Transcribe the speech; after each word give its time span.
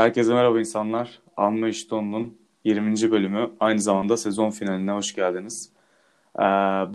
Herkese 0.00 0.34
merhaba 0.34 0.60
insanlar. 0.60 1.20
Anma 1.36 1.68
İşton'un 1.68 2.38
20. 2.64 3.10
bölümü 3.10 3.50
aynı 3.60 3.80
zamanda 3.80 4.16
sezon 4.16 4.50
finaline 4.50 4.92
hoş 4.92 5.14
geldiniz. 5.14 5.72
Ee, 6.38 6.42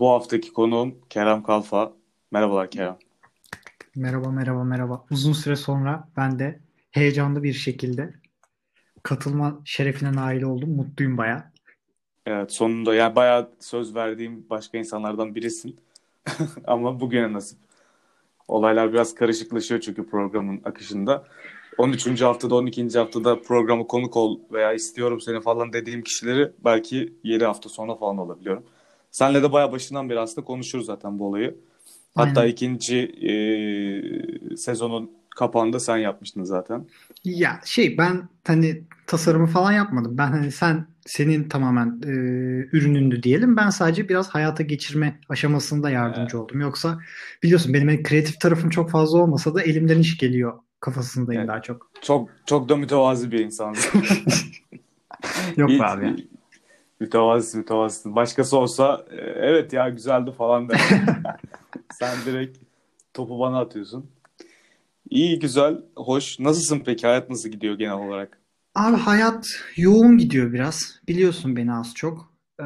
bu 0.00 0.10
haftaki 0.10 0.52
konuğum 0.52 0.94
Kerem 1.10 1.42
Kalfa. 1.42 1.92
Merhabalar 2.30 2.70
Kerem. 2.70 2.96
Merhaba 3.96 4.30
merhaba 4.30 4.64
merhaba. 4.64 5.04
Uzun 5.10 5.32
süre 5.32 5.56
sonra 5.56 6.08
ben 6.16 6.38
de 6.38 6.60
heyecanlı 6.90 7.42
bir 7.42 7.52
şekilde 7.52 8.14
katılma 9.02 9.60
şerefine 9.64 10.16
nail 10.16 10.42
oldum. 10.42 10.70
Mutluyum 10.70 11.18
baya. 11.18 11.52
Evet 12.26 12.52
sonunda 12.52 12.94
yani 12.94 13.16
bayağı 13.16 13.50
söz 13.60 13.94
verdiğim 13.94 14.46
başka 14.50 14.78
insanlardan 14.78 15.34
birisin. 15.34 15.80
Ama 16.66 17.00
bugüne 17.00 17.32
nasip. 17.32 17.58
Olaylar 18.48 18.92
biraz 18.92 19.14
karışıklaşıyor 19.14 19.80
çünkü 19.80 20.06
programın 20.06 20.60
akışında. 20.64 21.24
13. 21.78 22.22
haftada 22.22 22.54
12. 22.54 22.88
haftada 22.98 23.42
programı 23.42 23.86
konuk 23.86 24.16
ol 24.16 24.38
veya 24.52 24.72
istiyorum 24.72 25.20
seni 25.20 25.40
falan 25.40 25.72
dediğim 25.72 26.02
kişileri 26.02 26.52
belki 26.64 27.12
7 27.24 27.44
hafta 27.44 27.68
sonra 27.68 27.94
falan 27.94 28.18
olabiliyorum. 28.18 28.62
Senle 29.10 29.42
de 29.42 29.52
bayağı 29.52 29.72
başından 29.72 30.10
beri 30.10 30.20
aslında 30.20 30.44
konuşuruz 30.44 30.86
zaten 30.86 31.18
bu 31.18 31.26
olayı. 31.26 31.56
Hatta 32.14 32.40
Aynen. 32.40 32.52
ikinci 32.52 32.96
e, 32.98 34.56
sezonun 34.56 35.10
kapağında 35.36 35.80
sen 35.80 35.96
yapmıştın 35.96 36.44
zaten. 36.44 36.86
Ya 37.24 37.60
şey 37.64 37.98
ben 37.98 38.28
hani 38.46 38.82
tasarımı 39.06 39.46
falan 39.46 39.72
yapmadım. 39.72 40.18
Ben 40.18 40.28
hani 40.28 40.52
sen 40.52 40.86
senin 41.06 41.48
tamamen 41.48 42.00
e, 42.04 42.10
ürünündü 42.76 43.22
diyelim. 43.22 43.56
Ben 43.56 43.70
sadece 43.70 44.08
biraz 44.08 44.28
hayata 44.28 44.62
geçirme 44.62 45.20
aşamasında 45.28 45.90
yardımcı 45.90 46.20
evet. 46.20 46.34
oldum. 46.34 46.60
Yoksa 46.60 46.98
biliyorsun 47.42 47.74
benim 47.74 47.88
hani 47.88 48.02
kreatif 48.02 48.40
tarafım 48.40 48.70
çok 48.70 48.90
fazla 48.90 49.18
olmasa 49.18 49.54
da 49.54 49.62
elimden 49.62 49.98
iş 49.98 50.18
geliyor 50.18 50.58
kafasındayım 50.86 51.40
evet. 51.40 51.48
daha 51.48 51.62
çok. 51.62 51.90
Çok 52.02 52.28
çok 52.46 52.68
da 52.68 52.76
mütevazi 52.76 53.32
bir 53.32 53.38
insan. 53.38 53.74
Yok 55.56 55.70
Hiç, 55.70 55.80
abi. 55.80 56.28
Mütevazisin 57.00 57.60
mütevazisin. 57.60 58.16
Başkası 58.16 58.56
olsa 58.56 59.06
e, 59.10 59.16
evet 59.20 59.72
ya 59.72 59.88
güzeldi 59.88 60.32
falan 60.32 60.68
der. 60.68 60.80
Sen 61.92 62.16
direkt 62.26 62.58
topu 63.14 63.38
bana 63.38 63.60
atıyorsun. 63.60 64.10
İyi, 65.10 65.38
güzel, 65.38 65.82
hoş. 65.96 66.38
Nasılsın 66.38 66.82
peki? 66.84 67.06
Hayat 67.06 67.30
nasıl 67.30 67.48
gidiyor 67.48 67.78
genel 67.78 67.94
olarak? 67.94 68.38
Abi 68.74 68.96
hayat 68.96 69.46
yoğun 69.76 70.18
gidiyor 70.18 70.52
biraz. 70.52 71.00
Biliyorsun 71.08 71.56
beni 71.56 71.72
az 71.72 71.94
çok. 71.94 72.32
Ee, 72.60 72.64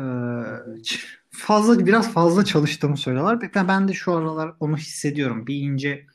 fazla 1.31 1.87
biraz 1.87 2.13
fazla 2.13 2.45
çalıştığımı 2.45 2.97
söylüyorlar. 2.97 3.55
Ben, 3.55 3.69
ben 3.69 3.89
de 3.89 3.93
şu 3.93 4.13
aralar 4.13 4.53
onu 4.61 4.77
hissediyorum. 4.77 5.47
Bir 5.47 5.55
ince 5.55 6.07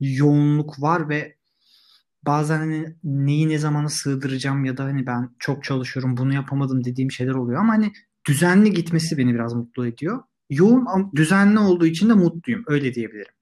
yoğunluk 0.00 0.82
var 0.82 1.08
ve 1.08 1.39
bazen 2.26 2.58
hani 2.58 2.94
neyi 3.04 3.48
ne 3.48 3.58
zamana 3.58 3.88
sığdıracağım 3.88 4.64
ya 4.64 4.76
da 4.76 4.84
hani 4.84 5.06
ben 5.06 5.30
çok 5.38 5.64
çalışıyorum 5.64 6.16
bunu 6.16 6.34
yapamadım 6.34 6.84
dediğim 6.84 7.10
şeyler 7.10 7.34
oluyor 7.34 7.60
ama 7.60 7.72
hani 7.72 7.92
düzenli 8.28 8.72
gitmesi 8.72 9.18
beni 9.18 9.34
biraz 9.34 9.54
mutlu 9.54 9.86
ediyor. 9.86 10.22
Yoğun 10.50 10.86
ama 10.86 11.10
düzenli 11.16 11.58
olduğu 11.58 11.86
için 11.86 12.08
de 12.08 12.14
mutluyum 12.14 12.64
öyle 12.66 12.94
diyebilirim. 12.94 13.32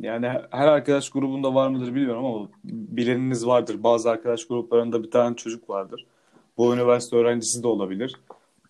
Yani 0.00 0.26
her 0.50 0.68
arkadaş 0.68 1.10
grubunda 1.10 1.54
var 1.54 1.68
mıdır 1.68 1.94
bilmiyorum 1.94 2.24
ama 2.24 2.48
bileniniz 2.64 3.46
vardır. 3.46 3.82
Bazı 3.82 4.10
arkadaş 4.10 4.46
gruplarında 4.46 5.02
bir 5.02 5.10
tane 5.10 5.36
çocuk 5.36 5.70
vardır. 5.70 6.06
Bu 6.56 6.74
üniversite 6.74 7.16
öğrencisi 7.16 7.62
de 7.62 7.66
olabilir. 7.66 8.16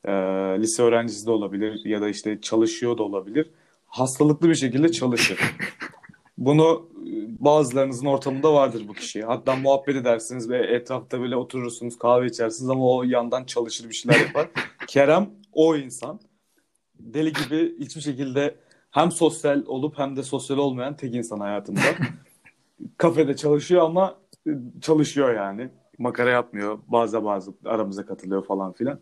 E, 0.04 0.12
lise 0.60 0.82
öğrencisi 0.82 1.26
de 1.26 1.30
olabilir 1.30 1.80
ya 1.84 2.00
da 2.00 2.08
işte 2.08 2.40
çalışıyor 2.40 2.98
da 2.98 3.02
olabilir. 3.02 3.50
Hastalıklı 3.86 4.48
bir 4.48 4.54
şekilde 4.54 4.92
çalışır. 4.92 5.38
Bunu 6.38 6.88
bazılarınızın 7.38 8.06
ortamında 8.06 8.54
vardır 8.54 8.84
bu 8.88 8.92
kişi. 8.92 9.22
Hatta 9.22 9.56
muhabbet 9.56 9.96
edersiniz 9.96 10.50
ve 10.50 10.58
etrafta 10.58 11.20
böyle 11.20 11.36
oturursunuz 11.36 11.98
kahve 11.98 12.26
içersiniz 12.26 12.70
ama 12.70 12.94
o 12.94 13.02
yandan 13.02 13.44
çalışır 13.44 13.88
bir 13.88 13.94
şeyler 13.94 14.20
yapar. 14.20 14.48
Kerem 14.86 15.30
o 15.52 15.76
insan. 15.76 16.20
Deli 16.98 17.32
gibi 17.32 17.78
hiçbir 17.80 18.00
şekilde 18.00 18.54
hem 18.90 19.10
sosyal 19.10 19.62
olup 19.66 19.98
hem 19.98 20.16
de 20.16 20.22
sosyal 20.22 20.58
olmayan 20.58 20.96
tek 20.96 21.14
insan 21.14 21.40
hayatında. 21.40 21.80
Kafede 22.98 23.36
çalışıyor 23.36 23.82
ama 23.82 24.18
e, 24.46 24.50
çalışıyor 24.80 25.34
yani. 25.34 25.68
Makara 25.98 26.30
yapmıyor. 26.30 26.78
Bazı 26.86 27.24
bazı 27.24 27.52
aramıza 27.64 28.06
katılıyor 28.06 28.46
falan 28.46 28.72
filan. 28.72 29.00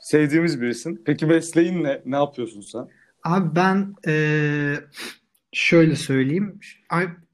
Sevdiğimiz 0.00 0.60
birisin. 0.60 1.02
Peki 1.06 1.26
mesleğin 1.26 1.84
ne? 1.84 2.02
Ne 2.04 2.16
yapıyorsun 2.16 2.60
sen? 2.60 2.88
Abi 3.24 3.56
ben 3.56 3.94
ee, 4.06 4.74
şöyle 5.52 5.96
söyleyeyim. 5.96 6.60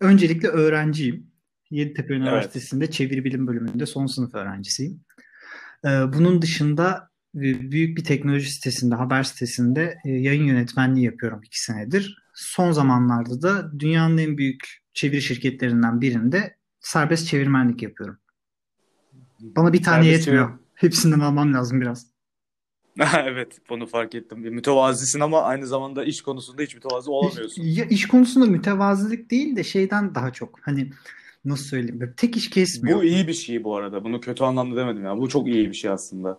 Öncelikle 0.01 0.49
öğrenciyim. 0.49 1.27
Yeditepe 1.71 2.15
Üniversitesi'nde 2.15 2.85
evet. 2.85 2.95
Çeviri 2.95 3.25
Bilim 3.25 3.47
bölümünde 3.47 3.87
son 3.87 4.07
sınıf 4.07 4.35
öğrencisiyim. 4.35 5.01
Bunun 5.85 6.43
dışında 6.43 7.11
büyük 7.35 7.99
bir 7.99 8.05
teknoloji 8.05 8.51
sitesinde, 8.51 8.95
haber 8.95 9.23
sitesinde 9.23 9.99
e, 10.05 10.11
yayın 10.11 10.45
yönetmenliği 10.45 11.07
yapıyorum 11.07 11.41
iki 11.45 11.63
senedir. 11.63 12.23
Son 12.35 12.73
zamanlarda 12.73 13.43
da 13.43 13.79
dünyanın 13.79 14.19
en 14.19 14.39
büyük 14.39 14.83
çeviri 14.95 15.23
şirketlerinden 15.23 16.01
birinde 16.01 16.57
serbest 16.81 17.27
çevirmenlik 17.27 17.83
yapıyorum. 17.83 18.19
Bana 19.41 19.73
bir 19.73 19.83
tane 19.83 20.05
serbest 20.05 20.27
yetmiyor. 20.27 20.49
Çevir... 20.49 20.61
Hepsinden 20.75 21.21
almam 21.21 21.55
lazım 21.55 21.81
biraz. 21.81 22.07
evet 23.25 23.59
bunu 23.71 23.87
fark 23.87 24.15
ettim. 24.15 24.39
Mütevazisin 24.39 25.21
ama 25.21 25.43
aynı 25.43 25.67
zamanda 25.67 26.05
iş 26.05 26.23
konusunda 26.23 26.63
hiç 26.63 26.75
mütevazi 26.75 27.11
olamıyorsun. 27.11 27.63
Ya 27.63 27.85
iş 27.85 28.09
konusunda 28.09 28.47
mütevazilik 28.47 29.31
değil 29.31 29.57
de 29.57 29.65
şeyden 29.65 30.15
daha 30.15 30.33
çok. 30.33 30.59
Hani 30.63 30.91
nasıl 31.45 31.65
söyleyeyim? 31.65 32.15
Tek 32.17 32.37
iş 32.37 32.51
kesmiyor. 32.51 32.99
Bu 32.99 33.05
iyi 33.05 33.29
bir 33.29 33.33
şey 33.33 33.65
bu 33.65 33.77
arada. 33.77 34.05
Bunu 34.05 34.21
kötü 34.21 34.45
anlamda 34.45 34.77
demedim 34.77 35.05
ya. 35.05 35.19
Bu 35.19 35.29
çok 35.29 35.49
iyi 35.49 35.69
bir 35.69 35.75
şey 35.75 35.91
aslında 35.91 36.39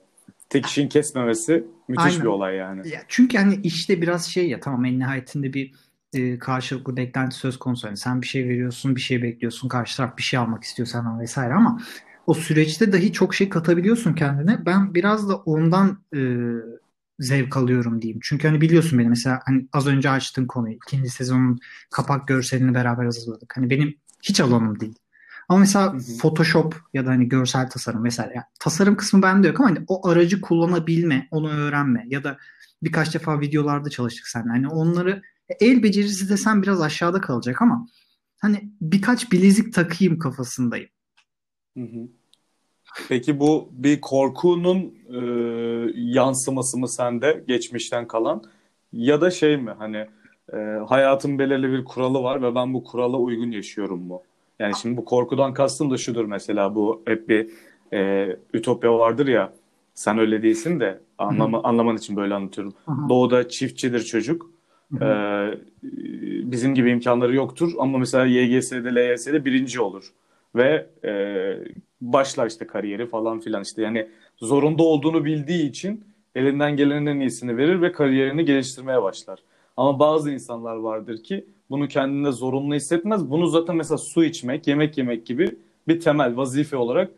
tek 0.50 0.66
işin 0.66 0.88
kesmemesi 0.90 1.63
müthiş 1.88 2.06
Aynen. 2.06 2.22
bir 2.22 2.25
olay 2.25 2.56
yani. 2.56 2.89
Ya 2.89 3.01
çünkü 3.07 3.38
hani 3.38 3.59
işte 3.63 4.01
biraz 4.01 4.25
şey 4.25 4.50
ya 4.50 4.59
tamam 4.59 4.85
en 4.85 5.00
nihayetinde 5.00 5.53
bir 5.53 5.72
e, 6.13 6.39
karşılıklı 6.39 6.97
beklenti 6.97 7.35
söz 7.35 7.59
konusu. 7.59 7.88
Yani 7.88 7.97
sen 7.97 8.22
bir 8.22 8.28
şey 8.28 8.45
veriyorsun, 8.45 8.95
bir 8.95 9.01
şey 9.01 9.22
bekliyorsun, 9.22 9.68
karşı 9.68 9.97
taraf 9.97 10.18
bir 10.18 10.24
şey 10.24 10.39
almak 10.39 10.63
istiyor 10.63 10.88
senden 10.88 11.19
vesaire 11.19 11.53
ama 11.53 11.81
o 12.27 12.33
süreçte 12.33 12.93
dahi 12.93 13.13
çok 13.13 13.35
şey 13.35 13.49
katabiliyorsun 13.49 14.13
kendine. 14.13 14.65
Ben 14.65 14.93
biraz 14.93 15.29
da 15.29 15.35
ondan 15.35 16.03
e, 16.15 16.19
zevk 17.19 17.57
alıyorum 17.57 18.01
diyeyim. 18.01 18.19
Çünkü 18.23 18.47
hani 18.47 18.61
biliyorsun 18.61 18.99
beni 18.99 19.09
mesela 19.09 19.39
hani 19.45 19.67
az 19.73 19.88
önce 19.88 20.09
açtığın 20.09 20.45
konuyu 20.45 20.75
ikinci 20.75 21.09
sezonun 21.09 21.59
kapak 21.91 22.27
görselini 22.27 22.73
beraber 22.73 23.05
hazırladık. 23.05 23.57
Hani 23.57 23.69
benim 23.69 23.95
hiç 24.23 24.41
alanım 24.41 24.79
değil. 24.79 24.95
Ama 25.49 25.59
mesela 25.59 25.93
hı 25.93 25.97
hı. 25.97 26.17
Photoshop 26.21 26.75
ya 26.93 27.05
da 27.05 27.09
hani 27.09 27.29
görsel 27.29 27.69
tasarım 27.69 28.01
mesela 28.01 28.31
yani 28.35 28.45
tasarım 28.59 28.95
kısmı 28.95 29.21
bende 29.21 29.47
yok 29.47 29.59
ama 29.59 29.69
hani 29.69 29.79
o 29.88 30.07
aracı 30.07 30.41
kullanabilme, 30.41 31.27
onu 31.31 31.49
öğrenme 31.49 32.05
ya 32.07 32.23
da 32.23 32.38
birkaç 32.83 33.13
defa 33.13 33.39
videolarda 33.39 33.89
çalıştık 33.89 34.27
seninle. 34.27 34.49
Hani 34.49 34.67
onları 34.67 35.21
el 35.59 35.83
becerisi 35.83 36.29
desen 36.29 36.61
biraz 36.61 36.81
aşağıda 36.81 37.21
kalacak 37.21 37.61
ama 37.61 37.88
hani 38.38 38.71
birkaç 38.81 39.31
bilezik 39.31 39.73
takayım 39.73 40.19
kafasındayım. 40.19 40.89
Hı 41.77 41.83
hı. 41.83 42.09
Peki 43.09 43.40
bu 43.40 43.69
bir 43.72 44.02
korkunun 44.02 44.94
e, 45.09 45.19
yansıması 45.96 46.78
mı 46.78 46.88
sende 46.88 47.44
geçmişten 47.47 48.08
kalan 48.08 48.44
ya 48.94 49.22
da 49.22 49.31
şey 49.31 49.58
mi 49.58 49.72
hani 49.78 50.06
e, 50.53 50.58
hayatın 50.88 51.40
belirli 51.40 51.72
bir 51.72 51.86
kuralı 51.86 52.24
var 52.24 52.41
ve 52.41 52.56
ben 52.56 52.74
bu 52.74 52.84
kurala 52.84 53.18
uygun 53.18 53.52
yaşıyorum 53.52 54.02
mu? 54.02 54.22
Yani 54.59 54.74
şimdi 54.81 54.97
bu 54.97 55.06
korkudan 55.06 55.53
kastım 55.53 55.91
da 55.91 55.97
şudur 55.97 56.25
mesela 56.25 56.75
bu 56.75 57.03
hep 57.06 57.30
bir 57.30 57.50
e, 57.94 58.30
ütopya 58.53 59.00
vardır 59.00 59.28
ya 59.28 59.53
sen 59.94 60.19
öyle 60.19 60.44
değilsin 60.44 60.80
de 60.80 61.00
anlama, 61.18 61.63
anlaman 61.63 61.97
için 61.97 62.16
böyle 62.16 62.34
anlatıyorum. 62.34 62.74
Hı-hı. 62.86 63.10
Doğuda 63.10 63.50
çiftçidir 63.50 64.01
çocuk. 64.01 64.57
Ee, 65.01 65.50
bizim 66.51 66.75
gibi 66.75 66.92
imkanları 66.92 67.36
yoktur 67.36 67.74
ama 67.80 67.98
mesela 67.98 68.25
YGS'de, 68.25 68.95
LYS'de 68.95 69.45
birinci 69.45 69.81
olur. 69.81 70.13
Ve 70.57 70.88
e, 71.04 71.12
başlar 72.01 72.48
işte 72.48 72.68
kariyeri 72.68 73.07
falan 73.07 73.39
filan 73.39 73.63
işte 73.63 73.81
yani 73.81 74.07
zorunda 74.38 74.83
olduğunu 74.83 75.25
bildiği 75.25 75.69
için 75.69 76.04
elinden 76.36 76.75
gelenin 76.75 77.06
en 77.06 77.19
iyisini 77.19 77.57
verir 77.57 77.81
ve 77.81 77.92
kariyerini 77.92 78.45
geliştirmeye 78.45 79.04
başlar. 79.04 79.39
Ama 79.77 80.00
bazı 80.00 80.31
insanlar 80.31 80.75
vardır 80.75 81.24
ki 81.24 81.45
bunu 81.69 81.88
kendine 81.88 82.31
zorunlu 82.31 82.75
hissetmez. 82.75 83.30
Bunu 83.30 83.48
zaten 83.48 83.75
mesela 83.75 83.98
su 83.98 84.24
içmek, 84.24 84.68
yemek 84.68 84.98
yemek 84.98 85.25
gibi 85.25 85.50
bir 85.88 86.00
temel 86.00 86.38
vazife 86.38 86.77
olarak 86.77 87.12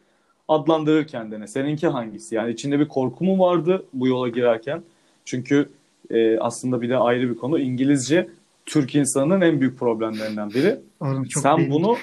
adlandırır 0.48 1.08
kendine. 1.08 1.48
Seninki 1.48 1.88
hangisi? 1.88 2.36
Yani 2.36 2.52
içinde 2.52 2.80
bir 2.80 2.88
korku 2.88 3.26
mu 3.26 3.40
vardı 3.40 3.86
bu 3.94 4.08
yola 4.08 4.30
girerken? 4.30 4.84
Çünkü 5.26 5.70
e, 6.10 6.40
aslında 6.40 6.82
bir 6.82 6.90
de 6.90 6.98
ayrı 6.98 7.30
bir 7.30 7.36
konu. 7.36 7.60
İngilizce 7.60 8.30
Türk 8.66 8.96
insanının 8.96 9.42
en 9.42 9.62
büyük 9.62 9.80
problemlerinden 9.80 10.50
biri. 10.50 10.80
Oğlum, 11.00 11.24
çok 11.24 11.44
sen 11.44 11.58
değil. 11.58 11.72
bunu 11.72 11.96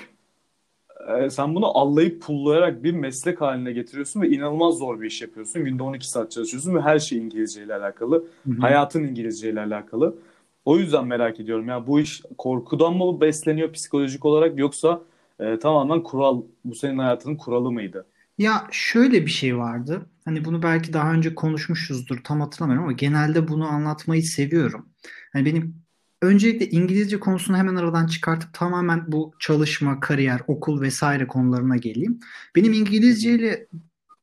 e, 1.08 1.30
sen 1.30 1.54
bunu 1.54 1.78
allayıp 1.78 2.22
pullayarak 2.22 2.84
bir 2.84 2.92
meslek 2.92 3.40
haline 3.40 3.72
getiriyorsun 3.72 4.20
ve 4.22 4.28
inanılmaz 4.28 4.74
zor 4.74 5.00
bir 5.00 5.06
iş 5.06 5.22
yapıyorsun. 5.22 5.64
Günde 5.64 5.82
12 5.82 6.10
saat 6.10 6.30
çalışıyorsun 6.30 6.74
ve 6.74 6.80
her 6.80 6.98
şey 6.98 7.18
İngilizce 7.18 7.62
ile 7.64 7.74
alakalı. 7.74 8.24
Hı-hı. 8.46 8.60
Hayatın 8.60 9.04
İngilizce 9.04 9.50
ile 9.50 9.60
alakalı. 9.60 10.18
O 10.64 10.78
yüzden 10.78 11.06
merak 11.06 11.40
ediyorum. 11.40 11.68
Ya 11.68 11.86
bu 11.86 12.00
iş 12.00 12.22
korkudan 12.38 12.96
mı 12.96 13.20
besleniyor 13.20 13.72
psikolojik 13.72 14.24
olarak 14.24 14.58
yoksa 14.58 15.02
e, 15.40 15.58
tamamen 15.58 16.02
kural, 16.02 16.42
bu 16.64 16.74
senin 16.74 16.98
hayatının 16.98 17.36
kuralı 17.36 17.72
mıydı? 17.72 18.06
Ya 18.38 18.66
şöyle 18.70 19.26
bir 19.26 19.30
şey 19.30 19.58
vardı. 19.58 20.06
Hani 20.24 20.44
bunu 20.44 20.62
belki 20.62 20.92
daha 20.92 21.12
önce 21.12 21.34
konuşmuşuzdur 21.34 22.18
tam 22.24 22.40
hatırlamıyorum 22.40 22.84
ama 22.84 22.92
genelde 22.92 23.48
bunu 23.48 23.66
anlatmayı 23.66 24.22
seviyorum. 24.22 24.88
Hani 25.32 25.46
benim 25.46 25.85
öncelikle 26.26 26.70
İngilizce 26.70 27.20
konusunu 27.20 27.56
hemen 27.56 27.76
aradan 27.76 28.06
çıkartıp 28.06 28.54
tamamen 28.54 29.12
bu 29.12 29.34
çalışma, 29.38 30.00
kariyer, 30.00 30.40
okul 30.46 30.80
vesaire 30.80 31.26
konularına 31.26 31.76
geleyim. 31.76 32.20
Benim 32.56 32.72
İngilizceyle 32.72 33.66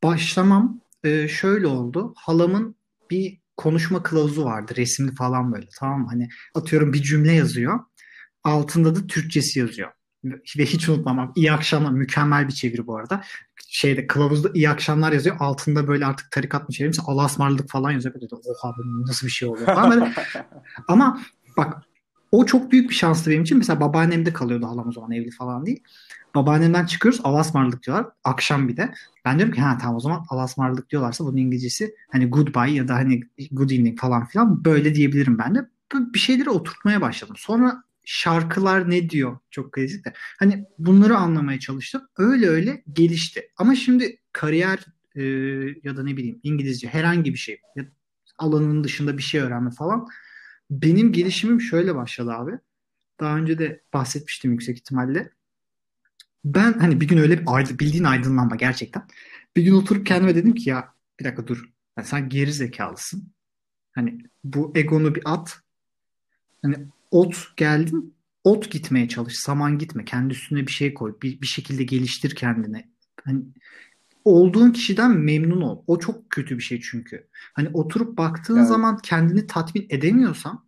başlamam 0.03 0.81
e, 1.03 1.27
şöyle 1.27 1.67
oldu. 1.67 2.13
Halamın 2.17 2.75
bir 3.11 3.39
konuşma 3.57 4.03
kılavuzu 4.03 4.45
vardı 4.45 4.73
resimli 4.75 5.15
falan 5.15 5.53
böyle 5.53 5.67
tamam? 5.79 6.07
Hani 6.07 6.29
atıyorum 6.55 6.93
bir 6.93 7.01
cümle 7.01 7.31
yazıyor. 7.31 7.79
Altında 8.43 8.95
da 8.95 9.07
Türkçesi 9.07 9.59
yazıyor. 9.59 9.91
Ve 10.57 10.65
hiç 10.65 10.89
unutmam. 10.89 11.33
İyi 11.35 11.51
akşamlar. 11.51 11.91
Mükemmel 11.91 12.47
bir 12.47 12.53
çeviri 12.53 12.87
bu 12.87 12.97
arada. 12.97 13.23
Şeyde 13.67 14.07
kılavuzda 14.07 14.49
iyi 14.53 14.69
akşamlar 14.69 15.11
yazıyor. 15.11 15.35
Altında 15.39 15.87
böyle 15.87 16.05
artık 16.05 16.31
tarikat 16.31 16.69
mı 16.69 16.75
çevirmiş? 16.75 16.99
Allah'a 17.05 17.25
ısmarladık 17.25 17.69
falan 17.69 17.91
yazıyor. 17.91 18.15
Böyle 18.15 18.27
Oha 18.31 18.73
nasıl 19.07 19.27
bir 19.27 19.31
şey 19.31 19.47
oluyor 19.47 19.65
falan 19.65 19.91
böyle. 19.91 20.13
Ama 20.87 21.21
bak 21.57 21.83
o 22.33 22.45
çok 22.45 22.71
büyük 22.71 22.89
bir 22.89 22.95
şanstı 22.95 23.31
benim 23.31 23.43
için. 23.43 23.57
Mesela 23.57 23.79
babaannemde 23.79 24.33
kalıyordu 24.33 24.65
halam 24.65 24.87
o 24.87 24.91
zaman 24.91 25.11
evli 25.11 25.31
falan 25.31 25.65
değil. 25.65 25.83
Babaannemden 26.35 26.85
çıkıyoruz 26.85 27.21
Allah'a 27.23 27.41
ısmarladık 27.41 27.83
diyorlar. 27.83 28.07
Akşam 28.23 28.67
bir 28.67 28.77
de. 28.77 28.93
Ben 29.25 29.37
diyorum 29.37 29.55
ki 29.55 29.61
ha 29.61 29.77
tamam 29.81 29.95
o 29.95 29.99
zaman 29.99 30.25
Allah'a 30.29 30.45
ısmarladık 30.45 30.89
diyorlarsa 30.89 31.25
bunun 31.25 31.37
İngilizcesi 31.37 31.95
hani 32.11 32.29
goodbye 32.29 32.73
ya 32.75 32.87
da 32.87 32.95
hani 32.95 33.21
good 33.51 33.69
evening 33.69 33.99
falan 33.99 34.25
filan 34.25 34.65
böyle 34.65 34.95
diyebilirim 34.95 35.37
ben 35.37 35.55
de. 35.55 35.69
Bir 35.93 36.19
şeyleri 36.19 36.49
oturtmaya 36.49 37.01
başladım. 37.01 37.35
Sonra 37.37 37.83
şarkılar 38.05 38.89
ne 38.89 39.09
diyor 39.09 39.37
çok 39.51 39.71
klasik 39.73 40.05
de. 40.05 40.13
Hani 40.39 40.65
bunları 40.79 41.17
anlamaya 41.17 41.59
çalıştım. 41.59 42.01
Öyle 42.17 42.47
öyle 42.47 42.83
gelişti. 42.93 43.41
Ama 43.57 43.75
şimdi 43.75 44.17
kariyer 44.31 44.79
e, 45.15 45.23
ya 45.83 45.97
da 45.97 46.03
ne 46.03 46.17
bileyim 46.17 46.39
İngilizce 46.43 46.87
herhangi 46.87 47.33
bir 47.33 47.39
şey 47.39 47.59
ya 47.75 47.85
alanının 48.37 48.83
dışında 48.83 49.17
bir 49.17 49.23
şey 49.23 49.41
öğrenme 49.41 49.71
falan. 49.71 50.07
Benim 50.69 51.11
gelişimim 51.11 51.61
şöyle 51.61 51.95
başladı 51.95 52.31
abi. 52.31 52.51
Daha 53.19 53.37
önce 53.37 53.59
de 53.59 53.83
bahsetmiştim 53.93 54.51
yüksek 54.51 54.77
ihtimalle. 54.77 55.29
Ben 56.45 56.73
hani 56.73 57.01
bir 57.01 57.07
gün 57.07 57.17
öyle 57.17 57.45
bildiğin 57.79 58.03
aydınlanma 58.03 58.55
gerçekten. 58.55 59.07
Bir 59.55 59.63
gün 59.63 59.73
oturup 59.73 60.05
kendime 60.05 60.35
dedim 60.35 60.55
ki 60.55 60.69
ya 60.69 60.93
bir 61.19 61.25
dakika 61.25 61.47
dur. 61.47 61.73
Yani 61.97 62.07
sen 62.07 62.29
geri 62.29 62.53
zekalısın. 62.53 63.33
Hani 63.91 64.17
bu 64.43 64.71
egonu 64.75 65.15
bir 65.15 65.21
at. 65.25 65.61
Hani 66.61 66.75
ot 67.11 67.53
geldin. 67.57 68.15
Ot 68.43 68.71
gitmeye 68.71 69.07
çalış. 69.07 69.35
Saman 69.35 69.77
gitme. 69.77 70.05
Kendi 70.05 70.33
üstüne 70.33 70.67
bir 70.67 70.71
şey 70.71 70.93
koy. 70.93 71.15
Bir, 71.21 71.41
bir 71.41 71.47
şekilde 71.47 71.83
geliştir 71.83 72.35
kendini. 72.35 72.89
Hani 73.25 73.41
olduğun 74.25 74.71
kişiden 74.71 75.11
memnun 75.11 75.61
ol. 75.61 75.83
O 75.87 75.99
çok 75.99 76.29
kötü 76.29 76.57
bir 76.57 76.63
şey 76.63 76.81
çünkü. 76.81 77.27
Hani 77.53 77.69
oturup 77.73 78.17
baktığın 78.17 78.57
Evet. 78.57 78.67
zaman 78.67 78.97
kendini 78.97 79.47
tatmin 79.47 79.87
edemiyorsan 79.89 80.65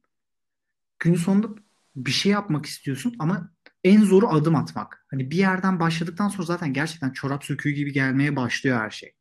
günün 0.99 1.15
sonunda 1.15 1.47
bir 1.95 2.11
şey 2.11 2.31
yapmak 2.31 2.65
istiyorsun 2.65 3.15
ama 3.19 3.51
en 3.83 4.01
zoru 4.01 4.27
adım 4.29 4.55
atmak. 4.55 5.05
Hani 5.11 5.31
bir 5.31 5.37
yerden 5.37 5.79
başladıktan 5.79 6.29
sonra 6.29 6.45
zaten 6.45 6.73
gerçekten 6.73 7.11
çorap 7.11 7.43
söküğü 7.43 7.71
gibi 7.71 7.93
gelmeye 7.93 8.35
başlıyor 8.35 8.77
her 8.77 8.89
şey. 8.89 9.13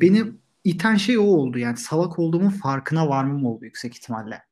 Beni 0.00 0.24
iten 0.64 0.96
şey 0.96 1.18
o 1.18 1.22
oldu. 1.22 1.58
Yani 1.58 1.76
salak 1.76 2.18
olduğumun 2.18 2.50
farkına 2.50 3.08
varmam 3.08 3.46
oldu 3.46 3.64
yüksek 3.64 3.94
ihtimalle. 3.96 4.42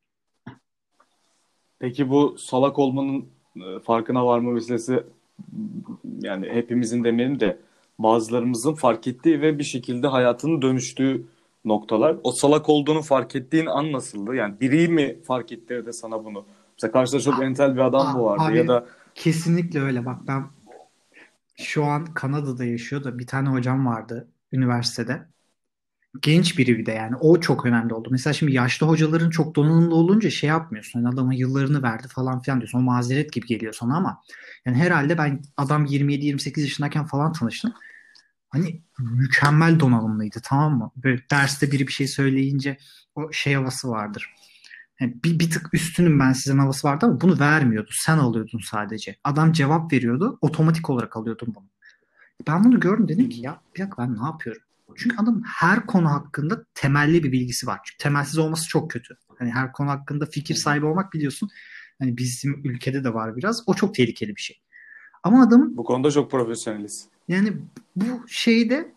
Peki 1.79 2.11
bu 2.11 2.37
salak 2.39 2.79
olmanın 2.79 3.27
e, 3.57 3.81
farkına 3.81 4.27
varma 4.27 4.51
meselesi 4.53 5.03
yani 6.21 6.49
hepimizin 6.49 7.05
demeyelim 7.05 7.41
de 7.41 7.59
bazılarımızın 7.99 8.75
fark 8.75 9.07
ettiği 9.07 9.41
ve 9.41 9.59
bir 9.59 9.65
şekilde 9.65 10.07
hayatının 10.07 10.63
dönüştüğü 10.63 11.25
noktalar. 11.65 12.17
O 12.25 12.33
salak 12.33 12.69
olduğunu 12.69 13.03
fark 13.03 13.37
ettiğin 13.37 13.67
an 13.67 13.93
nasıldı? 13.93 14.35
Yani 14.35 14.61
biri 14.61 14.89
mi 14.89 15.23
fark 15.25 15.53
ettirdi 15.53 15.93
sana 15.93 16.25
bunu? 16.25 16.45
Mesela 16.77 16.93
karşıda 16.93 17.21
çok 17.21 17.43
entel 17.43 17.75
bir 17.75 17.81
adam 17.81 18.17
mı 18.17 18.25
vardı 18.25 18.43
Abi 18.45 18.59
ya 18.59 18.69
da 18.69 18.87
kesinlikle 19.15 19.81
öyle. 19.81 20.07
Bak 20.07 20.19
ben 20.27 20.45
şu 21.57 21.85
an 21.85 22.05
Kanada'da 22.15 22.65
yaşıyor 22.65 23.05
da 23.05 23.19
bir 23.19 23.27
tane 23.27 23.49
hocam 23.49 23.87
vardı 23.87 24.29
üniversitede. 24.53 25.32
Genç 26.21 26.59
biri 26.59 26.79
bir 26.79 26.87
de 26.87 26.93
yani. 26.93 27.17
O 27.17 27.41
çok 27.41 27.67
önemli 27.67 27.95
oldu. 27.95 28.09
Mesela 28.11 28.35
şimdi 28.35 28.53
yaşlı 28.53 28.87
hocaların 28.87 29.31
çok 29.31 29.57
donanımlı 29.57 29.95
olunca 29.95 30.31
şey 30.31 30.49
yapmıyorsun. 30.49 31.03
Hani 31.03 31.15
adama 31.15 31.35
yıllarını 31.35 31.83
verdi 31.83 32.09
falan 32.09 32.43
filan 32.43 32.61
diyorsun. 32.61 32.79
O 32.79 32.83
mazeret 32.83 33.33
gibi 33.33 33.47
geliyor 33.47 33.73
sana 33.73 33.97
ama 33.97 34.23
yani 34.67 34.77
herhalde 34.77 35.19
ben 35.19 35.43
adam 35.57 35.87
27-28 35.87 36.61
yaşındayken 36.61 37.07
falan 37.07 37.33
tanıştım. 37.33 37.75
Hani 38.49 38.83
mükemmel 38.99 39.81
donanımlıydı 39.81 40.41
tamam 40.45 40.79
mı? 40.79 40.91
Böyle 40.97 41.23
derste 41.31 41.73
biri 41.73 41.87
bir 41.87 41.93
şey 41.93 42.09
söyleyince 42.09 42.77
o 43.15 43.33
şey 43.33 43.55
havası 43.55 43.89
vardır. 43.89 44.35
Yani 45.01 45.15
bir, 45.25 45.39
bir 45.39 45.51
tık 45.51 45.75
üstünüm 45.75 46.21
ben 46.21 46.33
sizin 46.33 46.59
havası 46.59 46.89
vardı 46.89 47.07
ama 47.07 47.21
bunu 47.21 47.41
vermiyordu. 47.41 47.91
Sen 47.93 48.19
alıyordun 48.19 48.61
sadece. 48.71 49.17
Adam 49.25 49.53
cevap 49.53 49.93
veriyordu. 49.93 50.39
Otomatik 50.41 50.91
olarak 50.91 51.17
alıyordun 51.17 51.55
bunu. 51.55 51.69
Ben 52.47 52.65
bunu 52.65 52.81
gördüm 52.81 53.09
dedim 53.09 53.29
ki 53.29 53.41
ya 53.41 53.61
bir 53.75 53.81
dakika 53.81 54.03
ben 54.03 54.17
ne 54.17 54.25
yapıyorum? 54.25 54.63
Çünkü 54.97 55.17
adamın 55.17 55.43
her 55.47 55.87
konu 55.87 56.11
hakkında 56.11 56.65
temelli 56.75 57.23
bir 57.23 57.33
bilgisi 57.33 57.67
var. 57.67 57.81
Çünkü 57.85 57.99
temelsiz 57.99 58.39
olması 58.39 58.69
çok 58.69 58.91
kötü. 58.91 59.17
Hani 59.39 59.51
her 59.51 59.73
konu 59.73 59.91
hakkında 59.91 60.27
fikir 60.27 60.55
sahibi 60.55 60.87
olmak 60.87 61.13
biliyorsun. 61.13 61.49
Hani 61.99 62.17
bizim 62.17 62.65
ülkede 62.65 63.05
de 63.05 63.15
var 63.15 63.37
biraz. 63.37 63.63
O 63.67 63.75
çok 63.75 63.95
tehlikeli 63.95 64.37
bir 64.37 64.41
şey. 64.41 64.63
Ama 65.23 65.43
adamın 65.43 65.77
bu 65.77 65.85
konuda 65.85 66.11
çok 66.11 66.31
profesyoneliz. 66.31 67.07
yani 67.29 67.53
bu 67.97 68.29
şeyde 68.29 68.95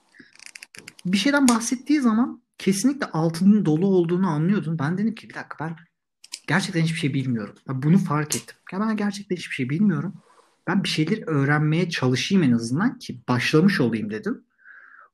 bir 1.06 1.18
şeyden 1.18 1.47
bahsettiği 1.47 2.01
zaman 2.01 2.41
kesinlikle 2.57 3.06
altının 3.06 3.65
dolu 3.65 3.88
olduğunu 3.88 4.27
anlıyordun. 4.27 4.80
Ben 4.80 4.98
dedim 4.98 5.15
ki 5.15 5.30
bir 5.30 5.33
dakika 5.33 5.56
ben 5.59 5.75
gerçekten 6.48 6.81
hiçbir 6.81 7.00
şey 7.00 7.13
bilmiyorum. 7.13 7.56
Ben 7.68 7.83
bunu 7.83 7.98
fark 7.98 8.36
ettim. 8.36 8.57
Ya 8.74 8.80
ben 8.80 8.98
gerçekten 8.98 9.36
hiçbir 9.36 9.56
şey 9.56 9.69
bilmiyorum. 9.69 10.13
Ben 10.68 10.83
bir 10.83 10.89
şeyler 10.89 11.27
öğrenmeye 11.27 11.89
çalışayım 11.89 12.44
en 12.44 12.51
azından 12.51 13.00
ki 13.00 13.21
başlamış 13.30 13.81
olayım 13.81 14.09
dedim. 14.09 14.45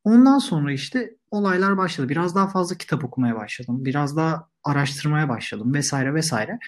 Ondan 0.04 0.38
sonra 0.38 0.72
işte 0.72 1.16
olaylar 1.32 1.78
başladı. 1.78 2.10
Biraz 2.10 2.36
daha 2.36 2.48
fazla 2.48 2.76
kitap 2.76 3.04
okumaya 3.04 3.36
başladım. 3.36 3.86
Biraz 3.86 4.18
daha 4.18 4.48
araştırmaya 4.64 5.30
başladım 5.30 5.74
vesaire 5.74 6.14
vesaire. 6.14 6.60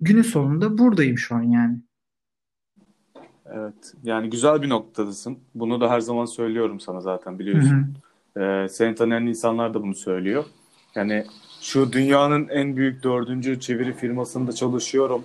Günün 0.00 0.22
sonunda 0.22 0.78
buradayım 0.78 1.18
şu 1.18 1.34
an 1.34 1.42
yani. 1.42 1.76
Evet. 3.46 3.94
Yani 4.02 4.30
güzel 4.30 4.62
bir 4.62 4.68
noktadasın. 4.68 5.38
Bunu 5.54 5.80
da 5.80 5.90
her 5.90 6.00
zaman 6.00 6.24
söylüyorum 6.24 6.80
sana 6.80 7.00
zaten 7.00 7.38
biliyorsun. 7.38 7.96
hı. 8.36 8.40
Ee, 8.40 8.68
seni 8.68 8.94
tanıyan 8.94 9.26
insanlar 9.26 9.74
da 9.74 9.82
bunu 9.82 9.94
söylüyor. 9.94 10.44
Yani 10.94 11.26
şu 11.60 11.92
dünyanın 11.92 12.48
en 12.48 12.76
büyük 12.76 13.02
dördüncü 13.02 13.60
çeviri 13.60 13.94
firmasında 13.94 14.52
çalışıyorum 14.52 15.22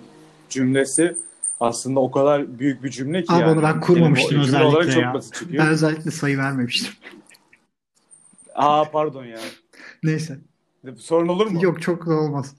cümlesi 0.50 1.16
aslında 1.60 2.00
o 2.00 2.10
kadar 2.10 2.58
büyük 2.58 2.84
bir 2.84 2.90
cümle 2.90 3.24
ki 3.24 3.32
Abi 3.32 3.40
yani. 3.40 3.52
onu 3.52 3.62
ben 3.62 3.80
kurmamıştım 3.80 4.38
olarak 4.38 4.48
özellikle 4.48 4.92
çok 4.92 5.02
ya. 5.02 5.14
basit 5.14 5.34
çıkıyor. 5.34 5.64
Ben 5.64 5.70
özellikle 5.70 6.10
sayı 6.10 6.38
vermemiştim. 6.38 6.92
Aa 8.54 8.90
pardon 8.90 9.24
ya. 9.24 9.40
Neyse. 10.02 10.38
Sorun 10.96 11.28
olur 11.28 11.46
mu? 11.46 11.64
Yok 11.64 11.82
çok 11.82 12.06
da 12.06 12.14
olmaz. 12.14 12.54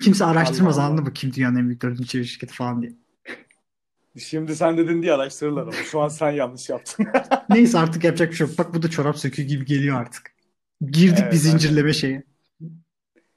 Kimse 0.00 0.24
araştırmaz 0.24 0.78
Allah 0.78 0.86
anladın 0.86 1.04
mı? 1.04 1.12
Kim 1.12 1.32
dünyanın 1.32 1.56
en 1.56 1.66
büyük 1.66 1.82
dördüncü 1.82 2.06
çeviri 2.06 2.26
şirketi 2.26 2.54
falan 2.54 2.82
diye. 2.82 2.92
Şimdi 4.18 4.56
sen 4.56 4.78
dedin 4.78 5.02
diye 5.02 5.12
araştırırlar 5.12 5.62
ama 5.62 5.72
şu 5.72 6.00
an 6.00 6.08
sen 6.08 6.30
yanlış 6.30 6.68
yaptın. 6.68 7.06
Neyse 7.48 7.78
artık 7.78 8.04
yapacak 8.04 8.30
bir 8.30 8.36
şey 8.36 8.46
yok. 8.46 8.58
Bak 8.58 8.74
bu 8.74 8.82
da 8.82 8.90
çorap 8.90 9.18
söküğü 9.18 9.42
gibi 9.42 9.64
geliyor 9.64 10.00
artık. 10.00 10.32
Girdik 10.90 11.18
Evet, 11.22 11.32
bir 11.32 11.36
zincirleme 11.36 11.92
şeye. 11.92 12.22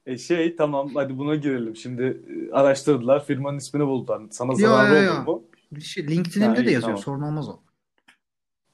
E 0.06 0.18
şey 0.18 0.56
tamam 0.56 0.92
hadi 0.96 1.18
buna 1.18 1.36
girelim. 1.36 1.76
Şimdi 1.76 2.04
e, 2.04 2.52
araştırdılar 2.52 3.26
firmanın 3.26 3.58
ismini 3.58 3.88
buldular. 3.88 4.22
Sana 4.32 4.52
Yo, 4.52 4.58
zararı 4.58 5.04
yo, 5.04 5.14
olur 5.14 5.28
mu? 5.28 5.44
Şey, 5.80 6.08
LinkedIn'imde 6.08 6.58
de 6.58 6.72
yazıyor. 6.72 6.82
tamam. 6.82 6.98
Sorun 6.98 7.22
olmaz 7.22 7.50
o. 7.50 7.60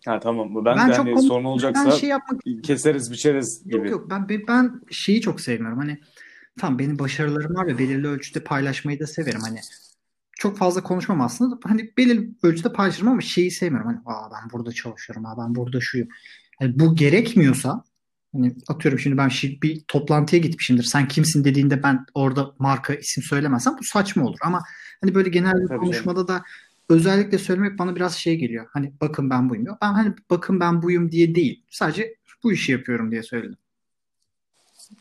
Ha 0.05 0.19
tamam. 0.19 0.65
Ben, 0.65 0.77
Ben 0.77 0.89
de 0.89 0.95
çok 0.95 1.05
hani 1.05 1.21
sorun 1.21 1.43
olacaksa 1.43 1.91
şey 1.91 2.09
yapmak 2.09 2.41
keseriz 2.63 3.11
biçeriz 3.11 3.63
gibi. 3.63 3.75
Yok 3.75 3.89
yok 3.89 4.09
ben 4.09 4.29
ben- 4.47 4.81
şeyi 4.91 5.21
çok 5.21 5.41
sevmiyorum. 5.41 5.77
Hani 5.79 5.99
tamam 6.59 6.79
benim 6.79 6.99
başarılarım 6.99 7.55
var 7.55 7.67
ve 7.67 7.77
belirli 7.77 8.07
ölçüde 8.07 8.43
paylaşmayı 8.43 8.99
da 8.99 9.07
severim. 9.07 9.41
Hani 9.41 9.59
çok 10.37 10.57
fazla 10.57 10.83
konuşmam 10.83 11.21
aslında. 11.21 11.59
Hani 11.63 11.93
belirli 11.97 12.35
ölçüde 12.43 12.73
paylaşırım 12.73 13.07
ama 13.07 13.21
şeyi 13.21 13.51
sevmiyorum. 13.51 13.87
Hani 13.87 13.99
Aa, 14.05 14.31
ben 14.31 14.49
burada 14.53 14.71
çalışıyorum. 14.71 15.25
Aa, 15.25 15.37
ben 15.37 15.55
burada 15.55 15.77
şuyum. 15.81 16.07
Hani 16.59 16.79
bu 16.79 16.95
gerekmiyorsa 16.95 17.83
hani 18.33 18.55
atıyorum 18.67 18.99
şimdi 18.99 19.17
ben 19.17 19.27
şir- 19.27 19.61
bir 19.61 19.83
toplantıya 19.87 20.41
gitmişimdir. 20.41 20.83
Sen 20.83 21.07
kimsin 21.07 21.43
dediğinde 21.43 21.83
ben 21.83 22.05
orada 22.13 22.51
marka 22.59 22.93
isim 22.93 23.23
söylemezsem 23.23 23.73
bu 23.79 23.83
saçma 23.83 24.25
olur. 24.25 24.37
Ama 24.41 24.63
hani 25.01 25.15
böyle 25.15 25.29
genel 25.29 25.61
bir 25.61 25.67
Tabii 25.67 25.79
konuşmada 25.79 26.27
da 26.27 26.43
özellikle 26.91 27.37
söylemek 27.37 27.79
bana 27.79 27.95
biraz 27.95 28.15
şey 28.15 28.35
geliyor. 28.37 28.67
Hani 28.73 28.93
bakın 29.01 29.29
ben 29.29 29.49
buyum. 29.49 29.65
Yok, 29.65 29.77
Ben 29.81 29.93
hani 29.93 30.13
bakın 30.29 30.59
ben 30.59 30.81
buyum 30.81 31.11
diye 31.11 31.35
değil. 31.35 31.63
Sadece 31.69 32.15
bu 32.43 32.51
işi 32.51 32.71
yapıyorum 32.71 33.11
diye 33.11 33.23
söyledim. 33.23 33.57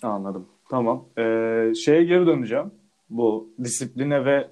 Anladım. 0.02 0.46
Tamam. 0.70 1.08
Ee, 1.18 1.72
şeye 1.84 2.04
geri 2.04 2.26
döneceğim. 2.26 2.70
Bu 3.10 3.54
disipline 3.64 4.24
ve 4.24 4.50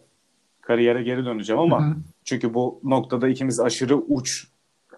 kariyere 0.60 1.02
geri 1.02 1.24
döneceğim 1.24 1.60
ama 1.60 1.86
Hı 1.86 1.90
hı. 1.90 1.96
Çünkü 2.24 2.54
bu 2.54 2.80
noktada 2.84 3.28
ikimiz 3.28 3.60
aşırı 3.60 3.96
uç 3.96 4.48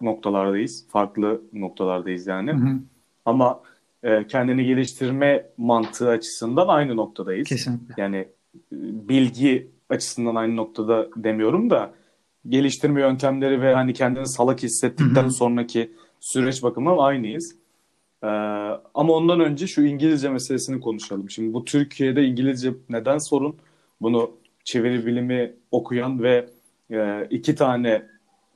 noktalardayız. 0.01 0.87
Farklı 0.89 1.41
noktalardayız 1.53 2.27
yani. 2.27 2.51
Hı 2.51 2.55
hı. 2.55 2.79
Ama 3.25 3.61
e, 4.03 4.27
kendini 4.27 4.65
geliştirme 4.65 5.45
mantığı 5.57 6.09
açısından 6.09 6.67
aynı 6.67 6.95
noktadayız. 6.95 7.47
Kesinlikle. 7.47 7.93
Yani 7.97 8.17
e, 8.17 8.27
bilgi 9.09 9.71
açısından 9.89 10.35
aynı 10.35 10.55
noktada 10.55 11.07
demiyorum 11.15 11.69
da 11.69 11.93
geliştirme 12.49 13.01
yöntemleri 13.01 13.61
ve 13.61 13.73
hani 13.73 13.93
kendini 13.93 14.27
salak 14.27 14.63
hissettikten 14.63 15.23
Hı 15.23 15.25
hı. 15.25 15.31
sonraki 15.31 15.91
süreç 16.19 16.63
bakımından 16.63 16.97
aynıyız. 16.97 17.55
Ee, 18.23 18.27
ama 18.93 19.13
ondan 19.13 19.39
önce 19.39 19.67
şu 19.67 19.81
İngilizce 19.81 20.29
meselesini 20.29 20.79
konuşalım. 20.79 21.29
Şimdi 21.29 21.53
bu 21.53 21.65
Türkiye'de 21.65 22.23
İngilizce 22.23 22.73
neden 22.89 23.17
sorun? 23.17 23.55
Bunu 24.01 24.31
çeviri 24.63 25.05
bilimi 25.05 25.53
okuyan 25.71 26.23
ve 26.23 26.49
e, 26.91 27.27
iki 27.29 27.55
tane 27.55 28.05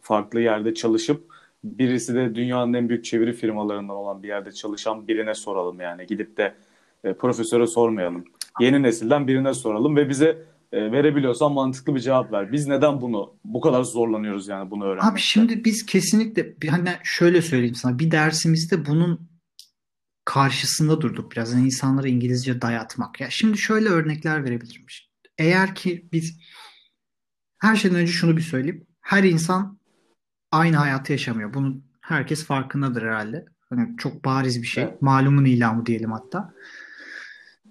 farklı 0.01 0.41
yerde 0.41 0.73
çalışıp 0.73 1.23
birisi 1.63 2.15
de 2.15 2.35
dünyanın 2.35 2.73
en 2.73 2.89
büyük 2.89 3.05
çeviri 3.05 3.33
firmalarından 3.33 3.95
olan 3.95 4.23
bir 4.23 4.27
yerde 4.27 4.51
çalışan 4.51 5.07
birine 5.07 5.33
soralım 5.33 5.79
yani. 5.79 6.07
Gidip 6.07 6.37
de 6.37 6.55
e, 7.03 7.13
profesöre 7.13 7.67
sormayalım. 7.67 8.25
Yeni 8.59 8.83
nesilden 8.83 9.27
birine 9.27 9.53
soralım 9.53 9.95
ve 9.95 10.09
bize 10.09 10.37
e, 10.75 10.91
verebiliyorsan 10.91 11.51
mantıklı 11.51 11.95
bir 11.95 11.99
cevap 11.99 12.31
ver. 12.31 12.51
Biz 12.51 12.67
neden 12.67 13.01
bunu 13.01 13.37
bu 13.45 13.61
kadar 13.61 13.83
zorlanıyoruz 13.83 14.47
yani 14.47 14.71
bunu 14.71 14.83
öğrenmekte? 14.83 15.11
Abi 15.11 15.19
şimdi 15.19 15.65
biz 15.65 15.85
kesinlikle 15.85 16.69
hani 16.69 16.89
şöyle 17.03 17.41
söyleyeyim 17.41 17.75
sana 17.75 17.99
bir 17.99 18.11
dersimizde 18.11 18.85
bunun 18.85 19.29
karşısında 20.25 21.01
durduk 21.01 21.31
biraz. 21.31 21.53
Yani 21.53 21.65
insanlara 21.65 22.07
İngilizce 22.07 22.61
dayatmak. 22.61 23.21
Ya 23.21 23.29
şimdi 23.29 23.57
şöyle 23.57 23.89
örnekler 23.89 24.43
verebilirim. 24.43 24.85
Eğer 25.37 25.75
ki 25.75 26.09
biz 26.13 26.39
her 27.57 27.75
şeyden 27.75 27.97
önce 27.97 28.11
şunu 28.11 28.37
bir 28.37 28.41
söyleyeyim. 28.41 28.87
Her 29.01 29.23
insan 29.23 29.79
aynı 30.51 30.75
hayatı 30.75 31.11
yaşamıyor. 31.11 31.53
Bunun 31.53 31.85
herkes 32.01 32.45
farkındadır 32.45 33.01
herhalde. 33.01 33.45
Hani 33.69 33.97
çok 33.97 34.25
bariz 34.25 34.61
bir 34.61 34.67
şey. 34.67 34.83
Evet. 34.83 35.01
Malumun 35.01 35.45
ilamı 35.45 35.85
diyelim 35.85 36.11
hatta. 36.11 36.53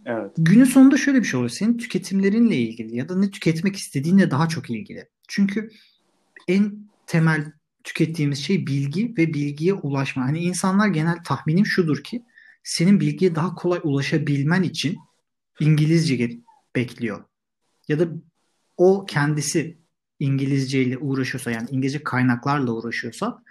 Evet. 0.06 0.32
Günün 0.38 0.64
sonunda 0.64 0.96
şöyle 0.96 1.18
bir 1.18 1.24
şey 1.24 1.38
oluyor. 1.38 1.50
Senin 1.50 1.78
tüketimlerinle 1.78 2.56
ilgili 2.56 2.96
ya 2.96 3.08
da 3.08 3.16
ne 3.16 3.30
tüketmek 3.30 3.76
istediğinle 3.76 4.30
daha 4.30 4.48
çok 4.48 4.70
ilgili. 4.70 5.08
Çünkü 5.28 5.70
en 6.48 6.88
temel 7.06 7.52
tükettiğimiz 7.84 8.38
şey 8.38 8.66
bilgi 8.66 9.14
ve 9.18 9.34
bilgiye 9.34 9.74
ulaşma. 9.74 10.24
Hani 10.24 10.38
insanlar 10.38 10.88
genel 10.88 11.16
tahminim 11.24 11.66
şudur 11.66 12.02
ki 12.04 12.24
senin 12.62 13.00
bilgiye 13.00 13.34
daha 13.34 13.54
kolay 13.54 13.80
ulaşabilmen 13.82 14.62
için 14.62 14.96
İngilizce 15.60 16.30
bekliyor. 16.76 17.24
Ya 17.88 17.98
da 17.98 18.08
o 18.76 19.06
kendisi 19.06 19.78
İngilizceyle 20.20 20.98
uğraşıyorsa 20.98 21.50
yani 21.50 21.68
İngilizce 21.70 22.02
kaynaklarla 22.02 22.72
uğraşıyorsa 22.72 23.42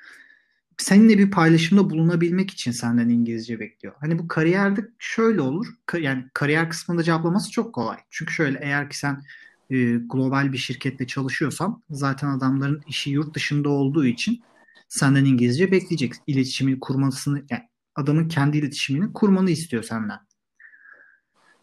seninle 0.83 1.17
bir 1.17 1.31
paylaşımda 1.31 1.89
bulunabilmek 1.89 2.51
için 2.51 2.71
senden 2.71 3.09
İngilizce 3.09 3.59
bekliyor. 3.59 3.93
Hani 3.99 4.19
bu 4.19 4.27
kariyerde 4.27 4.89
şöyle 4.99 5.41
olur. 5.41 5.67
Yani 5.99 6.25
kariyer 6.33 6.69
kısmında 6.69 7.03
cevaplaması 7.03 7.51
çok 7.51 7.75
kolay. 7.75 7.97
Çünkü 8.09 8.33
şöyle 8.33 8.59
eğer 8.61 8.89
ki 8.89 8.97
sen 8.97 9.23
e, 9.69 9.75
global 9.93 10.53
bir 10.53 10.57
şirkette 10.57 11.07
çalışıyorsan 11.07 11.83
zaten 11.89 12.27
adamların 12.27 12.81
işi 12.87 13.09
yurt 13.09 13.35
dışında 13.35 13.69
olduğu 13.69 14.05
için 14.05 14.43
senden 14.87 15.25
İngilizce 15.25 15.71
bekleyecek. 15.71 16.13
İletişimin 16.27 16.79
kurmasını 16.79 17.43
yani 17.49 17.63
adamın 17.95 18.27
kendi 18.27 18.57
iletişimini 18.57 19.13
kurmanı 19.13 19.49
istiyor 19.49 19.83
senden. 19.83 20.19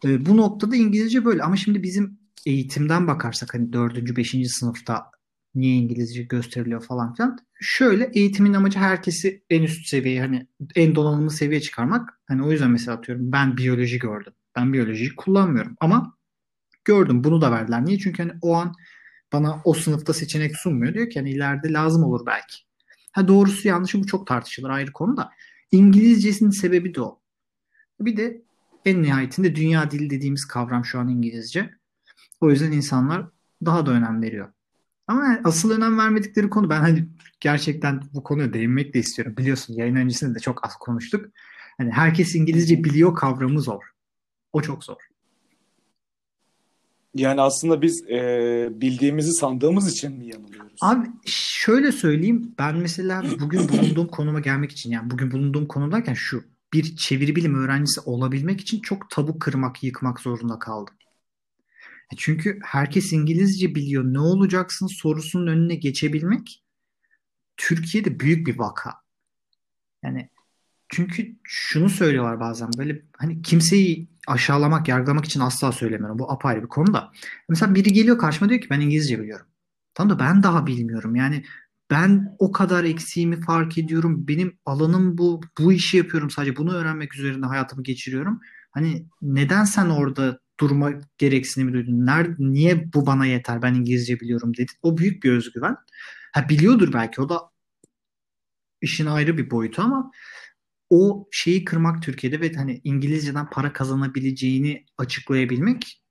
E, 0.05 0.25
bu 0.25 0.37
noktada 0.37 0.75
İngilizce 0.75 1.25
böyle 1.25 1.43
ama 1.43 1.55
şimdi 1.55 1.83
bizim 1.83 2.19
eğitimden 2.45 3.07
bakarsak 3.07 3.53
hani 3.53 3.73
4. 3.73 4.17
5. 4.17 4.35
sınıfta 4.47 5.11
niye 5.55 5.75
İngilizce 5.75 6.23
gösteriliyor 6.23 6.83
falan 6.83 7.13
filan. 7.13 7.39
Şöyle 7.59 8.11
eğitimin 8.13 8.53
amacı 8.53 8.79
herkesi 8.79 9.43
en 9.49 9.63
üst 9.63 9.87
seviyeye 9.87 10.21
hani 10.21 10.47
en 10.75 10.95
donanımlı 10.95 11.31
seviyeye 11.31 11.61
çıkarmak. 11.61 12.19
Hani 12.27 12.43
o 12.43 12.51
yüzden 12.51 12.71
mesela 12.71 12.97
atıyorum 12.97 13.31
ben 13.31 13.57
biyoloji 13.57 13.99
gördüm. 13.99 14.33
Ben 14.55 14.73
biyolojiyi 14.73 15.15
kullanmıyorum 15.15 15.75
ama 15.79 16.17
gördüm 16.85 17.23
bunu 17.23 17.41
da 17.41 17.51
verdiler. 17.51 17.85
Niye? 17.85 17.99
Çünkü 17.99 18.23
hani 18.23 18.33
o 18.41 18.55
an 18.55 18.73
bana 19.33 19.61
o 19.65 19.73
sınıfta 19.73 20.13
seçenek 20.13 20.57
sunmuyor. 20.57 20.93
Diyor 20.93 21.09
ki 21.09 21.19
hani 21.19 21.31
ileride 21.31 21.73
lazım 21.73 22.03
olur 22.03 22.25
belki. 22.25 22.55
Ha 23.11 23.27
doğrusu 23.27 23.67
yanlışı 23.67 23.99
bu 23.99 24.07
çok 24.07 24.27
tartışılır 24.27 24.69
ayrı 24.69 24.91
konu 24.91 25.17
da. 25.17 25.31
İngilizcesinin 25.71 26.49
sebebi 26.49 26.95
de 26.95 27.01
o. 27.01 27.21
Bir 27.99 28.17
de 28.17 28.41
en 28.85 29.03
nihayetinde 29.03 29.55
dünya 29.55 29.91
dili 29.91 30.09
dediğimiz 30.09 30.45
kavram 30.45 30.85
şu 30.85 30.99
an 30.99 31.07
İngilizce. 31.07 31.69
O 32.41 32.49
yüzden 32.51 32.71
insanlar 32.71 33.27
daha 33.65 33.85
da 33.85 33.91
önem 33.91 34.21
veriyor. 34.21 34.53
Ama 35.11 35.39
asıl 35.43 35.71
önem 35.71 35.97
vermedikleri 35.97 36.49
konu 36.49 36.69
ben 36.69 36.79
hani 36.79 37.05
gerçekten 37.39 38.01
bu 38.13 38.23
konuya 38.23 38.53
değinmek 38.53 38.93
de 38.93 38.99
istiyorum. 38.99 39.37
Biliyorsun 39.37 39.73
yayın 39.73 39.95
öncesinde 39.95 40.35
de 40.35 40.39
çok 40.39 40.65
az 40.65 40.75
konuştuk. 40.75 41.25
Hani 41.77 41.91
herkes 41.91 42.35
İngilizce 42.35 42.83
biliyor 42.83 43.15
kavramı 43.15 43.61
zor. 43.61 43.81
O 44.53 44.61
çok 44.61 44.83
zor. 44.83 44.97
Yani 47.13 47.41
aslında 47.41 47.81
biz 47.81 48.09
e, 48.09 48.69
bildiğimizi 48.71 49.33
sandığımız 49.33 49.91
için 49.91 50.17
mi 50.17 50.25
yanılıyoruz? 50.25 50.73
Abi 50.81 51.07
şöyle 51.25 51.91
söyleyeyim 51.91 52.55
ben 52.59 52.77
mesela 52.77 53.23
bugün 53.39 53.69
bulunduğum 53.69 54.07
konuma 54.11 54.39
gelmek 54.39 54.71
için 54.71 54.91
yani 54.91 55.09
bugün 55.09 55.31
bulunduğum 55.31 55.65
konumdayken 55.65 56.13
şu 56.13 56.43
bir 56.73 56.95
çeviri 56.95 57.35
bilim 57.35 57.55
öğrencisi 57.63 58.01
olabilmek 58.01 58.61
için 58.61 58.79
çok 58.79 59.09
tabu 59.09 59.39
kırmak, 59.39 59.83
yıkmak 59.83 60.19
zorunda 60.19 60.59
kaldım. 60.59 60.93
E 62.13 62.15
Çünkü 62.17 62.59
herkes 62.63 63.13
İngilizce 63.13 63.75
biliyor. 63.75 64.03
Ne 64.03 64.19
olacaksın 64.19 64.87
sorusunun 64.87 65.47
önüne 65.47 65.75
geçebilmek 65.75 66.63
Türkiye'de 67.57 68.19
büyük 68.19 68.47
bir 68.47 68.59
vaka. 68.59 68.93
Yani 70.03 70.29
çünkü 70.89 71.35
şunu 71.43 71.89
söylüyorlar 71.89 72.39
bazen 72.39 72.69
böyle 72.77 73.01
hani 73.17 73.41
kimseyi 73.41 74.09
aşağılamak, 74.27 74.87
yargılamak 74.87 75.25
için 75.25 75.39
asla 75.39 75.71
söylemiyorum. 75.71 76.19
Bu 76.19 76.31
apayrı 76.31 76.63
bir 76.63 76.67
konu 76.67 76.93
da. 76.93 77.11
Mesela 77.49 77.75
biri 77.75 77.93
geliyor 77.93 78.17
karşıma 78.17 78.49
diyor 78.49 78.61
ki 78.61 78.69
ben 78.69 78.79
İngilizce 78.79 79.19
biliyorum. 79.19 79.47
Tamam 79.93 80.17
da 80.17 80.23
ben 80.23 80.43
daha 80.43 80.67
bilmiyorum. 80.67 81.15
Yani 81.15 81.43
ben 81.91 82.35
o 82.39 82.51
kadar 82.51 82.83
eksiğimi 82.83 83.41
fark 83.41 83.77
ediyorum. 83.77 84.27
Benim 84.27 84.57
alanım 84.65 85.17
bu. 85.17 85.41
Bu 85.59 85.73
işi 85.73 85.97
yapıyorum 85.97 86.29
sadece. 86.29 86.55
Bunu 86.55 86.73
öğrenmek 86.73 87.15
üzerine 87.15 87.45
hayatımı 87.45 87.83
geçiriyorum. 87.83 88.41
Hani 88.71 89.07
neden 89.21 89.63
sen 89.63 89.89
orada 89.89 90.39
durma 90.61 90.91
gereksinimi 91.17 91.73
duydun? 91.73 92.05
Nerede, 92.05 92.35
niye 92.39 92.93
bu 92.93 93.05
bana 93.05 93.25
yeter? 93.25 93.61
Ben 93.61 93.73
İngilizce 93.73 94.19
biliyorum 94.19 94.57
dedi. 94.57 94.71
O 94.81 94.97
büyük 94.97 95.23
bir 95.23 95.31
özgüven. 95.31 95.77
Ha 96.31 96.49
biliyordur 96.49 96.93
belki. 96.93 97.21
O 97.21 97.29
da 97.29 97.41
işin 98.81 99.05
ayrı 99.05 99.37
bir 99.37 99.51
boyutu 99.51 99.81
ama 99.81 100.11
o 100.89 101.27
şeyi 101.31 101.65
kırmak 101.65 102.03
Türkiye'de 102.03 102.41
ve 102.41 102.53
hani 102.53 102.81
İngilizceden 102.83 103.49
para 103.49 103.73
kazanabileceğini 103.73 104.85
açıklayabilmek 104.97 106.03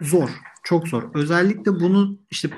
zor. 0.00 0.30
Çok 0.64 0.88
zor. 0.88 1.14
Özellikle 1.14 1.72
bunu 1.80 2.20
işte 2.30 2.50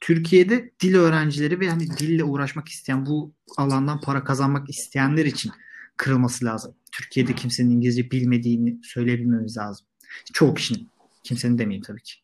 Türkiye'de 0.00 0.72
dil 0.80 0.94
öğrencileri 0.94 1.60
ve 1.60 1.68
hani 1.68 1.86
dille 1.98 2.24
uğraşmak 2.24 2.68
isteyen 2.68 3.06
bu 3.06 3.34
alandan 3.56 4.00
para 4.00 4.24
kazanmak 4.24 4.70
isteyenler 4.70 5.24
için 5.26 5.52
kırılması 5.96 6.44
lazım. 6.44 6.74
Türkiye'de 6.92 7.34
kimsenin 7.34 7.70
İngilizce 7.70 8.10
bilmediğini 8.10 8.80
söyleyebilmemiz 8.82 9.56
lazım. 9.56 9.86
Çoğu 10.32 10.54
kişinin. 10.54 10.88
Kimsenin 11.24 11.58
demeyeyim 11.58 11.82
tabii 11.82 12.02
ki. 12.02 12.14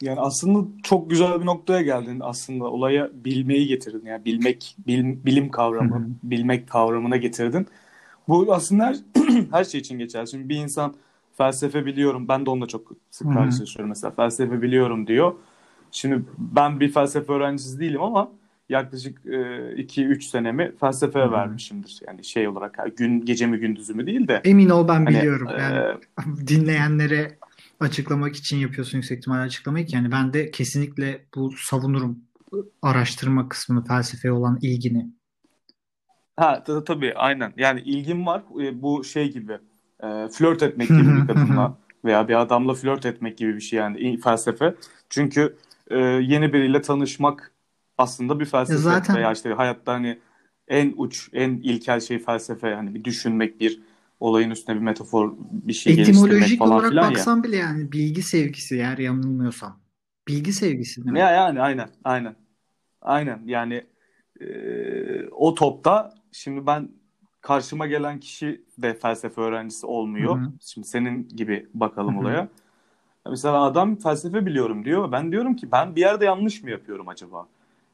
Yani 0.00 0.20
aslında 0.20 0.68
çok 0.82 1.10
güzel 1.10 1.40
bir 1.40 1.46
noktaya 1.46 1.82
geldin. 1.82 2.20
Aslında 2.22 2.64
olaya 2.64 3.10
bilmeyi 3.14 3.66
getirdin. 3.66 4.06
Yani 4.06 4.24
bilmek, 4.24 4.76
bil- 4.86 5.24
bilim 5.24 5.50
kavramı, 5.50 6.08
bilmek 6.22 6.68
kavramına 6.68 7.16
getirdin. 7.16 7.66
Bu 8.28 8.54
aslında 8.54 8.84
her, 8.84 8.96
her 9.50 9.64
şey 9.64 9.80
için 9.80 9.98
geçer. 9.98 10.26
Şimdi 10.26 10.48
bir 10.48 10.56
insan 10.56 10.94
felsefe 11.36 11.86
biliyorum. 11.86 12.28
Ben 12.28 12.46
de 12.46 12.50
onunla 12.50 12.66
çok 12.66 12.92
sık 13.10 13.26
karşılaşıyorum 13.34 13.88
mesela. 13.88 14.10
Felsefe 14.10 14.62
biliyorum 14.62 15.06
diyor. 15.06 15.34
Şimdi 15.90 16.24
ben 16.38 16.80
bir 16.80 16.92
felsefe 16.92 17.32
öğrencisi 17.32 17.80
değilim 17.80 18.02
ama 18.02 18.30
yaklaşık 18.68 19.18
2-3 19.76 20.26
senemi 20.26 20.76
felsefeye 20.80 21.24
hı. 21.24 21.32
vermişimdir. 21.32 22.00
Yani 22.06 22.24
şey 22.24 22.48
olarak 22.48 22.78
gün 22.96 23.20
gece 23.20 23.46
mi 23.46 23.58
gündüzü 23.58 23.94
mü 23.94 24.06
değil 24.06 24.28
de 24.28 24.40
Emin 24.44 24.68
ol 24.68 24.88
ben 24.88 24.94
hani 25.04 25.08
biliyorum. 25.08 25.48
Yani 25.58 25.76
e, 25.78 26.46
dinleyenlere 26.46 27.38
açıklamak 27.80 28.36
için 28.36 28.56
yapıyorsun 28.56 28.98
yüksek 28.98 29.18
ihtimalle 29.18 29.42
açıklamayı 29.42 29.86
ki 29.86 29.96
yani 29.96 30.12
ben 30.12 30.32
de 30.32 30.50
kesinlikle 30.50 31.26
bu 31.34 31.52
savunurum 31.56 32.18
araştırma 32.82 33.48
kısmını 33.48 33.84
felsefeye 33.84 34.32
olan 34.32 34.58
ilgini. 34.62 35.06
Ha 36.36 36.62
ta- 36.64 36.84
tabii 36.84 37.14
aynen. 37.14 37.52
Yani 37.56 37.80
ilgim 37.80 38.26
var. 38.26 38.42
E, 38.62 38.82
Bu 38.82 39.04
şey 39.04 39.32
gibi 39.32 39.52
e, 40.02 40.28
flört 40.28 40.62
etmek 40.62 40.88
gibi 40.88 41.16
bir 41.16 41.26
kadınla 41.26 41.78
veya 42.04 42.28
bir 42.28 42.40
adamla 42.40 42.74
flört 42.74 43.06
etmek 43.06 43.38
gibi 43.38 43.54
bir 43.54 43.60
şey 43.60 43.78
yani 43.78 44.20
felsefe. 44.20 44.74
Çünkü 45.10 45.56
e, 45.90 45.98
yeni 45.98 46.52
biriyle 46.52 46.82
tanışmak 46.82 47.53
aslında 47.98 48.40
bir 48.40 48.44
felsefe 48.44 48.78
zaten- 48.78 49.16
veya 49.16 49.32
işte 49.32 49.52
hayatta 49.52 49.92
hani 49.92 50.18
en 50.68 50.94
uç, 50.96 51.30
en 51.32 51.50
ilkel 51.50 52.00
şey 52.00 52.18
felsefe. 52.18 52.74
Hani 52.74 52.94
bir 52.94 53.04
düşünmek, 53.04 53.60
bir 53.60 53.80
olayın 54.20 54.50
üstüne 54.50 54.76
bir 54.76 54.80
metafor, 54.80 55.34
bir 55.52 55.72
şey 55.72 55.96
geliştirmek 55.96 56.28
Etimolojik 56.28 56.58
falan 56.58 56.72
olarak 56.72 56.90
filan 56.90 57.04
ya. 57.04 57.10
baksan 57.10 57.42
bile 57.44 57.56
yani 57.56 57.92
bilgi 57.92 58.22
sevgisi 58.22 58.76
eğer 58.76 58.98
yanılmıyorsam. 58.98 59.80
Bilgi 60.28 60.52
sevgisi 60.52 61.04
değil 61.04 61.12
mi? 61.12 61.18
Ya 61.18 61.30
yani 61.30 61.60
aynen 61.60 61.88
aynen. 62.04 62.36
Aynen 63.02 63.42
yani 63.46 63.84
e, 64.40 64.46
o 65.28 65.54
topta 65.54 66.14
şimdi 66.32 66.66
ben 66.66 66.88
karşıma 67.40 67.86
gelen 67.86 68.20
kişi 68.20 68.64
de 68.78 68.94
felsefe 68.94 69.40
öğrencisi 69.40 69.86
olmuyor. 69.86 70.38
Hı 70.38 70.44
hı. 70.44 70.52
Şimdi 70.60 70.86
senin 70.86 71.28
gibi 71.28 71.66
bakalım 71.74 72.14
Hı 72.14 72.18
hı. 72.18 72.22
olaya. 72.22 72.48
Mesela 73.30 73.62
adam 73.62 73.96
felsefe 73.96 74.46
biliyorum 74.46 74.84
diyor. 74.84 75.12
Ben 75.12 75.32
diyorum 75.32 75.56
ki 75.56 75.72
ben 75.72 75.96
bir 75.96 76.00
yerde 76.00 76.24
yanlış 76.24 76.62
mı 76.62 76.70
yapıyorum 76.70 77.08
acaba? 77.08 77.46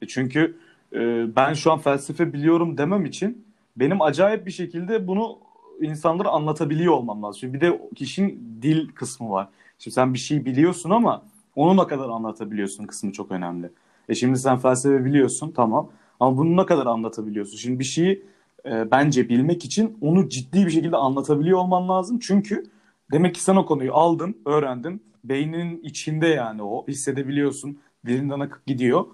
E 0.03 0.07
çünkü 0.07 0.57
e, 0.93 0.99
ben 1.37 1.55
şu 1.55 1.73
an 1.73 1.79
felsefe 1.79 2.33
biliyorum 2.33 2.79
demem 2.79 3.05
için 3.05 3.45
benim 3.77 4.03
acayip 4.03 4.47
bir 4.47 4.51
şekilde 4.51 5.07
bunu 5.07 5.39
insanlara 5.81 6.29
anlatabiliyor 6.29 6.93
olmam 6.95 7.23
lazım. 7.23 7.53
Bir 7.53 7.61
de 7.61 7.81
kişinin 7.97 8.59
dil 8.63 8.89
kısmı 8.89 9.31
var. 9.31 9.49
Şimdi 9.79 9.95
sen 9.95 10.15
bir 10.15 10.19
şey 10.19 10.45
biliyorsun 10.45 10.91
ama 10.91 11.23
onu 11.57 11.83
ne 11.83 11.87
kadar 11.87 12.09
anlatabiliyorsun 12.09 12.87
kısmı 12.87 13.13
çok 13.13 13.31
önemli. 13.31 13.71
E 14.09 14.15
şimdi 14.15 14.39
sen 14.39 14.59
felsefe 14.59 15.05
biliyorsun 15.05 15.53
tamam 15.57 15.91
ama 16.21 16.37
bunu 16.37 16.57
ne 16.57 16.67
kadar 16.67 16.87
anlatabiliyorsun? 16.87 17.57
Şimdi 17.57 17.79
bir 17.79 17.85
şeyi 17.85 18.23
e, 18.67 18.91
bence 18.91 19.29
bilmek 19.29 19.65
için 19.65 19.99
onu 20.01 20.29
ciddi 20.29 20.67
bir 20.67 20.71
şekilde 20.71 20.97
anlatabiliyor 20.97 21.59
olman 21.59 21.89
lazım. 21.89 22.19
Çünkü 22.19 22.65
demek 23.13 23.35
ki 23.35 23.43
sen 23.43 23.57
o 23.57 23.67
konuyu 23.67 23.95
aldın, 23.95 24.37
öğrendin. 24.47 25.03
Beyninin 25.25 25.83
içinde 25.83 26.27
yani 26.27 26.63
o 26.63 26.87
hissedebiliyorsun. 26.89 27.79
Dilinden 28.07 28.41
akıp 28.41 28.67
gidiyor. 28.67 29.05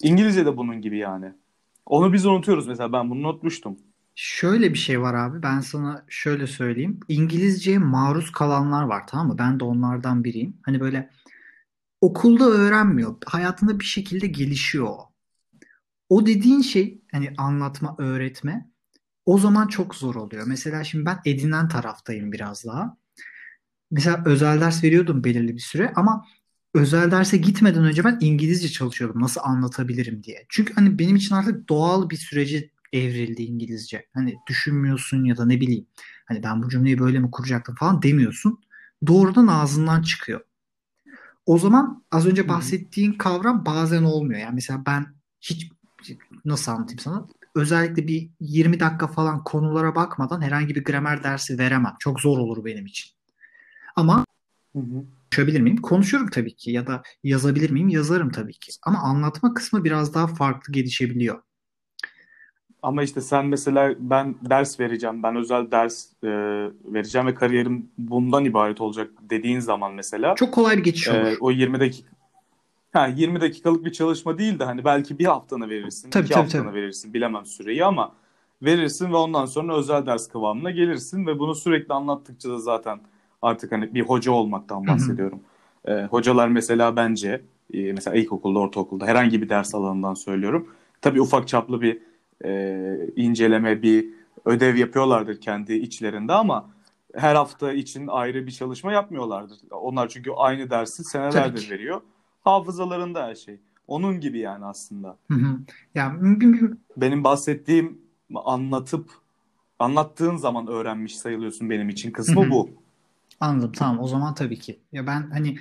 İngilizce 0.00 0.46
de 0.46 0.56
bunun 0.56 0.80
gibi 0.80 0.98
yani. 0.98 1.32
Onu 1.86 2.12
biz 2.12 2.26
unutuyoruz 2.26 2.66
mesela 2.66 2.92
ben 2.92 3.10
bunu 3.10 3.28
unutmuştum. 3.28 3.78
Şöyle 4.14 4.74
bir 4.74 4.78
şey 4.78 5.00
var 5.00 5.14
abi. 5.14 5.42
Ben 5.42 5.60
sana 5.60 6.04
şöyle 6.08 6.46
söyleyeyim. 6.46 7.00
İngilizceye 7.08 7.78
maruz 7.78 8.32
kalanlar 8.32 8.82
var 8.82 9.06
tamam 9.06 9.28
mı? 9.28 9.38
Ben 9.38 9.60
de 9.60 9.64
onlardan 9.64 10.24
biriyim. 10.24 10.56
Hani 10.62 10.80
böyle 10.80 11.10
okulda 12.00 12.44
öğrenmiyor. 12.44 13.16
Hayatında 13.26 13.80
bir 13.80 13.84
şekilde 13.84 14.26
gelişiyor 14.26 14.86
o. 14.86 15.12
O 16.08 16.26
dediğin 16.26 16.62
şey 16.62 17.02
hani 17.12 17.34
anlatma, 17.38 17.94
öğretme 17.98 18.70
o 19.26 19.38
zaman 19.38 19.66
çok 19.66 19.94
zor 19.94 20.14
oluyor. 20.14 20.46
Mesela 20.46 20.84
şimdi 20.84 21.06
ben 21.06 21.18
edinen 21.24 21.68
taraftayım 21.68 22.32
biraz 22.32 22.64
daha. 22.64 22.96
Mesela 23.90 24.22
özel 24.26 24.60
ders 24.60 24.84
veriyordum 24.84 25.24
belirli 25.24 25.54
bir 25.54 25.60
süre 25.60 25.92
ama 25.96 26.26
özel 26.76 27.10
derse 27.10 27.36
gitmeden 27.36 27.84
önce 27.84 28.04
ben 28.04 28.18
İngilizce 28.20 28.68
çalışıyordum. 28.68 29.22
Nasıl 29.22 29.40
anlatabilirim 29.44 30.22
diye. 30.22 30.46
Çünkü 30.48 30.74
hani 30.74 30.98
benim 30.98 31.16
için 31.16 31.34
artık 31.34 31.68
doğal 31.68 32.10
bir 32.10 32.16
sürece 32.16 32.70
evrildi 32.92 33.42
İngilizce. 33.42 34.06
Hani 34.14 34.34
düşünmüyorsun 34.48 35.24
ya 35.24 35.36
da 35.36 35.46
ne 35.46 35.60
bileyim. 35.60 35.86
Hani 36.26 36.42
ben 36.42 36.62
bu 36.62 36.68
cümleyi 36.68 36.98
böyle 36.98 37.18
mi 37.18 37.30
kuracaktım 37.30 37.74
falan 37.74 38.02
demiyorsun. 38.02 38.60
Doğrudan 39.06 39.46
ağzından 39.46 40.02
çıkıyor. 40.02 40.40
O 41.46 41.58
zaman 41.58 42.04
az 42.10 42.26
önce 42.26 42.48
bahsettiğin 42.48 43.12
kavram 43.12 43.66
bazen 43.66 44.02
olmuyor. 44.02 44.40
Yani 44.40 44.54
mesela 44.54 44.82
ben 44.86 45.06
hiç 45.40 45.70
nasıl 46.44 46.72
anlatayım 46.72 46.98
sana? 46.98 47.26
Özellikle 47.54 48.08
bir 48.08 48.30
20 48.40 48.80
dakika 48.80 49.06
falan 49.06 49.44
konulara 49.44 49.94
bakmadan 49.94 50.40
herhangi 50.40 50.74
bir 50.74 50.84
gramer 50.84 51.22
dersi 51.22 51.58
veremem. 51.58 51.96
Çok 51.98 52.20
zor 52.20 52.38
olur 52.38 52.64
benim 52.64 52.86
için. 52.86 53.10
Ama 53.96 54.24
Hı 54.72 54.78
hı. 54.78 55.04
Konuşabilir 55.30 55.60
miyim? 55.60 55.76
Konuşurum 55.76 56.30
tabii 56.30 56.54
ki. 56.54 56.70
Ya 56.70 56.86
da 56.86 57.02
yazabilir 57.24 57.70
miyim? 57.70 57.88
Yazarım 57.88 58.30
tabii 58.30 58.52
ki. 58.52 58.72
Ama 58.82 58.98
anlatma 58.98 59.54
kısmı 59.54 59.84
biraz 59.84 60.14
daha 60.14 60.26
farklı 60.26 60.72
gelişebiliyor. 60.72 61.42
Ama 62.82 63.02
işte 63.02 63.20
sen 63.20 63.46
mesela 63.46 63.94
ben 63.98 64.34
ders 64.50 64.80
vereceğim, 64.80 65.22
ben 65.22 65.36
özel 65.36 65.70
ders 65.70 66.06
e, 66.22 66.28
vereceğim 66.84 67.26
ve 67.26 67.34
kariyerim 67.34 67.90
bundan 67.98 68.44
ibaret 68.44 68.80
olacak 68.80 69.10
dediğin 69.30 69.60
zaman 69.60 69.94
mesela 69.94 70.34
Çok 70.34 70.54
kolay 70.54 70.76
bir 70.76 70.82
geçiş 70.84 71.08
e, 71.08 71.12
olur. 71.12 71.36
o 71.40 71.50
20 71.50 71.80
dakika 71.80 72.08
ha, 72.92 73.06
20 73.06 73.40
dakikalık 73.40 73.84
bir 73.84 73.92
çalışma 73.92 74.38
değil 74.38 74.58
de 74.58 74.64
hani 74.64 74.84
belki 74.84 75.18
bir 75.18 75.24
haftanı 75.24 75.68
verirsin, 75.70 76.10
Tabii 76.10 76.24
iki 76.24 76.34
tabii 76.34 76.42
haftanı 76.42 76.64
tabii. 76.64 76.74
verirsin 76.76 77.14
bilemem 77.14 77.46
süreyi 77.46 77.84
ama 77.84 78.12
verirsin 78.62 79.12
ve 79.12 79.16
ondan 79.16 79.46
sonra 79.46 79.76
özel 79.76 80.06
ders 80.06 80.28
kıvamına 80.28 80.70
gelirsin 80.70 81.26
ve 81.26 81.38
bunu 81.38 81.54
sürekli 81.54 81.94
anlattıkça 81.94 82.50
da 82.50 82.58
zaten 82.58 83.00
artık 83.42 83.72
hani 83.72 83.94
bir 83.94 84.02
hoca 84.02 84.32
olmaktan 84.32 84.80
Hı 84.80 84.82
hı. 84.82 84.86
bahsediyorum. 84.86 85.40
E, 85.84 85.92
hocalar 86.04 86.48
mesela 86.48 86.96
bence 86.96 87.42
e, 87.74 87.92
mesela 87.92 88.16
ilkokulda, 88.16 88.58
ortaokulda 88.58 89.06
herhangi 89.06 89.42
bir 89.42 89.48
ders 89.48 89.74
alanından 89.74 90.14
söylüyorum. 90.14 90.68
Tabii 91.00 91.20
ufak 91.20 91.48
çaplı 91.48 91.80
bir 91.80 91.98
e, 92.44 93.10
inceleme, 93.16 93.82
bir 93.82 94.06
ödev 94.44 94.76
yapıyorlardır 94.76 95.40
kendi 95.40 95.74
içlerinde 95.74 96.32
ama 96.32 96.70
her 97.14 97.34
hafta 97.34 97.72
için 97.72 98.06
ayrı 98.06 98.46
bir 98.46 98.52
çalışma 98.52 98.92
yapmıyorlardır. 98.92 99.58
Onlar 99.70 100.08
çünkü 100.08 100.30
aynı 100.30 100.70
dersi 100.70 101.04
senelerdir 101.04 101.70
veriyor. 101.70 102.00
Hafızalarında 102.44 103.26
her 103.26 103.34
şey. 103.34 103.60
Onun 103.88 104.20
gibi 104.20 104.38
yani 104.38 104.64
aslında. 104.64 105.16
Hı 105.30 105.34
hı. 105.34 105.58
Ya 105.94 106.16
Benim 106.96 107.24
bahsettiğim 107.24 107.98
anlatıp 108.34 109.10
anlattığın 109.78 110.36
zaman 110.36 110.66
öğrenmiş 110.66 111.18
sayılıyorsun 111.18 111.70
benim 111.70 111.88
için 111.88 112.08
hı 112.08 112.12
kısmı 112.12 112.46
hı. 112.46 112.50
bu. 112.50 112.70
Anladım. 113.40 113.72
Tamam. 113.72 114.00
O 114.00 114.08
zaman 114.08 114.34
tabii 114.34 114.58
ki. 114.58 114.80
Ya 114.92 115.06
ben 115.06 115.30
hani 115.30 115.56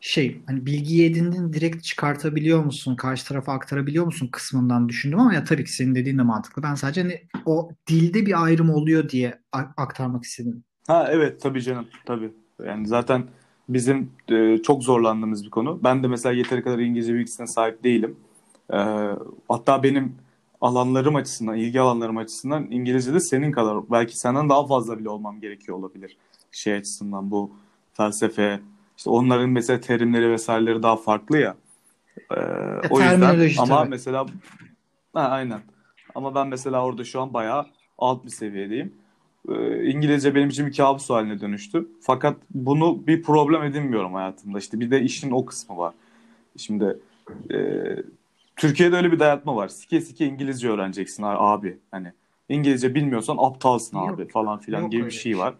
şey 0.00 0.42
hani 0.46 0.66
bilgiyi 0.66 1.10
edindin 1.10 1.52
direkt 1.52 1.84
çıkartabiliyor 1.84 2.64
musun? 2.64 2.96
Karşı 2.96 3.26
tarafa 3.26 3.52
aktarabiliyor 3.52 4.04
musun 4.04 4.28
kısmından 4.32 4.88
düşündüm 4.88 5.20
ama 5.20 5.34
ya 5.34 5.44
tabii 5.44 5.64
ki 5.64 5.72
senin 5.72 5.94
dediğin 5.94 6.18
de 6.18 6.22
mantıklı. 6.22 6.62
Ben 6.62 6.74
sadece 6.74 7.02
hani 7.02 7.22
o 7.46 7.70
dilde 7.88 8.26
bir 8.26 8.44
ayrım 8.44 8.70
oluyor 8.70 9.08
diye 9.08 9.40
aktarmak 9.52 10.24
istedim. 10.24 10.64
Ha 10.86 11.08
evet 11.10 11.40
tabii 11.40 11.62
canım 11.62 11.86
tabii. 12.06 12.30
Yani 12.66 12.86
zaten 12.86 13.24
bizim 13.68 14.10
e, 14.28 14.58
çok 14.62 14.82
zorlandığımız 14.82 15.44
bir 15.44 15.50
konu. 15.50 15.80
Ben 15.84 16.02
de 16.02 16.08
mesela 16.08 16.32
yeteri 16.32 16.62
kadar 16.62 16.78
İngilizce 16.78 17.14
bilgisine 17.14 17.46
sahip 17.46 17.84
değilim. 17.84 18.16
E, 18.72 18.78
hatta 19.48 19.82
benim 19.82 20.14
alanlarım 20.60 21.16
açısından, 21.16 21.56
ilgi 21.56 21.80
alanlarım 21.80 22.16
açısından 22.16 22.70
İngilizce'de 22.70 23.20
senin 23.20 23.52
kadar 23.52 23.90
belki 23.90 24.18
senden 24.18 24.48
daha 24.48 24.66
fazla 24.66 24.98
bile 24.98 25.08
olmam 25.08 25.40
gerekiyor 25.40 25.78
olabilir. 25.78 26.16
Şey 26.52 26.74
açısından 26.74 27.30
bu 27.30 27.52
felsefe, 27.92 28.60
işte 28.96 29.10
onların 29.10 29.50
mesela 29.50 29.80
terimleri 29.80 30.30
vesaireleri 30.30 30.82
daha 30.82 30.96
farklı 30.96 31.38
ya. 31.38 31.56
E, 32.36 32.40
Ya 32.40 32.82
o 32.90 33.00
yüzden 33.00 33.38
ama 33.58 33.78
tabii. 33.78 33.90
mesela 33.90 34.26
ha, 35.12 35.20
aynen. 35.20 35.60
Ama 36.14 36.34
ben 36.34 36.48
mesela 36.48 36.84
orada 36.84 37.04
şu 37.04 37.20
an 37.20 37.34
bayağı 37.34 37.66
alt 37.98 38.24
bir 38.24 38.30
seviyedeyim. 38.30 38.94
Ee, 39.48 39.84
İngilizce 39.84 40.34
benim 40.34 40.48
için 40.48 40.66
bir 40.66 40.76
kabus 40.76 41.10
haline 41.10 41.40
dönüştü. 41.40 41.88
Fakat 42.00 42.36
bunu 42.50 43.06
bir 43.06 43.22
problem 43.22 43.62
edinmiyorum 43.62 44.14
hayatımda. 44.14 44.58
İşte 44.58 44.80
bir 44.80 44.90
de 44.90 45.00
işin 45.02 45.30
o 45.30 45.46
kısmı 45.46 45.76
var. 45.76 45.94
Şimdi 46.56 46.98
e, 47.52 47.56
Türkiye'de 48.56 48.96
öyle 48.96 49.12
bir 49.12 49.18
dayatma 49.18 49.56
var. 49.56 49.68
Sike 49.68 50.00
sike 50.00 50.26
İngilizce 50.26 50.68
öğreneceksin 50.70 51.22
abi. 51.26 51.78
Hani 51.90 52.12
İngilizce 52.48 52.94
bilmiyorsan 52.94 53.36
aptalsın 53.40 53.98
Yok. 53.98 54.10
abi 54.14 54.28
falan 54.28 54.58
filan 54.58 54.90
gibi 54.90 54.92
bir 54.92 55.04
öyle 55.04 55.06
bir 55.06 55.14
şey 55.14 55.32
şey. 55.32 55.38
var. 55.38 55.54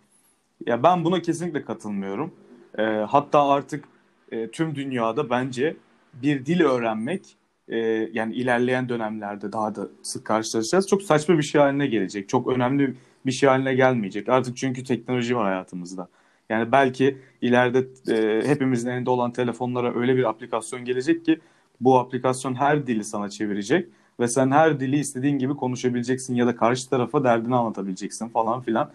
Ya 0.66 0.82
ben 0.82 1.04
buna 1.04 1.22
kesinlikle 1.22 1.64
katılmıyorum. 1.64 2.34
Ee, 2.78 2.82
hatta 2.82 3.48
artık 3.48 3.84
e, 4.32 4.50
tüm 4.50 4.74
dünyada 4.74 5.30
bence 5.30 5.76
bir 6.14 6.46
dil 6.46 6.60
öğrenmek 6.60 7.36
e, 7.68 7.78
yani 8.12 8.34
ilerleyen 8.34 8.88
dönemlerde 8.88 9.52
daha 9.52 9.74
da 9.74 9.88
sık 10.02 10.24
karşılaşacağız. 10.24 10.88
Çok 10.88 11.02
saçma 11.02 11.38
bir 11.38 11.42
şey 11.42 11.60
haline 11.60 11.86
gelecek. 11.86 12.28
Çok 12.28 12.48
önemli 12.48 12.94
bir 13.26 13.32
şey 13.32 13.48
haline 13.48 13.74
gelmeyecek. 13.74 14.28
Artık 14.28 14.56
çünkü 14.56 14.84
teknoloji 14.84 15.36
var 15.36 15.44
hayatımızda. 15.44 16.08
Yani 16.48 16.72
belki 16.72 17.18
ileride 17.40 17.86
e, 18.14 18.48
hepimizin 18.48 18.90
elinde 18.90 19.10
olan 19.10 19.32
telefonlara 19.32 19.94
öyle 19.94 20.16
bir 20.16 20.24
aplikasyon 20.28 20.84
gelecek 20.84 21.24
ki 21.24 21.40
bu 21.80 21.98
aplikasyon 21.98 22.54
her 22.54 22.86
dili 22.86 23.04
sana 23.04 23.28
çevirecek 23.28 23.88
ve 24.20 24.28
sen 24.28 24.50
her 24.50 24.80
dili 24.80 24.96
istediğin 24.96 25.38
gibi 25.38 25.54
konuşabileceksin 25.56 26.34
ya 26.34 26.46
da 26.46 26.56
karşı 26.56 26.90
tarafa 26.90 27.24
derdini 27.24 27.54
anlatabileceksin 27.54 28.28
falan 28.28 28.60
filan. 28.62 28.90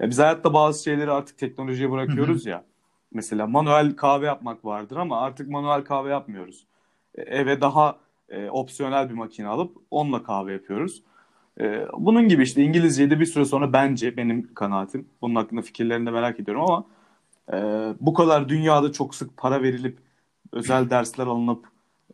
Ya 0.00 0.10
biz 0.10 0.18
hayatta 0.18 0.54
bazı 0.54 0.82
şeyleri 0.82 1.10
artık 1.10 1.38
teknolojiye 1.38 1.90
bırakıyoruz 1.90 2.46
ya. 2.46 2.64
Mesela 3.12 3.46
manuel 3.46 3.96
kahve 3.96 4.26
yapmak 4.26 4.64
vardır 4.64 4.96
ama 4.96 5.20
artık 5.20 5.48
manuel 5.48 5.84
kahve 5.84 6.10
yapmıyoruz. 6.10 6.66
E, 7.14 7.22
Eve 7.22 7.60
daha 7.60 7.98
e, 8.28 8.50
opsiyonel 8.50 9.08
bir 9.08 9.14
makine 9.14 9.46
alıp 9.48 9.76
onunla 9.90 10.22
kahve 10.22 10.52
yapıyoruz. 10.52 11.02
E, 11.60 11.86
bunun 11.98 12.28
gibi 12.28 12.42
işte 12.42 12.62
İngilizceyi 12.62 13.10
de 13.10 13.20
bir 13.20 13.26
süre 13.26 13.44
sonra 13.44 13.72
bence 13.72 14.16
benim 14.16 14.54
kanaatim. 14.54 15.08
Bunun 15.22 15.34
hakkında 15.34 15.62
fikirlerini 15.62 16.06
de 16.06 16.10
merak 16.10 16.40
ediyorum 16.40 16.62
ama 16.62 16.84
e, 17.52 17.56
bu 18.00 18.14
kadar 18.14 18.48
dünyada 18.48 18.92
çok 18.92 19.14
sık 19.14 19.36
para 19.36 19.62
verilip 19.62 19.98
özel 20.52 20.90
dersler 20.90 21.26
alınıp 21.26 21.66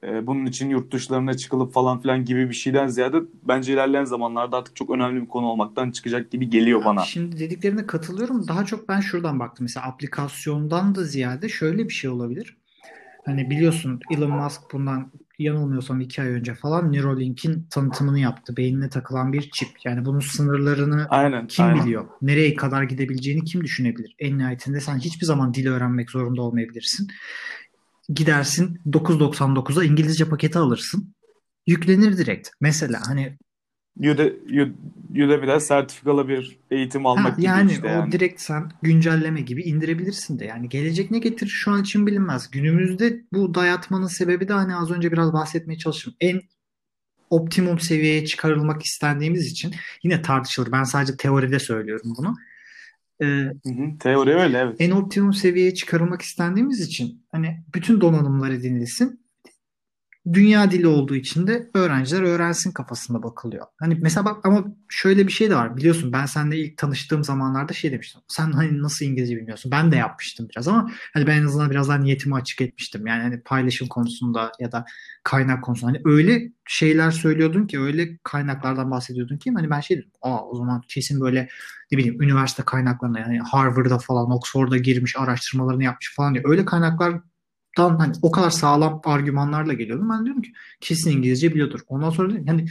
e, 0.07 0.27
bunun 0.27 0.47
için 0.47 0.71
yurt 0.71 0.93
dışlarına 0.93 1.35
çıkılıp 1.35 1.73
falan 1.73 2.01
filan 2.01 2.25
gibi 2.25 2.49
bir 2.49 2.55
şeyden 2.55 2.87
ziyade 2.89 3.17
bence 3.43 3.73
ilerleyen 3.73 4.05
zamanlarda 4.05 4.57
artık 4.57 4.77
çok 4.77 4.91
önemli 4.91 5.23
bir 5.23 5.29
konu 5.29 5.47
olmaktan 5.47 5.91
çıkacak 5.91 6.31
gibi 6.31 6.51
geliyor 6.51 6.85
bana. 6.85 7.01
şimdi 7.01 7.39
dediklerine 7.39 7.87
katılıyorum. 7.87 8.49
Daha 8.49 8.65
çok 8.65 8.89
ben 8.89 9.01
şuradan 9.01 9.41
baktım. 9.41 9.65
Mesela 9.65 9.87
aplikasyondan 9.87 10.95
da 10.95 11.05
ziyade 11.05 11.49
şöyle 11.49 11.89
bir 11.89 11.95
şey 11.95 12.11
olabilir. 12.11 12.57
Hani 13.27 13.51
biliyorsun 13.51 14.01
Elon 14.11 14.31
Musk 14.31 14.61
bundan 14.73 15.11
yanılmıyorsam 15.39 16.01
iki 16.01 16.23
ay 16.23 16.29
önce 16.29 16.55
falan 16.55 16.93
Neuralink'in 16.93 17.67
tanıtımını 17.71 18.19
yaptı. 18.19 18.57
Beynine 18.57 18.89
takılan 18.89 19.33
bir 19.33 19.51
çip. 19.51 19.69
Yani 19.85 20.05
bunun 20.05 20.21
sınırlarını 20.21 21.07
Aynen, 21.11 21.47
kim 21.47 21.65
aynen. 21.65 21.85
biliyor? 21.85 22.05
Nereye 22.23 22.55
kadar 22.55 22.83
gidebileceğini 22.83 23.45
kim 23.45 23.65
düşünebilir? 23.65 24.17
En 24.19 24.39
nihayetinde 24.39 24.81
sen 24.81 24.99
hiçbir 24.99 25.27
zaman 25.27 25.55
dil 25.55 25.67
öğrenmek 25.67 26.11
zorunda 26.11 26.43
olmayabilirsin. 26.43 27.09
Gidersin 28.09 28.81
9.99'a 28.87 29.85
İngilizce 29.85 30.29
paketi 30.29 30.59
alırsın. 30.59 31.15
Yüklenir 31.67 32.17
direkt. 32.19 32.49
Mesela 32.61 33.01
hani 33.07 33.39
Udemy, 33.99 34.73
Udemy'den 35.11 35.59
sertifikalı 35.59 36.29
bir 36.29 36.59
eğitim 36.71 37.07
almak 37.07 37.33
ha, 37.33 37.37
gibi 37.37 37.47
yani 37.47 37.73
işte 37.73 37.87
o 37.87 37.91
yani. 37.91 38.13
direkt 38.13 38.41
sen 38.41 38.71
güncelleme 38.83 39.41
gibi 39.41 39.63
indirebilirsin 39.63 40.39
de. 40.39 40.45
Yani 40.45 40.69
gelecek 40.69 41.11
ne 41.11 41.19
getirir 41.19 41.51
şu 41.51 41.71
an 41.71 41.83
için 41.83 42.07
bilinmez. 42.07 42.51
Günümüzde 42.51 43.25
bu 43.33 43.55
dayatmanın 43.55 44.07
sebebi 44.07 44.49
de 44.49 44.53
hani 44.53 44.77
az 44.77 44.91
önce 44.91 45.13
biraz 45.13 45.33
bahsetmeye 45.33 45.79
çalıştım. 45.79 46.15
En 46.21 46.41
optimum 47.31 47.79
seviyeye 47.79 48.27
çıkarılmak 48.27 48.83
istendiğimiz 48.83 49.47
için 49.47 49.75
yine 50.03 50.23
tartışılır. 50.23 50.73
Ben 50.73 50.85
sadece 50.85 51.17
teoride 51.17 51.59
söylüyorum 51.59 52.15
bunu. 52.19 52.35
Ee, 53.25 53.71
Hı 53.71 53.75
hı, 53.75 53.99
teori 54.01 54.35
öyle 54.35 54.59
evet. 54.59 54.77
en 54.79 54.91
optimum 54.91 55.33
seviyeye 55.33 55.75
çıkarılmak 55.75 56.23
istendiğimiz 56.23 56.81
için 56.81 57.27
hani 57.33 57.65
bütün 57.75 58.01
donanımlar 58.01 58.51
edinilsin. 58.51 59.24
Dünya 60.33 60.71
dili 60.71 60.87
olduğu 60.87 61.15
için 61.15 61.47
de 61.47 61.71
öğrenciler 61.75 62.23
öğrensin 62.23 62.73
kafasında 62.73 63.23
bakılıyor. 63.23 63.67
Hani 63.77 63.99
mesela 64.03 64.25
bak 64.25 64.47
ama 64.47 64.65
şöyle 64.89 65.27
bir 65.27 65.33
şey 65.33 65.51
de 65.51 65.57
var. 65.57 65.77
Biliyorsun 65.77 66.13
ben 66.13 66.27
seninle 66.27 66.59
ilk 66.59 66.79
tanıştığım 66.79 67.25
zamanlarda 67.25 67.73
şey 67.73 67.93
demiştim. 67.93 68.21
Sen 68.29 68.53
hani 68.53 68.83
nasıl 68.83 69.05
İngilizce 69.07 69.37
bilmiyorsun? 69.37 69.71
Ben 69.73 69.93
de 69.93 69.97
yapmıştım 69.97 70.49
biraz 70.51 70.69
ama 70.69 70.91
hani 71.15 71.27
ben 71.27 71.37
en 71.37 71.45
azından 71.47 71.71
biraz 71.71 71.89
daha 71.89 71.99
niyetimi 71.99 72.35
açık 72.35 72.61
etmiştim. 72.61 73.07
Yani 73.07 73.23
hani 73.23 73.41
paylaşım 73.43 73.89
konusunda 73.89 74.53
ya 74.61 74.73
da 74.73 74.85
kaynak 75.25 75.65
konusunda. 75.65 75.93
Hani 75.93 76.01
öyle 76.05 76.53
şeyler 76.67 77.11
söylüyordun 77.11 77.67
ki 77.67 77.81
öyle 77.81 78.19
kaynaklardan 78.23 78.91
bahsediyordun 78.91 79.37
ki 79.37 79.53
hani 79.55 79.71
ben 79.71 79.81
şey 79.81 79.99
dedim. 79.99 80.11
Aa 80.23 80.49
o 80.49 80.57
zaman 80.57 80.83
kesin 80.89 81.21
böyle 81.21 81.49
ne 81.93 81.99
bileyim 81.99 82.23
üniversite 82.23 82.63
kaynaklarına 82.63 83.19
yani 83.21 83.39
Harvard'a 83.39 83.99
falan 83.99 84.31
Oxford'a 84.31 84.77
girmiş 84.77 85.17
araştırmalarını 85.17 85.85
yapmış 85.85 86.15
falan 86.17 86.35
diye 86.35 86.45
öyle 86.47 86.65
kaynaklar 86.65 87.21
dan 87.77 87.97
hani 87.99 88.15
o 88.23 88.31
kadar 88.31 88.51
sağlam 88.51 89.01
argümanlarla 89.05 89.73
geliyordum. 89.73 90.11
Ben 90.11 90.25
diyorum 90.25 90.43
ki 90.43 90.53
kesin 90.81 91.11
İngilizce 91.11 91.51
biliyordur. 91.55 91.81
Ondan 91.89 92.11
sonra 92.11 92.33
dedim, 92.33 92.47
hani 92.47 92.67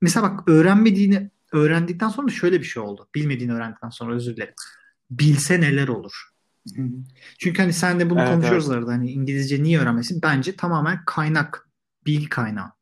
mesela 0.00 0.30
bak 0.30 0.48
öğrenmediğini 0.48 1.30
öğrendikten 1.52 2.08
sonra 2.08 2.28
şöyle 2.28 2.58
bir 2.60 2.64
şey 2.64 2.82
oldu. 2.82 3.08
Bilmediğini 3.14 3.52
öğrendikten 3.52 3.90
sonra 3.90 4.14
özür 4.14 4.36
dilerim. 4.36 4.54
Bilse 5.10 5.60
neler 5.60 5.88
olur. 5.88 6.12
Çünkü 7.38 7.62
hani 7.62 7.72
sen 7.72 8.00
de 8.00 8.10
bunu 8.10 8.20
Evet, 8.20 8.30
konuşuyoruz 8.30 8.66
evet. 8.66 8.78
arada. 8.78 8.92
Hani 8.92 9.10
İngilizce 9.10 9.62
niye 9.62 9.78
öğrenmesin? 9.80 10.22
Bence 10.22 10.56
tamamen 10.56 11.04
kaynak, 11.06 11.68
bilgi 12.06 12.28
kaynağı. 12.28 12.72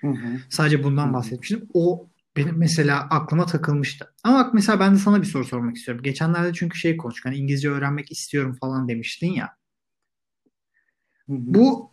Hı 0.00 0.08
hı. 0.08 0.38
Sadece 0.50 0.84
bundan 0.84 1.06
Hı 1.06 1.10
hı. 1.10 1.14
bahsetmiştim. 1.14 1.68
O 1.74 2.08
benim 2.36 2.58
mesela 2.58 3.00
aklıma 3.00 3.46
takılmıştı. 3.46 4.14
Ama 4.24 4.38
bak 4.38 4.54
mesela 4.54 4.80
ben 4.80 4.94
de 4.94 4.98
sana 4.98 5.22
bir 5.22 5.26
soru 5.26 5.44
sormak 5.44 5.76
istiyorum. 5.76 6.02
Geçenlerde 6.02 6.52
çünkü 6.52 6.78
şey 6.78 6.96
konuştuk. 6.96 7.24
Hani 7.26 7.36
İngilizce 7.36 7.70
öğrenmek 7.70 8.12
istiyorum 8.12 8.56
falan 8.60 8.88
demiştin 8.88 9.32
ya. 9.32 9.56
Hı 11.28 11.32
hı. 11.32 11.38
Bu 11.46 11.90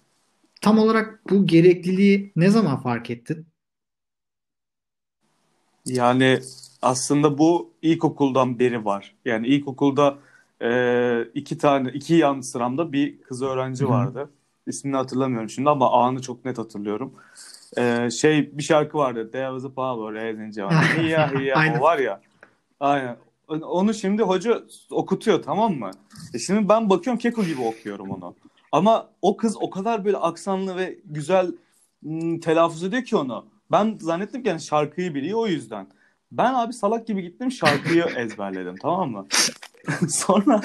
tam 0.62 0.80
olarak 0.80 1.30
bu 1.30 1.48
gerekliliği 1.48 2.32
ne 2.36 2.50
zaman 2.50 2.82
fark 2.82 3.10
ettin? 3.10 3.48
Yani 5.86 6.40
aslında 6.82 7.38
bu 7.38 7.74
ilkokuldan 7.82 8.60
beri 8.60 8.86
var. 8.86 9.16
Yani 9.26 9.48
ilkokulda 9.48 10.18
e, 10.62 11.24
iki 11.34 11.58
tane 11.58 11.90
iki 11.92 12.14
yan 12.14 12.42
sıramda 12.42 12.94
bir 12.94 13.22
kız 13.22 13.42
öğrenci 13.42 13.84
Hı 13.84 13.88
hı. 13.88 13.92
vardı. 13.92 14.30
İsmini 14.68 14.96
hatırlamıyorum 14.96 15.50
şimdi 15.50 15.70
ama 15.70 15.92
anı 15.92 16.22
çok 16.22 16.46
net 16.46 16.58
hatırlıyorum. 16.58 17.14
E, 17.78 18.10
şey 18.10 18.58
bir 18.58 18.64
şarkı 18.64 18.98
vardı. 18.98 19.32
There 19.32 19.48
was 19.48 19.66
a 19.66 19.74
power 19.74 20.16
as 20.16 20.58
in. 20.58 20.62
Hiya 21.04 21.40
hiya 21.40 21.56
Aynen. 21.56 21.80
o 21.80 21.82
var 21.82 21.98
ya. 21.98 22.22
Aynen. 22.80 23.18
Onu 23.48 23.94
şimdi 23.94 24.24
hoca 24.24 24.64
okutuyor 24.92 25.44
tamam 25.44 25.74
mı? 25.74 25.92
E 26.34 26.40
şimdi 26.40 26.70
ben 26.70 26.90
bakıyorum 26.90 27.20
Keko 27.20 27.44
gibi 27.44 27.62
okuyorum 27.62 28.10
onu. 28.10 28.36
Ama 28.74 29.10
o 29.22 29.38
kız 29.38 29.58
o 29.62 29.70
kadar 29.70 30.06
böyle 30.06 30.18
aksanlı 30.18 30.78
ve 30.78 31.00
güzel 31.06 31.52
m, 32.02 32.40
telaffuz 32.40 32.84
ediyor 32.84 33.04
ki 33.04 33.16
onu. 33.18 33.46
Ben 33.72 33.98
zannettim 34.02 34.44
ki 34.44 34.50
yani 34.50 34.62
şarkıyı 34.62 35.16
biliyor 35.16 35.40
o 35.40 35.48
yüzden. 35.48 35.88
Ben 36.32 36.54
abi 36.54 36.74
salak 36.74 37.08
gibi 37.08 37.22
gittim 37.22 37.52
şarkıyı 37.52 38.04
ezberledim 38.18 38.76
tamam 38.82 39.12
mı? 39.12 39.28
Sonra 40.10 40.62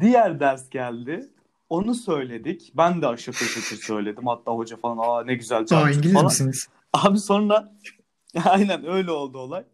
diğer 0.00 0.40
ders 0.40 0.70
geldi. 0.70 1.28
Onu 1.68 1.94
söyledik. 1.94 2.72
Ben 2.76 3.02
de 3.02 3.16
şakır 3.16 3.46
şakır 3.46 3.76
söyledim. 3.76 4.26
Hatta 4.26 4.52
hoca 4.52 4.76
falan 4.76 4.98
aa 4.98 5.24
ne 5.24 5.34
güzel 5.34 5.66
İngiliz 5.96 6.12
falan. 6.12 6.24
misiniz? 6.24 6.68
Abi 6.92 7.18
sonra 7.18 7.72
aynen 8.44 8.86
öyle 8.86 9.10
oldu 9.10 9.38
olay. 9.38 9.64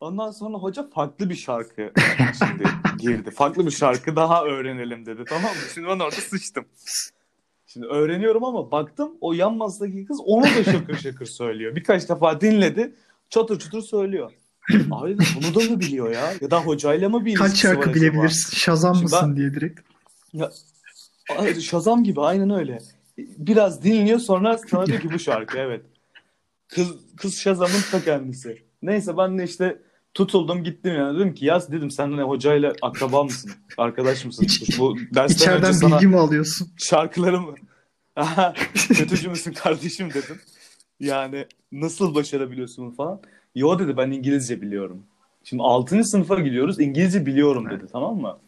Ondan 0.00 0.30
sonra 0.30 0.58
hoca 0.58 0.90
farklı 0.90 1.30
bir 1.30 1.34
şarkı 1.34 1.92
şimdi 2.38 2.64
girdi. 2.98 3.30
Farklı 3.30 3.66
bir 3.66 3.70
şarkı 3.70 4.16
daha 4.16 4.44
öğrenelim 4.44 5.06
dedi 5.06 5.24
tamam 5.28 5.50
mı? 5.50 5.60
Şimdi 5.74 5.88
ben 5.88 5.98
orada 5.98 6.10
sıçtım. 6.10 6.64
Şimdi 7.66 7.86
öğreniyorum 7.86 8.44
ama 8.44 8.70
baktım 8.70 9.12
o 9.20 9.32
yan 9.32 9.56
masadaki 9.56 10.04
kız 10.04 10.20
onu 10.24 10.44
da 10.44 10.64
şakır 10.64 10.98
şakır 10.98 11.26
söylüyor. 11.26 11.76
Birkaç 11.76 12.08
defa 12.08 12.40
dinledi. 12.40 12.94
Çatır 13.30 13.58
çutur 13.58 13.82
söylüyor. 13.82 14.32
Abi 14.90 15.14
dedim, 15.14 15.26
bunu 15.36 15.54
da 15.54 15.70
mı 15.70 15.80
biliyor 15.80 16.10
ya? 16.10 16.32
Ya 16.40 16.50
da 16.50 16.60
hocayla 16.60 17.08
mı 17.08 17.24
bir 17.24 17.34
Kaç 17.34 17.56
şarkı 17.56 17.94
bilebilirsin? 17.94 18.56
Şazam 18.56 18.94
Şimdi 18.94 19.04
mısın 19.04 19.28
ben- 19.30 19.36
diye 19.36 19.54
direkt. 19.54 19.80
Ya, 20.32 20.50
Şazam 21.60 22.04
gibi 22.04 22.20
aynen 22.20 22.50
öyle. 22.50 22.78
Biraz 23.18 23.84
dinliyor 23.84 24.18
sonra 24.18 24.58
sana 24.58 24.86
diyor 24.86 25.00
ki 25.00 25.12
bu 25.12 25.18
şarkı 25.18 25.58
evet. 25.58 25.84
Kız, 26.68 26.88
kız 27.16 27.38
Şazam'ın 27.38 27.82
ta 27.90 28.04
kendisi. 28.04 28.62
Neyse 28.82 29.16
ben 29.16 29.38
de 29.38 29.44
işte 29.44 29.78
tutuldum 30.14 30.64
gittim 30.64 30.94
yani 30.94 31.18
dedim 31.18 31.34
ki 31.34 31.44
yaz 31.44 31.72
dedim 31.72 31.90
sen 31.90 32.16
ne 32.16 32.22
hocayla 32.22 32.72
akraba 32.82 33.24
mısın? 33.24 33.50
Arkadaş 33.78 34.24
mısın? 34.24 34.46
Bu 34.78 34.96
dersten 34.98 35.22
önce 35.22 35.34
İçeriden 35.34 35.72
sana 35.72 35.96
bilgi 35.96 36.06
mi 36.06 36.16
alıyorsun? 36.18 36.68
şarkıları 36.76 37.40
mı? 37.40 37.54
Kötücü 38.74 39.28
müsün 39.28 39.52
kardeşim 39.52 40.10
dedim. 40.10 40.40
Yani 41.00 41.46
nasıl 41.72 42.14
başarabiliyorsun 42.14 42.86
bunu 42.86 42.94
falan. 42.94 43.20
Yo 43.54 43.78
dedi 43.78 43.96
ben 43.96 44.10
İngilizce 44.10 44.62
biliyorum. 44.62 45.02
Şimdi 45.44 45.62
6. 45.62 46.04
sınıfa 46.04 46.40
gidiyoruz 46.40 46.80
İngilizce 46.80 47.26
biliyorum 47.26 47.70
dedi 47.70 47.84
tamam 47.92 48.20
mı? 48.20 48.38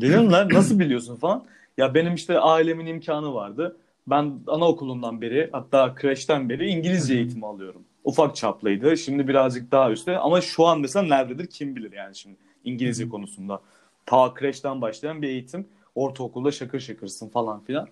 Dedim 0.00 0.32
lan 0.32 0.48
nasıl 0.52 0.78
biliyorsun 0.78 1.16
falan. 1.16 1.44
Ya 1.78 1.94
benim 1.94 2.14
işte 2.14 2.38
ailemin 2.38 2.86
imkanı 2.86 3.34
vardı. 3.34 3.76
Ben 4.06 4.38
anaokulundan 4.46 5.20
beri 5.20 5.48
hatta 5.52 5.94
kreşten 5.94 6.48
beri 6.48 6.68
İngilizce 6.68 7.14
eğitimi 7.14 7.46
alıyorum. 7.46 7.82
Ufak 8.04 8.36
çaplıydı. 8.36 8.96
Şimdi 8.96 9.28
birazcık 9.28 9.72
daha 9.72 9.90
üstte. 9.90 10.18
Ama 10.18 10.40
şu 10.40 10.66
an 10.66 10.80
mesela 10.80 11.06
nerededir 11.06 11.46
kim 11.46 11.76
bilir 11.76 11.92
yani 11.92 12.16
şimdi 12.16 12.36
İngilizce 12.64 13.04
hı. 13.04 13.08
konusunda. 13.08 13.60
Ta 14.06 14.34
kreşten 14.34 14.80
başlayan 14.80 15.22
bir 15.22 15.28
eğitim. 15.28 15.68
Ortaokulda 15.94 16.50
şakır 16.50 16.80
şakırsın 16.80 17.28
falan 17.28 17.64
filan. 17.64 17.88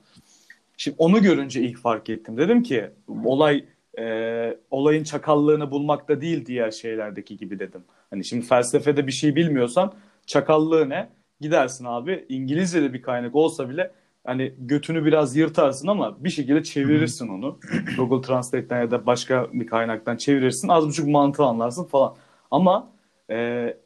Şimdi 0.76 0.94
onu 0.98 1.22
görünce 1.22 1.62
ilk 1.62 1.78
fark 1.78 2.10
ettim. 2.10 2.36
Dedim 2.36 2.62
ki 2.62 2.90
olay 3.24 3.64
e, 3.98 4.56
olayın 4.70 5.04
çakallığını 5.04 5.70
bulmakta 5.70 6.20
değil 6.20 6.46
diğer 6.46 6.70
şeylerdeki 6.70 7.36
gibi 7.36 7.58
dedim. 7.58 7.84
Hani 8.10 8.24
şimdi 8.24 8.46
felsefede 8.46 9.06
bir 9.06 9.12
şey 9.12 9.36
bilmiyorsan 9.36 9.94
çakallığı 10.26 10.88
ne? 10.88 11.08
Gidersin 11.40 11.84
abi 11.84 12.26
İngilizce'de 12.28 12.92
bir 12.92 13.02
kaynak 13.02 13.34
olsa 13.34 13.70
bile 13.70 13.90
hani 14.26 14.54
götünü 14.58 15.04
biraz 15.04 15.36
yırtarsın 15.36 15.88
ama 15.88 16.24
bir 16.24 16.30
şekilde 16.30 16.62
çevirirsin 16.62 17.28
onu. 17.28 17.58
Google 17.96 18.26
Translate'ten 18.26 18.80
ya 18.80 18.90
da 18.90 19.06
başka 19.06 19.48
bir 19.52 19.66
kaynaktan 19.66 20.16
çevirirsin. 20.16 20.68
Az 20.68 20.86
buçuk 20.86 21.08
mantığı 21.08 21.44
anlarsın 21.44 21.84
falan. 21.84 22.14
Ama 22.50 22.90
e, 23.30 23.76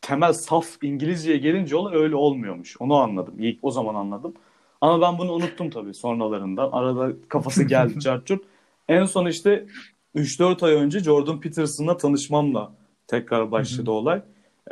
temel 0.00 0.32
saf 0.32 0.66
İngilizceye 0.82 1.38
gelince 1.38 1.76
olay 1.76 1.96
öyle 1.96 2.16
olmuyormuş. 2.16 2.76
Onu 2.80 2.94
anladım. 2.96 3.34
İlk 3.38 3.58
o 3.62 3.70
zaman 3.70 3.94
anladım. 3.94 4.34
Ama 4.80 5.00
ben 5.00 5.18
bunu 5.18 5.32
unuttum 5.32 5.70
tabii 5.70 5.94
sonralarında. 5.94 6.72
Arada 6.72 7.12
kafası 7.28 7.64
geldi 7.64 8.00
cart 8.00 8.26
curt. 8.26 8.42
En 8.88 9.04
son 9.04 9.26
işte 9.26 9.66
3-4 10.14 10.62
ay 10.62 10.72
önce 10.74 11.00
Jordan 11.00 11.40
Peterson'la 11.40 11.96
tanışmamla 11.96 12.72
tekrar 13.06 13.50
başladı 13.50 13.90
olay. 13.90 14.22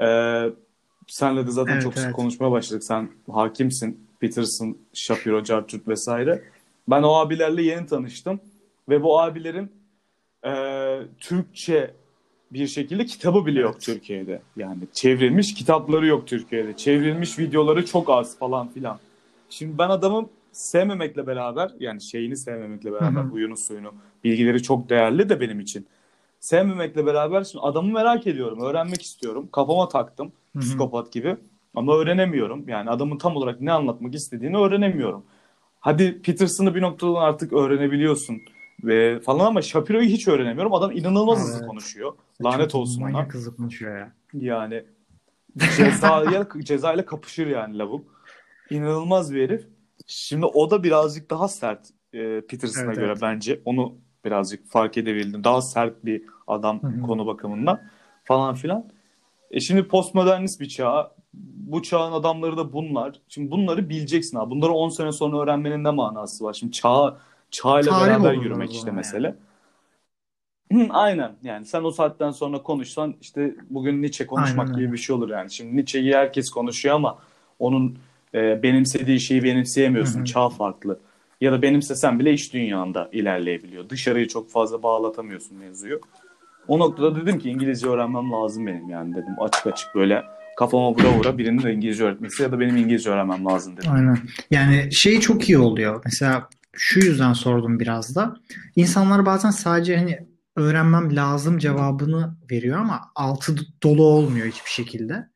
Ee, 0.00 0.50
senle 1.06 1.46
de 1.46 1.50
zaten 1.50 1.72
Evet, 1.72 1.82
çok 1.82 1.94
sık 1.94 2.04
evet. 2.04 2.16
konuşmaya 2.16 2.50
başladık. 2.50 2.84
Sen 2.84 3.10
hakimsin. 3.32 4.06
Peterson, 4.24 4.78
Shapiro, 4.92 5.42
cart 5.44 5.68
curt 5.68 5.88
vesaire. 5.88 6.42
Ben 6.88 7.02
o 7.02 7.12
abilerle 7.14 7.62
yeni 7.62 7.86
tanıştım. 7.86 8.40
Ve 8.88 9.02
bu 9.02 9.20
abilerin 9.20 9.72
e, 10.46 10.52
Türkçe 11.20 11.94
bir 12.52 12.66
şekilde 12.66 13.04
kitabı 13.04 13.46
bile 13.46 13.60
yok 13.60 13.72
Evet. 13.74 13.82
Türkiye'de. 13.82 14.42
Yani 14.56 14.82
çevrilmiş 14.92 15.54
kitapları 15.54 16.06
yok 16.06 16.26
Türkiye'de. 16.26 16.76
Çevrilmiş 16.76 17.38
videoları 17.38 17.86
çok 17.86 18.10
az 18.10 18.38
falan 18.38 18.68
filan. 18.68 18.98
Şimdi 19.50 19.78
ben 19.78 19.88
adamı 19.88 20.28
sevmemekle 20.52 21.26
beraber 21.26 21.70
yani 21.80 22.02
şeyini 22.02 22.36
sevmemekle 22.36 22.92
beraber 22.92 23.20
Hı 23.22 23.24
hı. 23.24 23.28
huyunu 23.28 23.56
suyunu 23.56 23.92
bilgileri 24.24 24.62
çok 24.62 24.88
değerli 24.88 25.28
de 25.28 25.40
benim 25.40 25.60
için. 25.60 25.86
Sevmemekle 26.40 27.06
beraber 27.06 27.44
şimdi 27.44 27.64
adamı 27.64 27.92
merak 27.92 28.26
ediyorum. 28.26 28.60
Öğrenmek 28.60 29.02
istiyorum. 29.02 29.48
Kafama 29.52 29.88
taktım. 29.88 30.32
Hı 30.52 30.58
hı. 30.58 30.62
Psikopat 30.62 31.12
gibi. 31.12 31.36
Ama 31.74 31.96
öğrenemiyorum. 31.96 32.68
Yani 32.68 32.90
adamın 32.90 33.18
tam 33.18 33.36
olarak 33.36 33.60
ne 33.60 33.72
anlatmak 33.72 34.14
istediğini 34.14 34.56
öğrenemiyorum. 34.56 35.24
Hadi 35.80 36.22
Peterson'ı 36.22 36.74
bir 36.74 36.82
noktadan 36.82 37.14
artık 37.14 37.52
öğrenebiliyorsun 37.52 38.40
ve 38.84 39.20
falan 39.20 39.46
ama 39.46 39.62
Shapiro'yu 39.62 40.08
hiç 40.08 40.28
öğrenemiyorum. 40.28 40.74
Adam 40.74 40.92
inanılmaz 40.92 41.38
Abi 41.38 41.44
hızlı 41.44 41.58
evet. 41.58 41.68
konuşuyor. 41.68 42.12
Lanet 42.44 42.70
Çok 42.70 42.80
olsun 42.80 43.02
ona. 43.02 43.10
Manyak 43.10 43.34
hızlı 43.34 43.56
konuşuyor 43.56 43.98
ya. 43.98 44.12
Yani 44.32 44.84
cezaya, 45.76 46.48
cezayla 46.64 47.06
kapışır 47.06 47.46
yani 47.46 47.78
lavuk. 47.78 48.14
İnanılmaz 48.70 49.34
bir 49.34 49.42
herif. 49.42 49.66
Şimdi 50.06 50.46
o 50.46 50.70
da 50.70 50.82
birazcık 50.82 51.30
daha 51.30 51.48
sert 51.48 51.88
e, 52.12 52.40
Peterson'a 52.40 52.84
Evet, 52.84 52.96
göre 52.96 53.06
evet. 53.06 53.22
bence. 53.22 53.60
Onu 53.64 53.94
birazcık 54.24 54.66
fark 54.66 54.98
edebildim. 54.98 55.44
Daha 55.44 55.62
sert 55.62 56.04
bir 56.04 56.22
adam 56.46 56.82
Hı 56.82 56.86
hı. 56.86 57.02
konu 57.02 57.26
bakımından 57.26 57.80
falan 58.24 58.54
filan. 58.54 58.90
E 59.50 59.60
şimdi 59.60 59.88
postmodernist 59.88 60.60
bir 60.60 60.68
çağ. 60.68 61.14
Bu 61.56 61.82
çağın 61.82 62.12
adamları 62.12 62.56
da 62.56 62.72
bunlar. 62.72 63.20
Şimdi 63.28 63.50
bunları 63.50 63.88
bileceksin 63.88 64.38
abi. 64.38 64.50
Bunları 64.50 64.72
10 64.72 64.88
sene 64.88 65.12
sonra 65.12 65.38
öğrenmenin 65.38 65.84
ne 65.84 65.90
manası 65.90 66.44
var? 66.44 66.52
Şimdi 66.52 66.72
çağ 66.72 67.16
çağla 67.50 67.82
Tarih 67.82 68.06
beraber 68.06 68.34
yürümek 68.34 68.72
işte 68.72 68.88
yani. 68.88 68.96
mesele. 68.96 69.36
Aynen 70.90 71.32
yani 71.42 71.66
sen 71.66 71.84
o 71.84 71.90
saatten 71.90 72.30
sonra 72.30 72.62
konuşsan 72.62 73.14
işte 73.20 73.54
bugün 73.70 74.02
Nietzsche 74.02 74.26
konuşmak 74.26 74.68
Aynen 74.68 74.80
gibi 74.80 74.92
bir 74.92 74.98
şey 74.98 75.16
olur 75.16 75.30
yani. 75.30 75.50
Şimdi 75.50 75.76
Nietzsche'yi 75.76 76.14
herkes 76.14 76.50
konuşuyor 76.50 76.94
ama 76.94 77.18
onun 77.58 77.98
e, 78.34 78.62
benimsediği 78.62 79.20
şeyi 79.20 79.44
benimseyemiyorsun. 79.44 80.18
Hı 80.18 80.20
hı. 80.20 80.24
Çağ 80.24 80.48
farklı. 80.48 80.98
Ya 81.40 81.52
da 81.52 81.62
benimsesen 81.62 82.18
bile 82.18 82.32
iç 82.32 82.52
dünyanda 82.52 83.08
ilerleyebiliyor. 83.12 83.88
Dışarıyı 83.88 84.28
çok 84.28 84.50
fazla 84.50 84.82
bağlatamıyorsun 84.82 85.58
mevzuyu. 85.58 86.00
O 86.68 86.78
noktada 86.78 87.16
dedim 87.16 87.38
ki 87.38 87.50
İngilizce 87.50 87.88
öğrenmem 87.88 88.32
lazım 88.32 88.66
benim 88.66 88.90
yani 88.90 89.14
dedim 89.14 89.34
açık 89.40 89.66
açık 89.66 89.94
böyle 89.94 90.22
kafama 90.56 90.90
vura 90.90 91.12
vura 91.12 91.38
birinin 91.38 91.62
de 91.62 91.72
İngilizce 91.72 92.04
öğretmesi 92.04 92.42
ya 92.42 92.52
da 92.52 92.60
benim 92.60 92.76
İngilizce 92.76 93.10
öğrenmem 93.10 93.44
lazım 93.44 93.76
dedim. 93.76 93.92
Aynen. 93.92 94.18
Yani 94.50 94.88
şey 94.92 95.20
çok 95.20 95.48
iyi 95.48 95.58
oluyor. 95.58 96.02
Mesela 96.04 96.48
şu 96.72 97.00
yüzden 97.00 97.32
sordum 97.32 97.80
biraz 97.80 98.14
da. 98.14 98.36
İnsanlar 98.76 99.26
bazen 99.26 99.50
sadece 99.50 99.96
hani 99.96 100.18
öğrenmem 100.56 101.16
lazım 101.16 101.58
cevabını 101.58 102.36
veriyor 102.50 102.78
ama 102.78 103.00
altı 103.14 103.56
dolu 103.82 104.04
olmuyor 104.04 104.46
hiçbir 104.46 104.70
şekilde. 104.70 105.28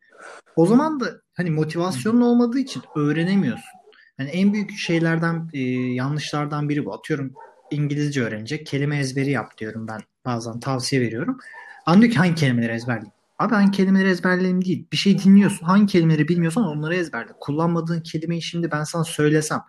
O 0.57 0.67
zaman 0.67 1.01
da 1.01 1.07
hani 1.35 1.51
motivasyonun 1.51 2.21
olmadığı 2.21 2.59
için 2.59 2.83
öğrenemiyorsun. 2.97 3.79
Yani 4.19 4.31
en 4.31 4.53
büyük 4.53 4.71
şeylerden, 4.79 5.51
e, 5.53 5.61
yanlışlardan 5.95 6.69
biri 6.69 6.85
bu. 6.85 6.95
Atıyorum 6.95 7.33
İngilizce 7.71 8.23
öğrenecek, 8.23 8.67
kelime 8.67 8.99
ezberi 8.99 9.31
yap 9.31 9.59
diyorum 9.59 9.89
ben. 9.89 10.01
Bazen 10.25 10.61
tavsiye 10.61 11.03
veriyorum. 11.03 11.39
Diyor 12.01 12.13
ki 12.13 12.19
hangi 12.19 12.35
kelimeleri 12.35 12.73
ezberleyeyim? 12.73 13.13
Abi 13.39 13.55
hangi 13.55 13.71
kelimeleri 13.71 14.09
ezberleyeyim 14.09 14.65
değil. 14.65 14.87
Bir 14.93 14.97
şey 14.97 15.19
dinliyorsun. 15.19 15.67
Hangi 15.67 15.87
kelimeleri 15.87 16.29
bilmiyorsan 16.29 16.65
onları 16.65 16.95
ezberle. 16.95 17.33
Kullanmadığın 17.41 18.01
kelimeyi 18.01 18.43
şimdi 18.43 18.71
ben 18.71 18.85
sana 18.85 19.05
söylesem 19.05 19.63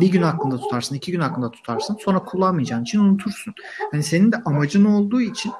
bir 0.00 0.08
gün 0.08 0.22
aklında 0.22 0.56
tutarsın, 0.56 0.94
iki 0.94 1.12
gün 1.12 1.20
aklında 1.20 1.50
tutarsın. 1.50 1.96
Sonra 2.04 2.24
kullanmayacağın 2.24 2.82
için 2.82 2.98
unutursun. 2.98 3.54
Hani 3.90 4.02
senin 4.02 4.32
de 4.32 4.36
amacın 4.44 4.84
olduğu 4.84 5.20
için 5.20 5.52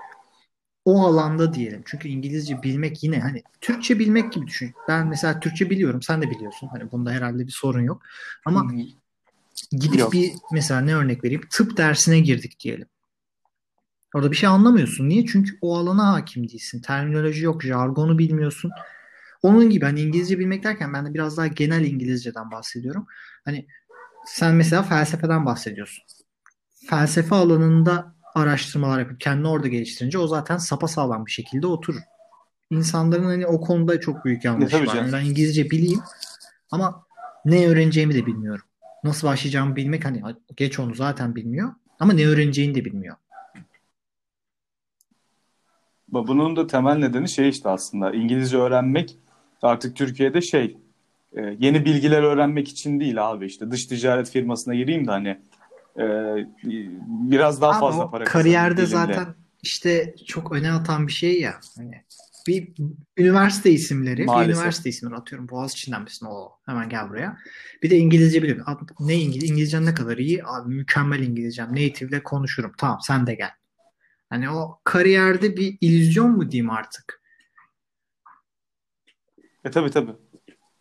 o 0.85 1.07
alanda 1.07 1.55
diyelim. 1.55 1.83
Çünkü 1.87 2.09
İngilizce 2.09 2.63
bilmek 2.63 3.03
yine 3.03 3.21
hani 3.21 3.43
Türkçe 3.61 3.99
bilmek 3.99 4.33
gibi 4.33 4.47
düşün. 4.47 4.75
Ben 4.89 5.07
mesela 5.07 5.41
Türkçe 5.41 5.71
biliyorum. 5.71 6.03
Sen 6.03 6.23
de 6.23 6.31
biliyorsun. 6.31 6.69
Hani 6.73 6.93
bunda 6.93 7.11
herhalde 7.11 7.47
bir 7.47 7.53
sorun 7.53 7.83
yok. 7.83 8.03
Ama 8.45 8.73
gidip 9.71 9.99
Yok. 9.99 10.13
bir 10.13 10.33
mesela 10.53 10.81
ne 10.81 10.95
örnek 10.95 11.25
vereyim? 11.25 11.43
Tıp 11.51 11.77
dersine 11.77 12.21
girdik 12.21 12.61
diyelim. 12.61 12.87
Orada 14.15 14.31
bir 14.31 14.37
şey 14.37 14.49
anlamıyorsun. 14.49 15.09
Niye? 15.09 15.27
Çünkü 15.27 15.59
o 15.61 15.79
alana 15.79 16.13
hakim 16.13 16.49
değilsin. 16.49 16.81
Terminoloji 16.81 17.45
yok, 17.45 17.63
jargonu 17.63 18.19
bilmiyorsun. 18.19 18.71
Onun 19.43 19.71
gibi 19.71 19.85
hani 19.85 20.01
İngilizce 20.01 20.39
bilmek 20.39 20.65
derken 20.65 20.93
ben 20.93 21.07
de 21.07 21.15
biraz 21.15 21.37
daha 21.37 21.47
genel 21.47 21.85
İngilizceden 21.85 22.51
bahsediyorum. 22.51 23.07
Hani 23.45 23.67
sen 24.27 24.55
mesela 24.55 24.83
felsefeden 24.83 25.47
bahsediyorsun. 25.47 26.05
Felsefe 26.91 27.35
alanında 27.35 28.15
araştırmalar 28.35 28.99
yapıp 28.99 29.21
kendini 29.21 29.49
orada 29.49 29.69
geliştirince 29.69 30.19
o 30.19 30.27
zaten 30.27 30.57
sapasağlam 30.57 31.27
bir 31.27 31.31
şekilde 31.31 31.67
oturur. 31.67 32.01
İnsanların 32.71 33.25
hani 33.25 33.47
o 33.47 33.61
konuda 33.61 34.01
çok 34.01 34.25
büyük 34.25 34.45
yanlış 34.45 34.73
tabii 34.73 34.87
var. 34.87 34.97
Yani 34.97 35.13
ben 35.13 35.25
İngilizce 35.25 35.71
bileyim 35.71 36.01
ama 36.71 37.07
ne 37.45 37.69
öğreneceğimi 37.69 38.15
de 38.15 38.27
bilmiyorum. 38.27 38.65
Nasıl 39.05 39.29
başlayacağımı 39.29 39.77
bilmek 39.77 40.05
hani 40.05 40.23
geç 40.57 40.79
onu 40.79 40.95
zaten 40.95 41.35
bilmiyor 41.35 41.73
ama 42.01 42.13
ne 42.13 42.27
öğreneceğini 42.27 42.75
de 42.75 42.85
bilmiyor. 42.85 43.17
Bunun 46.13 46.57
da 46.57 46.67
temel 46.67 46.97
nedeni 46.97 47.29
şey 47.29 47.49
işte 47.49 47.69
aslında 47.69 48.13
İngilizce 48.13 48.57
öğrenmek 48.57 49.19
artık 49.63 49.97
Türkiye'de 49.97 50.41
şey 50.41 50.77
e, 51.37 51.57
yeni 51.59 51.85
bilgiler 51.85 52.23
öğrenmek 52.23 52.69
için 52.69 53.01
değil 53.01 53.31
abi 53.31 53.47
işte 53.47 53.71
dış 53.71 53.87
ticaret 53.87 54.31
firmasına 54.31 54.75
gireyim 54.75 55.07
de 55.07 55.11
hani 55.11 55.39
e, 55.99 56.05
biraz 57.31 57.61
daha 57.61 57.71
Ama 57.71 57.81
fazla 57.81 58.11
para 58.11 58.25
kariyerde 58.25 58.87
zaten 58.87 59.27
işte 59.63 60.15
çok 60.27 60.53
öne 60.53 60.73
atan 60.73 61.07
bir 61.07 61.13
şey 61.13 61.41
ya. 61.41 61.55
Hani 61.77 62.05
bir 62.47 62.73
üniversite 63.17 63.71
isimleri, 63.71 64.25
Maalesef. 64.25 64.49
bir 64.49 64.59
üniversite 64.59 64.91
isimleri 64.91 65.17
atıyorum. 65.17 65.49
Boğaziçi'nden 65.49 66.03
misin? 66.03 66.27
O 66.27 66.51
hemen 66.67 66.89
gel 66.89 67.09
buraya. 67.11 67.37
Bir 67.83 67.91
de 67.91 67.97
İngilizce 67.97 68.43
biliyorum. 68.43 68.65
Abi, 68.67 68.85
ne 69.01 69.15
İngiliz? 69.15 69.51
İngilizcen 69.51 69.87
ne 69.87 69.95
kadar 69.95 70.19
iyi? 70.19 70.45
Abi 70.45 70.75
mükemmel 70.75 71.23
İngilizcem. 71.23 71.71
Native'le 71.71 72.23
konuşurum. 72.23 72.73
Tamam 72.79 72.99
sen 73.03 73.27
de 73.27 73.35
gel. 73.35 73.51
Hani 74.33 74.51
o 74.51 74.81
kariyerde 74.85 75.57
bir 75.57 75.79
illüzyon 75.81 76.31
mu 76.31 76.51
diyeyim 76.51 76.71
artık? 76.71 77.23
E 79.65 79.71
tabii 79.71 79.91
tabii. 79.91 80.13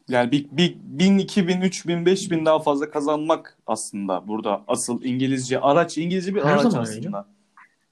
Yani 0.09 0.31
bir, 0.31 0.47
bir 0.51 0.77
bin, 0.83 1.17
iki 1.17 1.47
bin, 1.47 1.61
üç 1.61 1.87
bin, 1.87 2.05
beş 2.05 2.31
bin 2.31 2.45
daha 2.45 2.59
fazla 2.59 2.91
kazanmak 2.91 3.57
aslında 3.67 4.27
burada 4.27 4.63
asıl 4.67 5.03
İngilizce 5.03 5.59
araç 5.59 5.97
İngilizce 5.97 6.35
bir 6.35 6.41
Her 6.41 6.51
araç 6.51 6.61
zaman 6.61 6.87
öyle. 6.87 6.99
aslında. 6.99 7.27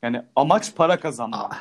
Yani 0.03 0.21
amaç 0.35 0.75
para 0.75 0.99
kazanmak. 0.99 1.55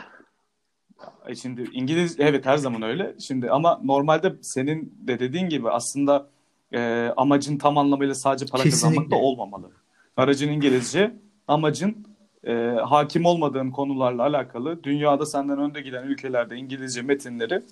E 1.27 1.35
Şimdi 1.35 1.69
İngiliz 1.73 2.21
evet 2.21 2.47
her 2.47 2.57
zaman 2.57 2.83
öyle. 2.83 3.17
Şimdi 3.21 3.51
ama 3.51 3.81
normalde 3.85 4.37
senin 4.43 4.95
de 5.01 5.19
dediğin 5.19 5.49
gibi 5.49 5.71
aslında 5.71 6.31
e, 6.73 7.13
amacın 7.17 7.59
tam 7.59 7.79
anlamıyla 7.79 8.15
sadece 8.15 8.47
para 8.47 8.63
kazanmak 8.63 8.95
Kesinlikle. 8.95 9.17
da 9.17 9.21
olmamalı. 9.21 9.71
Aracın 10.17 10.49
İngilizce, 10.49 11.17
amacın 11.49 12.08
e, 12.49 12.53
hakim 12.85 13.25
olmadığın 13.25 13.71
konularla 13.71 14.23
alakalı 14.23 14.85
dünyada 14.85 15.27
senden 15.27 15.59
önde 15.59 15.81
giden 15.81 16.03
ülkelerde 16.03 16.57
İngilizce 16.57 17.03
metinleri 17.03 17.63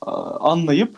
a, 0.00 0.50
anlayıp 0.50 0.96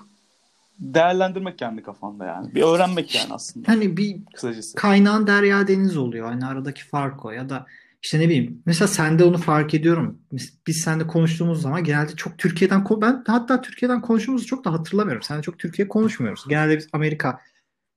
değerlendirmek 0.79 1.59
kendi 1.59 1.83
kafanda 1.83 2.25
yani. 2.27 2.55
Bir 2.55 2.63
öğrenmek 2.63 3.15
yani 3.15 3.33
aslında 3.35 3.69
Hani 3.73 3.97
bir 3.97 4.17
kısacası. 4.35 4.77
kaynağın 4.77 5.27
derya 5.27 5.69
deniz 5.69 5.97
oluyor. 5.97 6.27
Hani 6.27 6.47
aradaki 6.47 6.85
fark 6.85 7.25
o 7.25 7.31
ya 7.31 7.49
da 7.49 7.67
işte 8.03 8.21
ne 8.21 8.25
bileyim 8.29 8.63
mesela 8.67 8.89
sende 8.89 9.25
onu 9.25 9.39
fark 9.39 9.75
ediyorum. 9.75 10.19
Biz, 10.33 10.55
biz 10.67 10.81
seninle 10.81 11.07
konuştuğumuz 11.07 11.63
zaman 11.63 11.85
genelde 11.85 12.17
çok 12.17 12.39
Türkiye'den 12.39 12.85
ben 13.01 13.25
hatta 13.27 13.61
Türkiye'den 13.61 14.01
konuştuğumuzu 14.01 14.47
çok 14.47 14.65
da 14.65 14.73
hatırlamıyorum. 14.73 15.23
Seninle 15.23 15.43
çok 15.43 15.59
Türkiye 15.59 15.89
konuşmuyoruz. 15.89 16.45
Genelde 16.49 16.79
biz 16.79 16.89
Amerika 16.93 17.41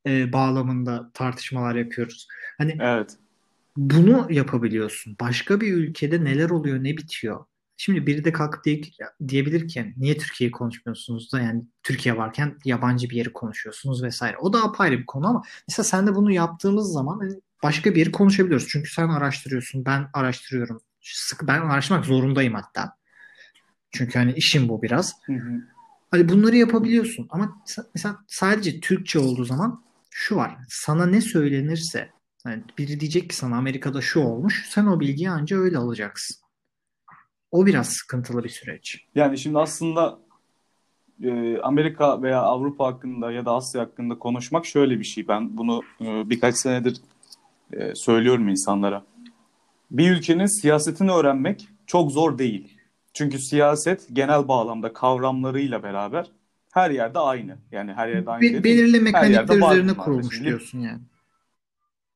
e, 0.08 0.34
bağlamında 0.34 1.10
tartışmalar 1.14 1.76
yapıyoruz. 1.76 2.28
Hani 2.58 2.78
Evet. 2.82 3.18
Bunu 3.78 4.28
yapabiliyorsun. 4.30 5.16
Başka 5.20 5.62
bir 5.62 5.74
ülkede 5.74 6.24
neler 6.24 6.50
oluyor, 6.50 6.84
ne 6.84 6.98
bitiyor? 6.98 7.46
Şimdi 7.78 8.08
biri 8.08 8.24
de 8.24 8.32
kalkıp 8.32 8.66
diye, 8.66 8.82
diyebilir 9.28 9.68
ki 9.68 9.94
niye 9.98 10.18
Türkiye'yi 10.18 10.52
konuşmuyorsunuz 10.52 11.32
da 11.34 11.42
yani 11.42 11.64
Türkiye 11.84 12.18
varken 12.18 12.58
yabancı 12.66 13.10
bir 13.10 13.16
yeri 13.16 13.34
konuşuyorsunuz 13.34 14.04
vesaire. 14.04 14.38
O 14.38 14.54
da 14.54 14.64
apayrı 14.64 15.00
bir 15.00 15.06
konu 15.06 15.28
ama 15.28 15.44
mesela 15.68 15.84
sen 15.84 16.08
de 16.08 16.16
bunu 16.16 16.32
yaptığımız 16.32 16.94
zaman 16.94 17.20
hani 17.20 17.42
başka 17.64 17.92
bir 17.92 18.00
yeri 18.00 18.12
konuşabiliyoruz. 18.12 18.68
Çünkü 18.70 18.92
sen 18.92 19.10
araştırıyorsun, 19.10 19.86
ben 19.86 20.08
araştırıyorum. 20.14 20.82
Sık 21.02 21.48
ben 21.48 21.62
araştırmak 21.62 22.06
zorundayım 22.06 22.54
hatta. 22.54 22.98
Çünkü 23.92 24.20
hani 24.20 24.34
işim 24.34 24.70
bu 24.70 24.82
biraz. 24.82 25.14
Hı 25.26 25.34
hı. 25.34 25.62
Hani 26.12 26.30
bunları 26.30 26.56
yapabiliyorsun 26.56 27.28
ama 27.30 27.64
mesela 27.96 28.18
sadece 28.28 28.80
Türkçe 28.80 29.20
olduğu 29.20 29.46
zaman 29.46 29.84
şu 30.10 30.36
var. 30.36 30.58
Sana 30.70 31.06
ne 31.06 31.22
söylenirse 31.22 32.15
yani 32.46 32.64
biri 32.78 33.00
diyecek 33.00 33.30
ki 33.30 33.36
sana 33.36 33.58
Amerika'da 33.58 34.02
şu 34.02 34.20
olmuş. 34.20 34.66
Sen 34.70 34.86
o 34.86 35.00
bilgiyi 35.00 35.30
anca 35.30 35.58
öyle 35.58 35.78
alacaksın. 35.78 36.38
O 37.52 37.66
biraz 37.66 37.90
sıkıntılı 37.90 38.44
bir 38.44 38.50
süreç. 38.50 39.06
Yani 39.16 39.38
şimdi 39.38 39.60
aslında 39.60 40.20
e, 41.24 41.58
Amerika 41.58 42.22
veya 42.22 42.42
Avrupa 42.42 42.86
hakkında 42.88 43.32
ya 43.32 43.46
da 43.46 43.52
Asya 43.52 43.82
hakkında 43.82 44.20
konuşmak 44.20 44.66
şöyle 44.66 45.00
bir 45.00 45.04
şey. 45.04 45.28
Ben 45.28 45.58
bunu 45.58 45.82
e, 46.02 46.30
birkaç 46.30 46.56
senedir 46.56 46.98
e, 47.74 47.96
söylüyorum 47.96 48.50
insanlara. 48.50 49.04
Bir 49.92 50.12
ülkenin 50.12 50.62
siyasetini 50.62 51.12
öğrenmek 51.12 51.68
çok 51.88 52.12
zor 52.12 52.38
değil. 52.38 52.78
Çünkü 53.14 53.40
siyaset 53.40 54.08
genel 54.14 54.48
bağlamda 54.48 54.94
kavramlarıyla 54.94 55.84
beraber 55.84 56.32
her 56.74 56.92
yerde 56.92 57.20
aynı. 57.20 57.58
Yani 57.72 57.94
her 57.94 58.08
yerde 58.08 58.30
aynı 58.30 58.42
Be- 58.42 58.54
dediğim, 58.54 58.64
belirli 58.64 59.00
mekanikler 59.00 59.58
üzerine 59.58 59.98
kurulmuş 59.98 60.44
diyorsun 60.44 60.80
yani. 60.80 61.02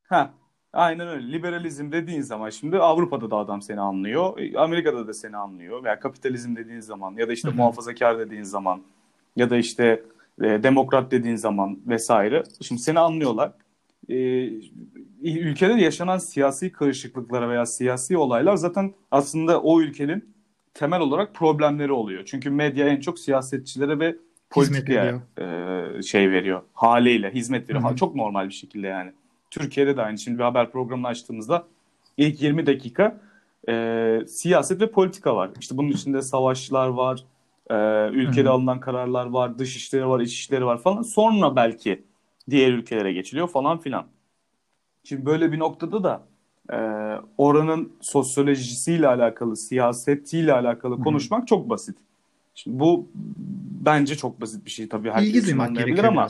Ha, 0.10 0.34
aynen 0.74 1.08
öyle. 1.08 1.32
Liberalizm 1.32 1.92
dediğin 1.92 2.22
zaman 2.22 2.50
şimdi 2.50 2.78
Avrupa'da 2.78 3.32
da 3.32 3.36
adam 3.38 3.62
seni 3.62 3.80
anlıyor, 3.82 4.40
e, 4.40 4.58
Amerika'da 4.60 5.08
da 5.08 5.14
seni 5.14 5.38
anlıyor 5.38 5.84
veya 5.84 6.00
kapitalizm 6.00 6.56
dediğin 6.56 6.80
zaman 6.80 7.16
ya 7.18 7.28
da 7.28 7.34
işte 7.34 7.48
Hı 7.48 7.52
hı. 7.52 7.58
muhafazakar 7.58 8.20
dediğin 8.20 8.44
zaman 8.44 8.82
ya 9.36 9.50
da 9.50 9.58
işte 9.58 10.04
e, 10.42 10.64
demokrat 10.64 11.12
dediğin 11.12 11.36
zaman 11.36 11.80
vesaire. 11.88 12.44
Şimdi 12.62 12.82
seni 12.82 13.00
anlıyorlar. 13.00 13.52
E, 14.10 14.16
ülkede 15.24 15.74
yaşanan 15.74 16.18
siyasi 16.18 16.72
karışıklıklara 16.72 17.50
veya 17.50 17.66
siyasi 17.66 18.18
olaylar 18.18 18.56
zaten 18.56 18.94
aslında 19.12 19.62
o 19.62 19.82
ülkenin 19.82 20.36
temel 20.74 21.00
olarak 21.02 21.36
problemleri 21.36 21.92
oluyor. 21.92 22.26
Çünkü 22.26 22.50
medya 22.50 22.88
en 22.88 23.00
çok 23.00 23.20
siyasetçilere 23.20 24.00
ve 24.00 24.16
politikaya 24.50 25.22
e, 25.40 26.02
şey 26.02 26.32
veriyor. 26.32 26.62
Haliyle 26.74 27.32
hizmet 27.34 27.70
veriyor. 27.70 27.84
Hı 27.84 27.88
hı. 27.88 27.96
Çok 27.96 28.16
normal 28.16 28.48
bir 28.48 28.54
şekilde 28.54 28.88
yani. 28.88 29.12
Türkiye'de 29.52 29.98
de 29.98 30.02
aynı. 30.02 30.18
Şimdi 30.18 30.38
bir 30.38 30.44
haber 30.44 30.72
programını 30.72 31.08
açtığımızda 31.08 31.68
ilk 32.18 32.42
20 32.42 32.66
dakika 32.66 33.22
e, 33.70 34.22
siyaset 34.28 34.82
ve 34.82 34.92
politika 34.92 35.36
var. 35.36 35.50
İşte 35.60 35.78
bunun 35.78 35.90
içinde 35.90 36.22
savaşlar 36.22 36.88
var, 36.88 37.24
e, 37.70 37.76
ülkede 38.10 38.44
Hı-hı. 38.44 38.54
alınan 38.54 38.80
kararlar 38.80 39.26
var, 39.26 39.60
dış 39.60 39.76
işleri 39.76 40.08
var, 40.08 40.20
iç 40.20 40.34
işleri 40.34 40.66
var 40.66 40.78
falan. 40.82 41.02
Sonra 41.02 41.56
belki 41.56 42.04
diğer 42.50 42.74
ülkelere 42.74 43.14
geçiliyor 43.14 43.48
falan 43.48 43.80
filan. 43.80 44.06
Şimdi 45.04 45.26
böyle 45.26 45.52
bir 45.52 45.60
noktada 45.60 46.04
da 46.04 46.22
e, 46.74 46.78
oranın 47.38 47.94
sosyolojisiyle 48.02 49.08
alakalı, 49.08 49.58
siyasetiyle 49.58 50.54
alakalı 50.54 50.96
Hı-hı. 50.96 51.04
konuşmak 51.04 51.48
çok 51.48 51.70
basit. 51.70 51.98
Şimdi 52.56 52.80
bu 52.80 53.08
bence 53.86 54.16
çok 54.16 54.42
basit 54.42 54.66
bir 54.66 54.72
şey 54.72 54.90
tabii 54.90 55.12
herkes 55.12 55.46
gerekiyor 55.74 56.04
ama 56.04 56.28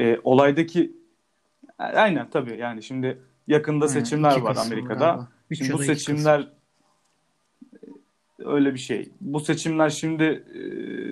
e, 0.00 0.18
olaydaki 0.24 0.97
aynen 1.78 2.30
tabii 2.30 2.56
yani 2.56 2.82
şimdi 2.82 3.18
yakında 3.46 3.84
Aynen, 3.84 4.00
seçimler 4.00 4.40
var 4.40 4.56
Amerika'da. 4.56 5.28
Şimdi 5.54 5.72
bu 5.72 5.78
seçimler 5.78 6.48
öyle 8.38 8.74
bir 8.74 8.78
şey. 8.78 9.08
Bu 9.20 9.40
seçimler 9.40 9.90
şimdi 9.90 10.24
e, 10.24 10.60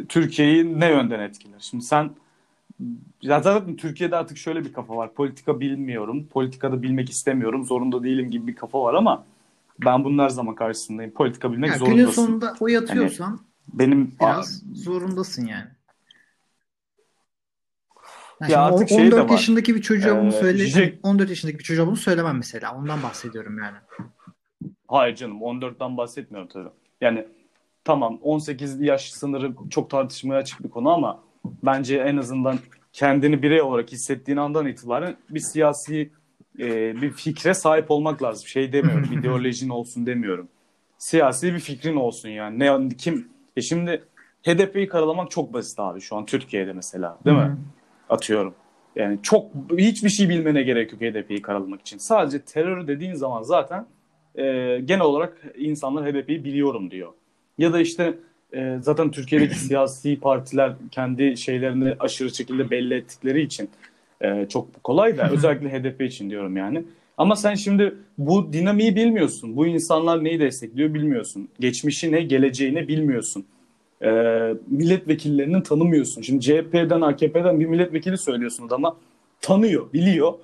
Türkiye'yi 0.04 0.80
ne 0.80 0.88
yönden 0.90 1.20
etkiler? 1.20 1.58
Şimdi 1.60 1.84
sen 1.84 2.10
zaten 3.22 3.76
Türkiye'de 3.76 4.16
artık 4.16 4.38
şöyle 4.38 4.64
bir 4.64 4.72
kafa 4.72 4.96
var. 4.96 5.14
Politika 5.14 5.60
bilmiyorum, 5.60 6.26
politikada 6.32 6.82
bilmek 6.82 7.10
istemiyorum, 7.10 7.64
zorunda 7.64 8.02
değilim 8.02 8.30
gibi 8.30 8.46
bir 8.46 8.54
kafa 8.54 8.82
var 8.82 8.94
ama 8.94 9.24
ben 9.84 10.04
bunun 10.04 10.22
her 10.22 10.28
zaman 10.28 10.54
karşısındayım. 10.54 11.12
Politika 11.12 11.52
bilmek 11.52 11.70
yani 11.70 11.78
zorundasın. 11.78 12.02
Günün 12.02 12.12
sonunda 12.12 12.54
oy 12.60 12.76
atıyorsan 12.76 13.30
yani 13.30 13.38
benim 13.72 14.12
biraz 14.20 14.62
zorundasın 14.74 15.46
yani. 15.46 15.75
Yani 18.40 18.52
ya 18.52 18.62
artık 18.62 18.92
14 18.92 19.28
şey 19.28 19.36
yaşındaki 19.36 19.74
bir 19.74 19.82
çocuğa 19.82 20.20
bunu 20.20 20.28
ee, 20.28 20.32
söyle 20.32 20.66
şey... 20.66 20.98
14 21.02 21.28
yaşındaki 21.28 21.58
bir 21.58 21.64
çocuğa 21.64 21.86
bunu 21.86 21.96
söylemem 21.96 22.36
mesela. 22.36 22.76
Ondan 22.76 23.02
bahsediyorum 23.02 23.58
yani. 23.58 23.76
Hayır 24.88 25.16
canım 25.16 25.40
14'ten 25.40 25.96
bahsetmiyorum 25.96 26.48
tabii. 26.48 26.68
Yani 27.00 27.26
tamam 27.84 28.18
18 28.22 28.80
yaş 28.80 29.10
sınırı 29.10 29.52
çok 29.70 29.90
tartışmaya 29.90 30.36
açık 30.36 30.64
bir 30.64 30.70
konu 30.70 30.90
ama 30.90 31.20
bence 31.44 31.96
en 31.96 32.16
azından 32.16 32.58
kendini 32.92 33.42
birey 33.42 33.62
olarak 33.62 33.92
hissettiğin 33.92 34.38
andan 34.38 34.66
itibaren 34.66 35.16
bir 35.30 35.40
siyasi 35.40 36.10
e, 36.58 37.02
bir 37.02 37.10
fikre 37.10 37.54
sahip 37.54 37.90
olmak 37.90 38.22
lazım. 38.22 38.46
Şey 38.46 38.72
demiyorum, 38.72 39.12
ideolojin 39.18 39.68
olsun 39.68 40.06
demiyorum. 40.06 40.48
Siyasi 40.98 41.54
bir 41.54 41.58
fikrin 41.58 41.96
olsun 41.96 42.28
yani. 42.28 42.58
Ne 42.58 42.88
kim 42.96 43.28
e 43.56 43.62
şimdi 43.62 44.04
HDP'yi 44.42 44.88
karalamak 44.88 45.30
çok 45.30 45.52
basit 45.52 45.80
abi 45.80 46.00
şu 46.00 46.16
an 46.16 46.26
Türkiye'de 46.26 46.72
mesela, 46.72 47.18
değil 47.24 47.36
mi? 47.36 47.56
Atıyorum. 48.10 48.54
Yani 48.96 49.18
çok 49.22 49.50
hiçbir 49.78 50.08
şey 50.08 50.28
bilmene 50.28 50.62
gerek 50.62 50.92
yok 50.92 51.00
HDP'yi 51.00 51.42
karalamak 51.42 51.80
için. 51.80 51.98
Sadece 51.98 52.40
terör 52.40 52.86
dediğin 52.86 53.14
zaman 53.14 53.42
zaten 53.42 53.86
e, 54.34 54.42
genel 54.84 55.00
olarak 55.00 55.42
insanlar 55.58 56.12
HDP'yi 56.12 56.44
biliyorum 56.44 56.90
diyor. 56.90 57.12
Ya 57.58 57.72
da 57.72 57.80
işte 57.80 58.14
e, 58.52 58.78
zaten 58.80 59.10
Türkiye'deki 59.10 59.54
siyasi 59.58 60.20
partiler 60.20 60.72
kendi 60.90 61.36
şeylerini 61.36 61.94
aşırı 62.00 62.34
şekilde 62.34 62.70
belli 62.70 62.94
ettikleri 62.94 63.42
için 63.42 63.70
e, 64.20 64.46
çok 64.48 64.84
kolay 64.84 65.18
da 65.18 65.30
özellikle 65.30 65.68
HDP 65.72 66.02
için 66.02 66.30
diyorum 66.30 66.56
yani. 66.56 66.84
Ama 67.18 67.36
sen 67.36 67.54
şimdi 67.54 67.94
bu 68.18 68.52
dinamiği 68.52 68.96
bilmiyorsun. 68.96 69.56
Bu 69.56 69.66
insanlar 69.66 70.24
neyi 70.24 70.40
destekliyor 70.40 70.94
bilmiyorsun. 70.94 71.48
Geçmişi 71.60 72.12
ne, 72.12 72.22
geleceği 72.22 72.74
ne 72.74 72.88
bilmiyorsun. 72.88 73.46
E, 74.02 74.10
milletvekillerinin 74.66 75.60
tanımıyorsun. 75.60 76.22
Şimdi 76.22 76.40
CHP'den, 76.40 77.00
AKP'den 77.00 77.60
bir 77.60 77.66
milletvekili 77.66 78.18
söylüyorsun 78.18 78.68
ama 78.70 78.96
tanıyor, 79.40 79.92
biliyor. 79.92 80.34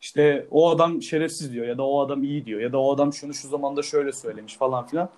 İşte 0.00 0.46
o 0.50 0.70
adam 0.70 1.02
şerefsiz 1.02 1.52
diyor 1.52 1.66
ya 1.66 1.78
da 1.78 1.86
o 1.86 2.00
adam 2.06 2.24
iyi 2.24 2.46
diyor 2.46 2.60
ya 2.60 2.72
da 2.72 2.78
o 2.78 2.94
adam 2.94 3.12
şunu 3.12 3.34
şu 3.34 3.48
zamanda 3.48 3.82
şöyle 3.82 4.12
söylemiş 4.12 4.56
falan 4.56 4.86
filan. 4.86 5.08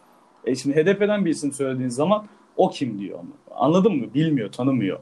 E 0.44 0.54
şimdi 0.54 0.76
HDP'den 0.76 1.24
bir 1.24 1.30
isim 1.30 1.52
söylediğin 1.52 1.88
zaman 1.88 2.26
o 2.56 2.70
kim 2.70 2.98
diyor 2.98 3.18
ama. 3.18 3.30
Anladın 3.50 3.96
mı? 3.96 4.14
Bilmiyor, 4.14 4.52
tanımıyor. 4.52 4.98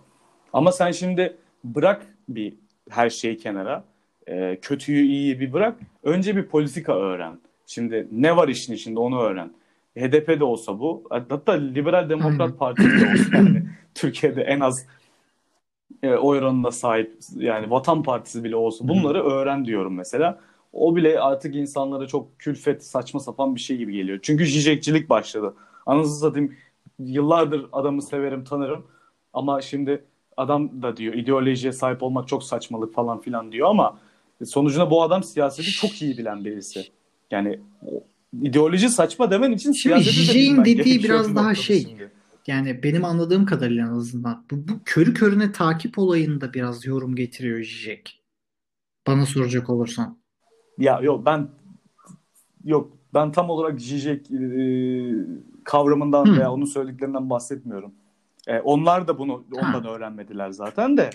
Ama 0.52 0.72
sen 0.72 0.90
şimdi 0.90 1.36
bırak 1.64 2.06
bir 2.28 2.54
her 2.90 3.10
şeyi 3.10 3.36
kenara. 3.36 3.84
E, 4.26 4.58
kötüyü 4.62 5.06
iyiyi 5.06 5.40
bir 5.40 5.52
bırak. 5.52 5.78
Önce 6.02 6.36
bir 6.36 6.46
politika 6.46 6.94
öğren. 6.98 7.38
Şimdi 7.66 8.08
ne 8.12 8.36
var 8.36 8.48
işin 8.48 8.74
içinde 8.74 9.00
onu 9.00 9.20
öğren. 9.20 9.50
HDP 9.96 10.40
de 10.40 10.44
olsa 10.44 10.78
bu. 10.78 11.04
Hatta 11.10 11.52
Liberal 11.52 12.08
Demokrat 12.08 12.58
Parti 12.58 12.82
de 12.82 13.12
olsa 13.12 13.36
yani. 13.36 13.62
Türkiye'de 13.94 14.42
en 14.42 14.60
az 14.60 14.86
e, 16.02 16.14
oy 16.14 16.38
oranına 16.38 16.70
sahip 16.70 17.16
yani 17.36 17.70
Vatan 17.70 18.02
Partisi 18.02 18.44
bile 18.44 18.56
olsa 18.56 18.88
bunları 18.88 19.24
öğren 19.24 19.64
diyorum 19.64 19.94
mesela. 19.94 20.40
O 20.72 20.96
bile 20.96 21.20
artık 21.20 21.54
insanlara 21.54 22.06
çok 22.06 22.38
külfet, 22.38 22.84
saçma 22.84 23.20
sapan 23.20 23.54
bir 23.54 23.60
şey 23.60 23.76
gibi 23.76 23.92
geliyor. 23.92 24.18
Çünkü 24.22 24.44
jijekçilik 24.44 25.08
başladı. 25.10 25.54
Anasını 25.86 26.14
satayım 26.16 26.54
yıllardır 26.98 27.66
adamı 27.72 28.02
severim, 28.02 28.44
tanırım. 28.44 28.86
Ama 29.32 29.60
şimdi 29.62 30.04
adam 30.36 30.82
da 30.82 30.96
diyor 30.96 31.14
ideolojiye 31.14 31.72
sahip 31.72 32.02
olmak 32.02 32.28
çok 32.28 32.44
saçmalık 32.44 32.94
falan 32.94 33.20
filan 33.20 33.52
diyor 33.52 33.68
ama 33.68 33.98
sonucunda 34.44 34.90
bu 34.90 35.02
adam 35.02 35.22
siyaseti 35.22 35.70
çok 35.70 36.02
iyi 36.02 36.18
bilen 36.18 36.44
birisi. 36.44 36.84
Yani 37.30 37.60
ideoloji 38.32 38.88
saçma 38.88 39.30
demen 39.30 39.52
için 39.52 39.72
Şimdi 39.72 39.94
de 39.94 40.64
dediği 40.64 41.04
biraz 41.04 41.36
daha 41.36 41.54
şey. 41.54 41.80
Şimdi. 41.80 42.12
Yani 42.46 42.82
benim 42.82 43.04
anladığım 43.04 43.46
kadarıyla 43.46 43.86
en 43.86 43.90
azından 43.90 44.44
bu, 44.50 44.68
bu 44.68 44.72
körü 44.84 45.14
körüne 45.14 45.52
takip 45.52 45.98
olayında 45.98 46.54
biraz 46.54 46.86
yorum 46.86 47.16
getiriyor 47.16 47.62
Zizek. 47.62 48.22
Bana 49.06 49.26
soracak 49.26 49.70
olursan. 49.70 50.18
Ya 50.78 51.00
yok 51.00 51.26
ben 51.26 51.48
yok 52.64 52.98
ben 53.14 53.32
tam 53.32 53.50
olarak 53.50 53.80
Zizek 53.80 54.30
e, 54.30 54.40
kavramından 55.64 56.24
hmm. 56.24 56.38
veya 56.38 56.52
onun 56.52 56.64
söylediklerinden 56.64 57.30
bahsetmiyorum. 57.30 57.94
E, 58.46 58.60
onlar 58.60 59.08
da 59.08 59.18
bunu 59.18 59.44
ondan 59.52 59.82
ha. 59.82 59.90
öğrenmediler 59.90 60.50
zaten 60.50 60.96
de. 60.96 61.10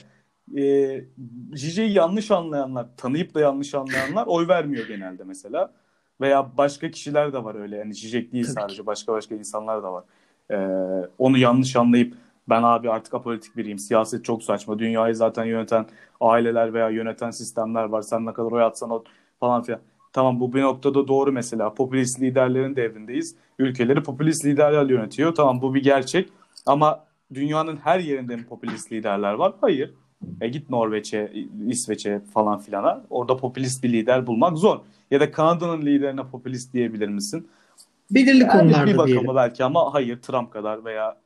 E, 0.58 1.84
yanlış 1.84 2.32
anlayanlar, 2.32 2.88
tanıyıp 2.98 3.34
da 3.34 3.40
yanlış 3.40 3.76
anlayanlar 3.76 4.28
oy 4.28 4.48
vermiyor 4.48 4.88
genelde 4.88 5.24
mesela. 5.24 5.74
Veya 6.22 6.58
başka 6.58 6.92
kişiler 6.92 7.34
de 7.34 7.44
var 7.44 7.56
öyle. 7.56 7.78
Yani 7.78 7.94
Zizek 7.94 8.32
değil 8.34 8.46
Tabii 8.46 8.54
sadece 8.54 8.82
ki. 8.82 8.86
başka 8.86 9.14
başka 9.14 9.36
insanlar 9.36 9.84
da 9.84 9.94
var. 9.94 10.04
E, 10.52 10.58
onu 11.18 11.38
yanlış 11.38 11.76
anlayıp 11.76 12.14
ben 12.50 12.64
abi 12.64 12.90
artık 12.92 13.14
apolitik 13.14 13.58
biriyim. 13.58 13.80
Siyaset 13.80 14.26
çok 14.26 14.44
saçma. 14.44 14.80
Dünyayı 14.80 15.16
zaten 15.16 15.46
yöneten 15.46 15.86
aileler 16.22 16.74
veya 16.74 16.90
yöneten 16.90 17.32
sistemler 17.32 17.84
var. 17.84 18.02
Sen 18.02 18.26
ne 18.26 18.34
kadar 18.34 18.52
oy 18.52 18.64
atsan 18.64 18.90
o 18.90 19.04
falan 19.40 19.64
filan. 19.64 19.82
Tamam 20.14 20.40
bu 20.40 20.54
bir 20.54 20.62
noktada 20.62 21.08
doğru 21.08 21.32
mesela. 21.32 21.74
Popülist 21.74 22.22
liderlerin 22.22 22.76
devrindeyiz. 22.76 23.36
Ülkeleri 23.60 24.04
popülist 24.04 24.46
liderler 24.46 24.90
yönetiyor. 24.90 25.36
Tamam 25.36 25.62
bu 25.62 25.74
bir 25.74 25.84
gerçek. 25.84 26.30
Ama 26.66 27.06
dünyanın 27.34 27.78
her 27.78 28.00
yerinde 28.00 28.36
mi 28.36 28.46
popülist 28.46 28.92
liderler 28.92 29.34
var? 29.34 29.54
Hayır. 29.62 29.94
E 30.42 30.48
git 30.48 30.70
Norveç'e, 30.70 31.34
İsveç'e 31.68 32.22
falan 32.34 32.60
filana. 32.60 33.04
Orada 33.10 33.38
popülist 33.38 33.84
bir 33.84 33.94
lider 33.94 34.28
bulmak 34.28 34.58
zor. 34.58 34.80
Ya 35.12 35.20
da 35.20 35.32
Kanada'nın 35.32 35.82
liderine 35.82 36.24
popülist 36.24 36.74
diyebilir 36.74 37.08
misin? 37.08 37.48
Belirli 38.12 38.40
yani 38.40 38.52
konularda 38.52 38.88
bir 38.88 38.98
bakıma 38.98 39.36
belki 39.36 39.64
ama 39.64 39.94
hayır 39.94 40.22
Trump 40.22 40.54
kadar 40.54 40.86
veya 40.86 41.18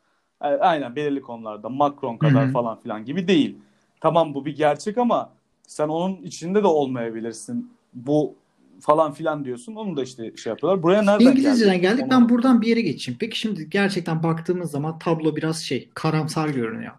e, 0.41 0.47
aynen 0.47 0.95
belirli 0.95 1.21
konularda 1.21 1.69
Macron 1.69 2.17
kadar 2.17 2.45
Hı-hı. 2.45 2.51
falan 2.51 2.79
filan 2.79 3.05
gibi 3.05 3.27
değil. 3.27 3.57
Tamam 4.01 4.33
bu 4.33 4.45
bir 4.45 4.55
gerçek 4.55 4.97
ama 4.97 5.29
sen 5.67 5.87
onun 5.87 6.21
içinde 6.21 6.63
de 6.63 6.67
olmayabilirsin. 6.67 7.71
Bu 7.93 8.35
falan 8.79 9.13
filan 9.13 9.45
diyorsun. 9.45 9.75
Onu 9.75 9.97
da 9.97 10.03
işte 10.03 10.35
şey 10.35 10.49
yapıyorlar. 10.49 10.83
Buraya 10.83 11.01
nereden 11.01 11.31
İngilizceden 11.31 11.81
geldik. 11.81 12.03
Onu... 12.03 12.11
Ben 12.11 12.29
buradan 12.29 12.61
bir 12.61 12.67
yere 12.67 12.81
geçeyim. 12.81 13.17
Peki 13.19 13.39
şimdi 13.39 13.69
gerçekten 13.69 14.23
baktığımız 14.23 14.71
zaman 14.71 14.99
tablo 14.99 15.35
biraz 15.35 15.63
şey 15.63 15.89
karamsar 15.93 16.49
görünüyor. 16.49 16.93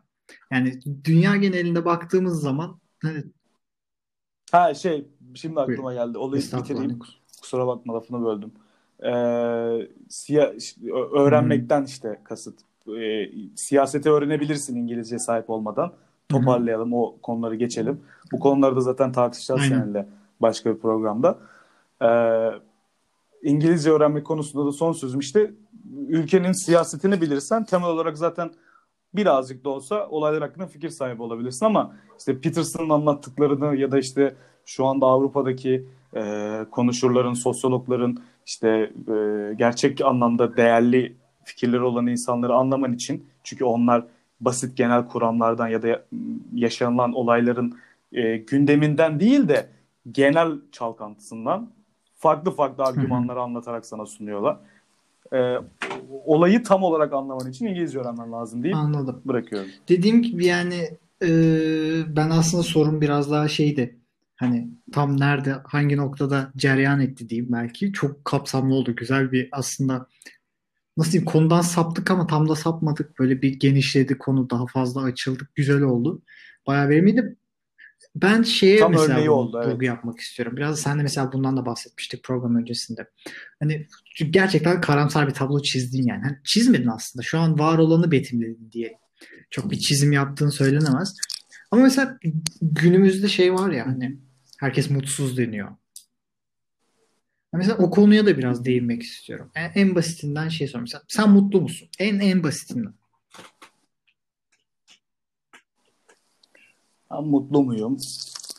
Yani 0.52 0.80
dünya 1.04 1.36
genelinde 1.36 1.84
baktığımız 1.84 2.40
zaman 2.40 2.80
hani... 3.02 3.24
Ha 4.52 4.74
şey 4.74 5.06
şimdi 5.34 5.60
aklıma 5.60 5.94
geldi. 5.94 6.18
Olayı 6.18 6.42
bitireyim. 6.42 6.98
Kusura 7.40 7.66
bakma 7.66 7.94
lafını 7.94 8.24
böldüm. 8.24 8.52
Ee, 9.04 9.88
siya, 10.08 10.52
öğrenmekten 11.12 11.78
hmm. 11.78 11.84
işte 11.84 12.20
kasıt. 12.24 12.60
Ee, 12.98 13.30
siyaseti 13.56 14.10
öğrenebilirsin 14.10 14.76
İngilizce 14.76 15.18
sahip 15.18 15.50
olmadan. 15.50 15.92
Toparlayalım 16.28 16.88
hmm. 16.88 16.98
o 16.98 17.18
konuları 17.22 17.54
geçelim. 17.54 18.00
Bu 18.32 18.38
konuları 18.38 18.76
da 18.76 18.80
zaten 18.80 19.12
tartışacağız 19.12 19.60
Aynen. 19.60 19.78
seninle 19.78 20.06
başka 20.40 20.74
bir 20.74 20.80
programda. 20.80 21.38
Ee, 22.02 22.50
İngilizce 23.42 23.90
öğrenme 23.90 24.22
konusunda 24.22 24.66
da 24.66 24.72
son 24.72 24.92
sözüm 24.92 25.20
işte 25.20 25.50
ülkenin 26.08 26.52
siyasetini 26.52 27.20
bilirsen 27.20 27.64
temel 27.64 27.88
olarak 27.88 28.18
zaten 28.18 28.50
birazcık 29.14 29.64
da 29.64 29.70
olsa 29.70 30.08
olaylar 30.08 30.42
hakkında 30.42 30.66
fikir 30.66 30.88
sahibi 30.88 31.22
olabilirsin 31.22 31.66
ama 31.66 31.96
işte 32.18 32.40
Peterson'ın 32.40 32.90
anlattıklarını 32.90 33.76
ya 33.76 33.92
da 33.92 33.98
işte 33.98 34.34
şu 34.64 34.86
anda 34.86 35.06
Avrupa'daki 35.06 35.86
e, 36.16 36.60
konuşurların, 36.70 37.34
sosyologların 37.34 38.18
işte 38.46 38.68
e, 39.08 39.54
gerçek 39.54 40.00
anlamda 40.00 40.56
değerli 40.56 41.16
fikirleri 41.44 41.82
olan 41.82 42.06
insanları 42.06 42.54
anlaman 42.54 42.92
için 42.92 43.26
çünkü 43.44 43.64
onlar 43.64 44.04
basit 44.40 44.76
genel 44.76 45.08
kuramlardan 45.08 45.68
ya 45.68 45.82
da 45.82 46.04
yaşanılan 46.54 47.12
olayların 47.12 47.78
e, 48.12 48.36
gündeminden 48.36 49.20
değil 49.20 49.48
de 49.48 49.68
genel 50.12 50.52
çalkantısından 50.72 51.70
farklı 52.16 52.50
farklı 52.50 52.84
argümanları 52.84 53.40
anlatarak 53.40 53.86
sana 53.86 54.06
sunuyorlar. 54.06 54.56
E, 55.32 55.38
olayı 56.24 56.62
tam 56.62 56.82
olarak 56.82 57.12
anlaman 57.12 57.50
için 57.50 57.66
İngilizce 57.66 57.98
öğrenmen 57.98 58.32
lazım 58.32 58.62
değil. 58.62 58.76
Anladım. 58.76 59.22
Bırakıyorum. 59.24 59.68
Dediğim 59.88 60.22
gibi 60.22 60.46
yani 60.46 60.90
e, 61.22 61.28
ben 62.16 62.30
aslında 62.30 62.62
sorun 62.62 63.00
biraz 63.00 63.30
daha 63.30 63.48
şeydi. 63.48 63.96
Hani 64.36 64.68
tam 64.92 65.20
nerede, 65.20 65.56
hangi 65.64 65.96
noktada 65.96 66.52
cereyan 66.56 67.00
etti 67.00 67.28
diyeyim 67.28 67.52
belki. 67.52 67.92
Çok 67.92 68.24
kapsamlı 68.24 68.74
oldu. 68.74 68.96
Güzel 68.96 69.32
bir 69.32 69.48
aslında 69.52 70.06
nasıl 70.96 71.12
diyeyim 71.12 71.30
konudan 71.30 71.60
saptık 71.60 72.10
ama 72.10 72.26
tam 72.26 72.48
da 72.48 72.54
sapmadık. 72.54 73.18
Böyle 73.18 73.42
bir 73.42 73.60
genişledi 73.60 74.18
konu 74.18 74.50
daha 74.50 74.66
fazla 74.66 75.02
açıldık. 75.02 75.54
Güzel 75.54 75.82
oldu. 75.82 76.22
Bayağı 76.66 76.88
verimliydi. 76.88 77.36
Ben 78.22 78.42
şeye 78.42 78.78
Tam 78.78 78.92
mesela 78.92 79.14
örneği 79.14 79.30
oldu, 79.30 79.60
evet. 79.62 79.74
vurgu 79.74 79.84
yapmak 79.84 80.20
istiyorum. 80.20 80.56
Biraz 80.56 80.80
sen 80.80 80.98
de 80.98 81.02
mesela 81.02 81.32
bundan 81.32 81.56
da 81.56 81.66
bahsetmiştik 81.66 82.24
program 82.24 82.56
öncesinde. 82.56 83.10
Hani 83.60 83.86
gerçekten 84.30 84.80
karamsar 84.80 85.28
bir 85.28 85.34
tablo 85.34 85.62
çizdin 85.62 86.06
yani. 86.06 86.22
Hani 86.22 86.36
çizmedin 86.44 86.88
aslında. 86.88 87.22
Şu 87.22 87.38
an 87.38 87.58
var 87.58 87.78
olanı 87.78 88.10
betimledin 88.10 88.70
diye. 88.72 88.98
Çok 89.50 89.70
bir 89.70 89.78
çizim 89.78 90.12
yaptığın 90.12 90.48
söylenemez. 90.48 91.14
Ama 91.70 91.82
mesela 91.82 92.18
günümüzde 92.62 93.28
şey 93.28 93.54
var 93.54 93.70
ya 93.70 93.86
hani 93.86 94.16
herkes 94.58 94.90
mutsuz 94.90 95.36
deniyor. 95.36 95.68
Mesela 97.52 97.76
o 97.76 97.90
konuya 97.90 98.26
da 98.26 98.38
biraz 98.38 98.64
değinmek 98.64 99.02
istiyorum. 99.02 99.50
En, 99.54 99.70
en 99.74 99.94
basitinden 99.94 100.48
şey 100.48 100.66
sorayım. 100.66 100.82
Mesela 100.82 101.02
sen 101.08 101.30
mutlu 101.30 101.60
musun? 101.60 101.88
En 101.98 102.18
en 102.18 102.42
basitinden. 102.42 102.94
Ben 107.10 107.24
mutlu 107.24 107.62
muyum? 107.62 107.96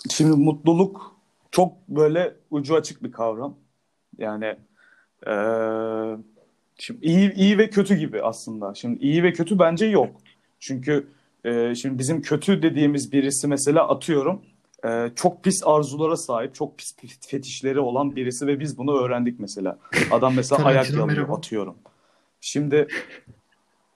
Şimdi 0.10 0.36
mutluluk 0.38 1.16
çok 1.52 1.88
böyle 1.88 2.34
ucu 2.52 2.76
açık 2.76 3.04
bir 3.04 3.12
kavram. 3.12 3.56
Yani 4.18 4.56
eee, 5.28 6.18
şimdi 6.78 7.06
iyi 7.06 7.34
iyi 7.34 7.58
ve 7.58 7.70
kötü 7.70 7.96
gibi 7.96 8.22
aslında. 8.24 8.74
Şimdi 8.76 9.04
iyi 9.04 9.24
ve 9.24 9.34
kötü 9.34 9.60
bence 9.60 9.86
yok. 9.86 10.10
Çünkü 10.60 11.08
eee, 11.46 11.74
şimdi 11.76 12.00
bizim 12.00 12.22
kötü 12.22 12.62
dediğimiz 12.62 13.12
birisi 13.12 13.48
mesela 13.48 13.88
atıyorum 13.90 14.42
eee, 14.86 15.12
çok 15.16 15.44
pis 15.44 15.62
arzulara 15.66 16.18
sahip, 16.18 16.56
çok 16.56 16.78
pis 16.78 16.96
fetişleri 17.28 17.80
olan 17.80 18.16
birisi 18.16 18.48
ve 18.48 18.60
biz 18.60 18.78
bunu 18.78 18.98
öğrendik 19.02 19.40
mesela. 19.40 19.80
Adam 20.12 20.34
mesela 20.36 20.66
ayak 20.66 20.94
yalıyor 20.94 21.38
atıyorum. 21.38 21.76
Şimdi 22.42 22.88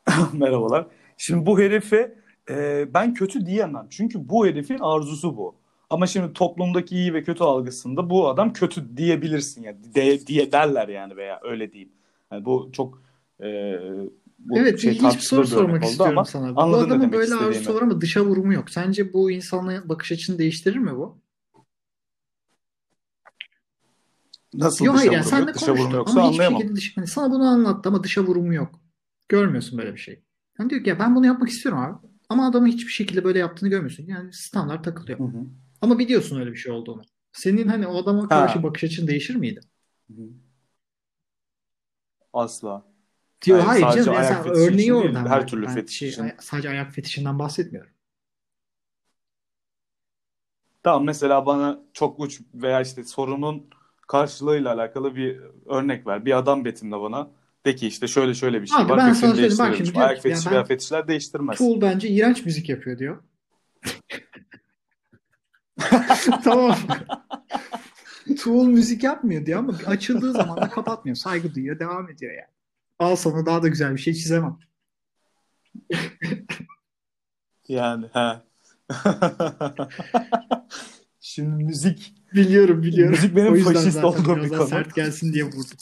merhabalar. 0.34 0.88
Şimdi 1.18 1.46
bu 1.46 1.60
herife 1.60 2.16
e, 2.50 2.88
ben 2.94 3.14
kötü 3.14 3.46
diyemem. 3.46 3.88
Çünkü 3.90 4.30
bu 4.30 4.46
herifin 4.46 4.80
arzusu 4.80 5.38
bu. 5.38 5.56
Ama 5.90 6.08
şimdi 6.08 6.34
toplumdaki 6.34 6.96
iyi 6.96 7.14
ve 7.14 7.24
kötü 7.24 7.44
algısında 7.44 8.10
bu 8.10 8.30
adam 8.30 8.54
kötü 8.54 8.98
diyebilirsin 8.98 9.64
yani 9.64 9.78
de, 9.96 10.28
diye 10.28 10.52
derler 10.52 10.88
yani 10.88 11.16
veya 11.16 11.40
öyle 11.44 11.72
diyeyim. 11.72 11.92
Yani 12.32 12.46
bu 12.46 12.70
çok 12.74 13.02
e, 13.40 13.46
bu 14.40 14.58
Evet, 14.58 14.80
şey 14.80 14.94
ilginç 14.94 15.16
bir 15.16 15.20
soru 15.20 15.42
bir 15.42 15.48
sormak 15.48 15.84
istiyorum 15.84 16.18
ama 16.18 16.26
sana. 16.26 16.56
Bu 16.56 16.62
adamın 16.62 17.12
böyle 17.12 17.36
arzusu 17.36 17.76
var 17.76 17.82
ama 17.82 18.02
dışa 18.02 18.22
vurumu 18.26 18.54
yok. 18.54 18.70
Sence 18.70 19.14
bu 19.14 19.32
insanın 19.32 19.90
bakış 19.90 20.12
açısını 20.12 20.38
değiştirir 20.38 20.78
mi 20.78 20.96
bu? 20.96 21.22
Nasıl 24.54 24.86
Yok 24.86 24.96
dışa 24.96 25.02
hayır 25.02 25.12
yani 25.12 25.26
vurum 25.26 25.38
senle? 25.38 25.54
Dışa 25.54 25.72
vurum 25.72 25.78
konuştu 25.78 25.98
yoksa 25.98 26.20
ama 26.20 26.30
anlayamam. 26.30 26.62
şekilde 26.62 26.76
dış, 26.76 26.98
hani 26.98 27.08
sana 27.08 27.32
bunu 27.32 27.44
anlattı 27.44 27.90
ama 27.90 28.04
dışa 28.04 28.22
vurumu 28.22 28.54
yok. 28.54 28.80
Görmüyorsun 29.30 29.80
böyle 29.80 29.94
bir 29.94 30.00
şey. 30.00 30.24
Hani 30.58 30.70
diyor 30.70 30.84
ki 30.84 30.90
ya 30.90 31.00
ben 31.00 31.16
bunu 31.16 31.26
yapmak 31.26 31.50
istiyorum 31.50 31.82
abi. 31.82 32.11
Ama 32.32 32.48
adamın 32.48 32.68
hiçbir 32.68 32.92
şekilde 32.92 33.24
böyle 33.24 33.40
yaptığını 33.40 33.70
görmüyorsun. 33.70 34.06
Yani 34.08 34.34
standart 34.34 34.84
takılıyor. 34.86 35.20
Hı 35.20 35.24
hı. 35.24 35.46
Ama 35.82 36.00
biliyorsun 36.00 36.40
öyle 36.40 36.52
bir 36.52 36.58
şey 36.58 36.72
olduğunu. 36.74 37.02
Senin 37.34 37.68
hani 37.68 37.88
o 37.88 37.98
adama 38.04 38.30
karşı 38.30 38.60
Ha. 38.60 38.64
bakış 38.64 38.84
açın 38.84 39.08
değişir 39.08 39.36
miydi? 39.36 39.62
Hı 40.12 40.14
hı. 40.24 40.30
Asla. 42.34 42.84
Diyor 43.46 43.60
Yani 43.60 43.66
hayır 43.66 43.90
canım 43.90 44.14
ya 44.14 44.16
ayak 44.16 44.46
fetişi 44.46 44.94
örneği 44.94 44.94
oradan 44.94 45.26
her 45.26 45.48
türlü 45.48 45.68
Ben 45.68 45.76
fetiş 45.76 45.98
şey, 45.98 46.10
için. 46.10 46.24
ay- 46.24 46.36
sadece 46.40 46.70
ayak 46.70 46.94
fetişinden 46.94 47.40
bahsetmiyorum. 47.40 47.92
Tamam 50.84 51.04
mesela 51.06 51.46
bana 51.46 51.80
çok 51.94 52.20
uç 52.20 52.42
veya 52.54 52.82
işte 52.82 53.04
sorunun 53.04 53.70
karşılığıyla 54.08 54.74
alakalı 54.74 55.16
bir 55.16 55.42
örnek 55.66 56.08
ver. 56.08 56.26
Bir 56.26 56.38
adam 56.38 56.66
betimle 56.66 57.02
bana. 57.02 57.32
De 57.66 57.76
ki 57.76 57.88
işte 57.88 58.08
şöyle 58.08 58.34
şöyle 58.34 58.62
bir 58.62 58.68
şey 58.68 58.78
Abi 58.78 58.90
var 58.90 58.98
ben 58.98 59.14
sana 59.14 59.36
söyleyeyim. 59.36 59.58
Bak 59.60 59.76
şimdi 59.76 60.00
ayak 60.00 60.22
fetişi 60.22 60.46
ben 60.46 60.54
veya 60.54 60.64
fetişler 60.64 61.08
değiştirmez. 61.08 61.58
Tool 61.58 61.82
bence 61.82 62.08
iğrenç 62.08 62.46
müzik 62.46 62.70
yapıyor 62.70 63.00
diyor. 63.00 63.24
Tamam. 66.44 66.78
Tool 68.44 68.66
müzik 68.68 69.04
yapmıyor 69.04 69.46
diyor 69.46 69.60
ama 69.60 69.74
açıldığı 69.86 70.32
zaman 70.32 70.58
da 70.58 70.70
kapatmıyor. 70.70 71.16
Saygı 71.16 71.56
duyuyor, 71.56 71.80
devam 71.80 72.10
ediyor 72.10 72.32
yani. 72.34 72.52
Al 73.00 73.16
sana 73.16 73.46
daha 73.46 73.64
da 73.64 73.68
güzel 73.68 73.94
bir 73.94 74.00
şey 74.02 74.14
çizemem. 74.14 74.58
Yani 77.68 78.06
he. 78.14 78.42
Şimdi 81.20 81.64
müzik 81.64 82.14
Biliyorum 82.34 82.84
biliyorum. 82.84 83.12
Müzik 83.12 83.36
benim 83.36 83.64
faşist 83.64 84.04
olduğum 84.04 84.36
bir 84.44 84.50
konu. 84.50 84.68
sert 84.68 84.96
gelsin 84.96 85.34
diye 85.34 85.44
vurdum. 85.44 85.78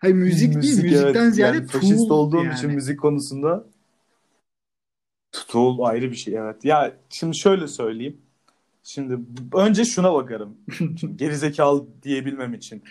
Hayır 0.00 0.14
müzik, 0.14 0.48
değil, 0.48 0.56
Müzik, 0.56 0.84
müzikten 0.84 1.22
evet. 1.22 1.34
ziyade 1.34 1.56
Yani 1.56 1.66
faşist 1.66 2.08
Tool 2.08 2.18
olduğum 2.18 2.44
yani. 2.44 2.54
için 2.54 2.70
müzik 2.70 3.00
konusunda 3.00 3.64
Tool 5.32 5.80
ayrı 5.80 6.10
bir 6.10 6.16
şey 6.16 6.36
evet. 6.36 6.64
Ya 6.64 6.92
şimdi 7.08 7.36
şöyle 7.36 7.68
söyleyeyim. 7.68 8.20
Şimdi 8.82 9.18
önce 9.54 9.84
şuna 9.84 10.14
bakarım. 10.14 10.56
Gerizekalı 11.16 11.86
diyebilmem 12.02 12.54
için. 12.54 12.82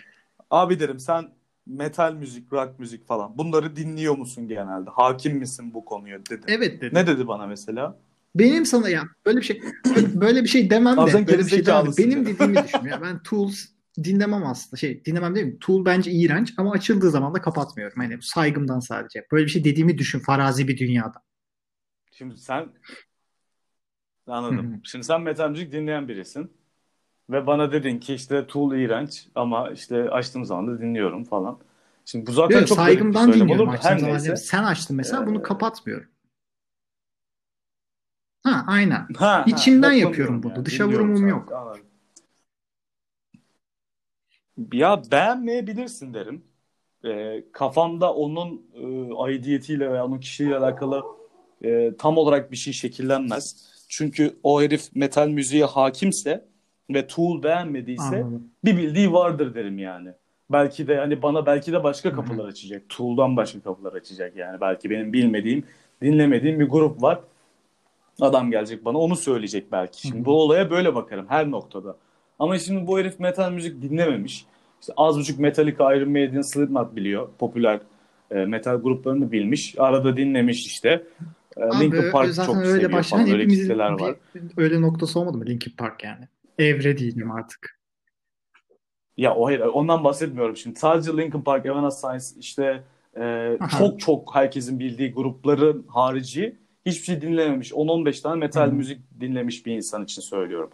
Abi 0.50 0.80
derim 0.80 0.98
sen 0.98 1.28
metal 1.66 2.14
müzik, 2.14 2.52
rock 2.52 2.78
müzik 2.78 3.06
falan 3.06 3.38
bunları 3.38 3.76
dinliyor 3.76 4.18
musun 4.18 4.48
genelde? 4.48 4.90
Hakim 4.90 5.36
misin 5.36 5.74
bu 5.74 5.84
konuya 5.84 6.18
dedim. 6.26 6.44
Evet 6.48 6.80
dedi. 6.80 6.94
Ne 6.94 7.06
dedi 7.06 7.28
bana 7.28 7.46
mesela? 7.46 7.98
Benim 8.34 8.66
sana 8.66 8.88
ya 8.88 9.02
böyle 9.26 9.38
bir 9.38 9.44
şey 9.44 9.62
böyle 10.14 10.42
bir 10.42 10.48
şey 10.48 10.70
demem 10.70 10.96
de 10.96 11.26
böyle 11.26 11.38
bir 11.38 11.50
şey 11.50 11.66
demem 11.66 11.92
benim 11.98 12.26
dediğimi 12.26 12.64
düşün. 12.64 12.84
Ya 12.84 13.02
ben 13.02 13.22
Tools 13.22 13.66
dinlemem 14.04 14.46
aslında. 14.46 14.76
Şey 14.76 15.04
dinlemem 15.04 15.34
değil 15.34 15.46
mi? 15.46 15.58
Tool 15.58 15.84
bence 15.84 16.10
iğrenç 16.10 16.54
ama 16.56 16.72
açıldığı 16.72 17.10
zaman 17.10 17.34
da 17.34 17.40
kapatmıyorum. 17.40 18.00
Hani 18.00 18.22
saygımdan 18.22 18.80
sadece. 18.80 19.26
Böyle 19.32 19.44
bir 19.44 19.50
şey 19.50 19.64
dediğimi 19.64 19.98
düşün 19.98 20.18
farazi 20.18 20.68
bir 20.68 20.78
dünyada. 20.78 21.22
Şimdi 22.12 22.36
sen 22.36 22.68
anladım. 24.26 24.80
Şimdi 24.84 25.04
sen 25.04 25.20
metal 25.20 25.50
müzik 25.50 25.72
dinleyen 25.72 26.08
birisin. 26.08 26.52
Ve 27.30 27.46
bana 27.46 27.72
dedin 27.72 27.98
ki 28.00 28.14
işte 28.14 28.46
Tool 28.46 28.74
iğrenç 28.74 29.26
ama 29.34 29.70
işte 29.70 30.10
açtığım 30.10 30.44
zaman 30.44 30.66
da 30.68 30.80
dinliyorum 30.80 31.24
falan. 31.24 31.58
Şimdi 32.04 32.26
bu 32.26 32.32
zaten 32.32 32.58
Yok, 32.58 32.68
çok 32.68 32.78
saygımdan 32.78 33.32
dinliyorum 33.32 33.68
açtığım 33.68 33.90
Her 33.92 33.98
zaman. 33.98 34.14
neyse. 34.14 34.36
Sen 34.36 34.64
açtın 34.64 34.96
mesela 34.96 35.26
bunu 35.26 35.38
Ee, 35.38 35.42
kapatmıyorum. 35.42 36.08
Ha 38.42 38.64
aynen. 38.66 39.06
Ha, 39.16 39.26
ha, 39.26 39.44
İçimden 39.46 39.80
boklanıyorum 39.80 40.10
yapıyorum 40.10 40.42
bunu. 40.42 40.52
yani. 40.52 40.66
Dışa 40.66 40.88
vurumum 40.88 41.28
yok. 41.28 41.52
Anladım. 41.52 41.89
Ya 44.72 45.02
beğenmeyebilirsin 45.12 46.14
derim. 46.14 46.42
Ee, 47.04 47.44
kafanda 47.52 48.14
onun 48.14 48.62
e, 48.74 49.14
aidiyetiyle 49.14 49.92
veya 49.92 50.06
onun 50.06 50.18
kişiliğiyle 50.18 50.58
alakalı 50.58 51.02
e, 51.64 51.92
tam 51.98 52.18
olarak 52.18 52.52
bir 52.52 52.56
şey 52.56 52.72
şekillenmez. 52.72 53.70
Çünkü 53.88 54.36
o 54.42 54.62
herif 54.62 54.96
metal 54.96 55.28
müziğe 55.28 55.64
hakimse 55.64 56.44
ve 56.90 57.06
Tool 57.06 57.42
beğenmediyse 57.42 58.04
Anladım. 58.04 58.48
bir 58.64 58.76
bildiği 58.76 59.12
vardır 59.12 59.54
derim 59.54 59.78
yani. 59.78 60.08
Belki 60.50 60.88
de 60.88 60.96
hani 60.96 61.22
bana 61.22 61.46
belki 61.46 61.72
de 61.72 61.84
başka 61.84 62.12
kapılar 62.12 62.44
açacak. 62.44 62.82
Tool'dan 62.88 63.36
başka 63.36 63.60
kapılar 63.60 63.92
açacak 63.92 64.36
yani. 64.36 64.60
Belki 64.60 64.90
benim 64.90 65.12
bilmediğim, 65.12 65.64
dinlemediğim 66.02 66.60
bir 66.60 66.68
grup 66.68 67.02
var. 67.02 67.20
Adam 68.20 68.50
gelecek 68.50 68.84
bana 68.84 68.98
onu 68.98 69.16
söyleyecek 69.16 69.72
belki. 69.72 70.00
Şimdi 70.00 70.24
bu 70.24 70.42
olaya 70.42 70.70
böyle 70.70 70.94
bakarım 70.94 71.26
her 71.28 71.50
noktada. 71.50 71.96
Ama 72.38 72.58
şimdi 72.58 72.86
bu 72.86 72.98
herif 72.98 73.20
metal 73.20 73.52
müzik 73.52 73.82
dinlememiş. 73.82 74.46
İşte 74.80 74.92
az 74.96 75.18
buçuk 75.18 75.38
Metallica, 75.38 75.94
Iron 75.94 76.10
Maiden, 76.10 76.42
Slipknot 76.42 76.96
biliyor. 76.96 77.28
Popüler 77.38 77.80
e, 78.30 78.34
metal 78.34 78.76
gruplarını 78.76 79.32
bilmiş. 79.32 79.74
Arada 79.78 80.16
dinlemiş 80.16 80.66
işte. 80.66 81.06
E, 81.56 81.62
Linkin 81.80 82.10
Park 82.10 82.30
zaten 82.30 82.52
çok 82.52 82.62
öyle 82.62 82.72
seviyor 82.72 82.92
başlayan 82.92 83.24
falan. 83.24 83.38
Öyle 83.38 83.46
kitleler 83.48 83.90
var. 83.90 84.14
öyle 84.56 84.80
noktası 84.80 85.20
olmadı 85.20 85.38
mı 85.38 85.46
Linkin 85.46 85.72
Park 85.76 86.04
yani? 86.04 86.28
Evre 86.58 86.98
diyeceğim 86.98 87.30
artık. 87.30 87.80
Ya 89.16 89.34
o 89.34 89.46
hayır 89.46 89.60
ondan 89.60 90.04
bahsetmiyorum 90.04 90.56
şimdi. 90.56 90.78
Sadece 90.78 91.16
Linkin 91.16 91.42
Park, 91.42 91.66
Evanescence 91.66 92.24
işte 92.38 92.82
e, 93.16 93.56
Aha. 93.60 93.78
çok 93.78 94.00
çok 94.00 94.34
herkesin 94.34 94.78
bildiği 94.78 95.12
grupların 95.12 95.86
harici 95.88 96.56
hiçbir 96.86 97.04
şey 97.04 97.22
dinlememiş. 97.22 97.72
10-15 97.72 98.22
tane 98.22 98.36
metal 98.36 98.66
hı. 98.66 98.72
müzik 98.72 99.00
dinlemiş 99.20 99.66
bir 99.66 99.76
insan 99.76 100.04
için 100.04 100.22
söylüyorum. 100.22 100.70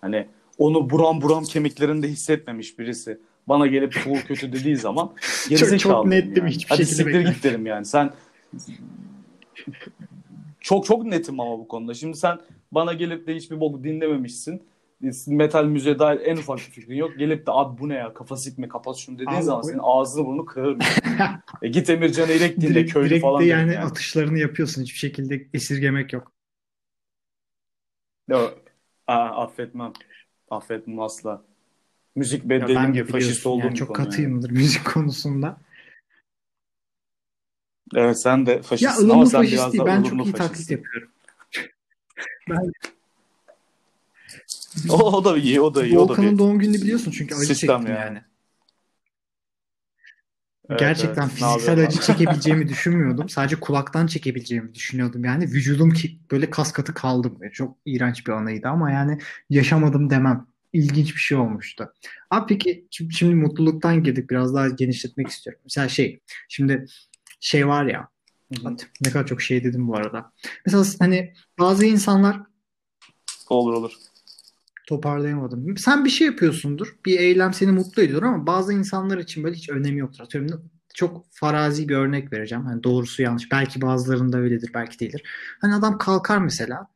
Hani 0.00 0.26
onu 0.58 0.90
buram 0.90 1.22
buram 1.22 1.44
kemiklerinde 1.44 2.08
hissetmemiş 2.08 2.78
birisi 2.78 3.20
bana 3.48 3.66
gelip 3.66 3.98
Tool 3.98 4.24
kötü 4.24 4.52
dediği 4.52 4.76
zaman 4.76 5.14
Çok, 5.56 5.72
gerizekalı 5.72 5.76
çok 5.78 6.04
net 6.04 6.12
derim 6.12 6.34
değil 6.34 6.44
mi? 6.44 6.50
yani. 6.50 6.54
Hiçbir 6.54 6.68
Hadi 6.68 6.86
şekilde 6.86 7.04
siktir 7.04 7.06
bekler. 7.06 7.22
git 7.22 7.44
derim 7.44 7.66
yani. 7.66 7.84
Sen 7.86 8.12
çok 10.60 10.86
çok 10.86 11.04
netim 11.04 11.40
ama 11.40 11.58
bu 11.58 11.68
konuda. 11.68 11.94
Şimdi 11.94 12.16
sen 12.16 12.38
bana 12.72 12.92
gelip 12.92 13.26
de 13.26 13.34
hiçbir 13.36 13.60
bok 13.60 13.84
dinlememişsin. 13.84 14.68
Metal 15.26 15.64
müziğe 15.64 15.98
dair 15.98 16.20
en 16.20 16.36
ufak 16.36 16.56
bir 16.58 16.62
fikrin 16.62 16.96
yok. 16.96 17.18
Gelip 17.18 17.46
de 17.46 17.50
abi 17.52 17.78
bu 17.80 17.88
ne 17.88 17.94
ya 17.94 18.14
kafa 18.14 18.36
sikme 18.36 18.68
kapat 18.68 18.96
şunu 18.96 19.18
dediğin 19.18 19.42
Abi, 19.42 19.42
zaman 19.42 19.62
senin 19.62 19.80
ağzını 19.82 20.26
burnunu 20.26 20.44
kırarım. 20.44 20.78
e 21.62 21.68
git 21.68 21.90
Emircan 21.90 22.28
İrek 22.30 22.60
dinle 22.60 22.74
Direkt, 22.74 22.92
köylü 22.92 23.10
direkt 23.10 23.22
falan 23.22 23.42
de 23.44 23.44
yani, 23.44 23.74
yani. 23.74 23.84
atışlarını 23.84 24.38
yapıyorsun. 24.38 24.82
Hiçbir 24.82 24.98
şekilde 24.98 25.48
esirgemek 25.54 26.12
yok. 26.12 26.32
Yo, 28.28 28.50
aa, 29.06 29.42
affetmem. 29.44 29.92
Affetmem 30.50 31.00
asla. 31.00 31.47
Müzik 32.18 32.44
bedelim 32.44 32.92
gibi 32.92 33.12
faşist 33.12 33.46
olduğum 33.46 33.62
yani 33.62 33.74
çok 33.74 33.88
konu 33.88 33.98
yani. 33.98 34.06
katıyımdır 34.06 34.50
müzik 34.60 34.84
konusunda. 34.84 35.58
Evet 37.94 38.22
sen 38.22 38.46
de 38.46 38.56
Ya 38.56 38.62
faşistsin 38.62 39.08
ama 39.08 39.26
sen 39.26 39.40
faşist 39.40 39.52
biraz 39.52 39.72
değil. 39.72 39.84
Ben 39.86 40.02
çok 40.02 40.24
iyi 40.26 40.32
taklit 40.32 40.38
faşistsin. 40.38 40.74
yapıyorum. 40.74 41.10
Ben 42.48 42.72
O, 44.90 45.16
o 45.16 45.24
da 45.24 45.36
iyi, 45.38 45.60
o 45.60 45.74
da 45.74 45.86
iyi, 45.86 45.96
Volkan'ın 45.96 46.32
bir. 46.34 46.38
doğum 46.38 46.58
gününü 46.58 46.82
biliyorsun 46.82 47.10
çünkü 47.10 47.34
acı 47.34 47.46
Sistem 47.46 47.76
çektim 47.76 47.94
yani. 47.94 48.04
yani. 48.04 48.22
Evet, 50.70 50.80
Gerçekten 50.80 51.22
evet. 51.22 51.32
Fiziksel 51.32 51.80
acı 51.86 52.00
çekebileceğimi 52.00 52.68
düşünmüyordum. 52.68 53.28
Sadece 53.28 53.60
kulaktan 53.60 54.06
çekebileceğimi 54.06 54.74
düşünüyordum. 54.74 55.24
Yani 55.24 55.44
vücudum 55.44 55.90
ki 55.90 56.18
böyle 56.30 56.50
kas 56.50 56.72
katı 56.72 56.94
kaldım. 56.94 57.38
Çok 57.52 57.76
iğrenç 57.86 58.26
bir 58.26 58.32
anıydı 58.32 58.68
ama 58.68 58.90
yani 58.90 59.18
yaşamadım 59.50 60.10
demem. 60.10 60.46
İlginç 60.72 61.14
bir 61.14 61.20
şey 61.20 61.38
olmuştu. 61.38 61.92
Abi 62.30 62.46
peki 62.48 62.86
şimdi, 62.90 63.14
şimdi 63.14 63.34
mutluluktan 63.34 64.02
girdik. 64.02 64.30
Biraz 64.30 64.54
daha 64.54 64.68
genişletmek 64.68 65.28
istiyorum. 65.28 65.60
Mesela 65.64 65.88
şey, 65.88 66.20
şimdi 66.48 66.86
şey 67.40 67.68
var 67.68 67.86
ya 67.86 68.08
ne 69.00 69.10
kadar 69.10 69.26
çok 69.26 69.42
şey 69.42 69.64
dedim 69.64 69.88
bu 69.88 69.96
arada. 69.96 70.32
Mesela 70.66 70.84
hani 70.98 71.32
bazı 71.58 71.86
insanlar 71.86 72.40
Olur 73.48 73.72
olur. 73.72 73.92
toparlayamadım. 74.86 75.76
Sen 75.76 76.04
bir 76.04 76.10
şey 76.10 76.26
yapıyorsundur. 76.26 76.96
Bir 77.06 77.18
eylem 77.18 77.54
seni 77.54 77.72
mutlu 77.72 78.02
ediyor 78.02 78.22
ama 78.22 78.46
bazı 78.46 78.72
insanlar 78.72 79.18
için 79.18 79.44
böyle 79.44 79.56
hiç 79.56 79.70
önemi 79.70 79.98
yoktur. 79.98 80.24
Atıyorum 80.24 80.70
çok 80.94 81.24
farazi 81.30 81.88
bir 81.88 81.94
örnek 81.96 82.32
vereceğim. 82.32 82.64
Hani 82.64 82.82
doğrusu 82.82 83.22
yanlış. 83.22 83.52
Belki 83.52 83.82
bazılarında 83.82 84.38
öyledir, 84.38 84.70
belki 84.74 85.00
değildir. 85.00 85.22
Hani 85.60 85.74
adam 85.74 85.98
kalkar 85.98 86.38
mesela 86.38 86.86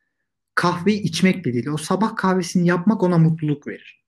kahveyi 0.54 1.02
içmekle 1.02 1.52
değil. 1.54 1.66
O 1.66 1.76
sabah 1.76 2.16
kahvesini 2.16 2.68
yapmak 2.68 3.02
ona 3.02 3.18
mutluluk 3.18 3.66
verir. 3.66 4.04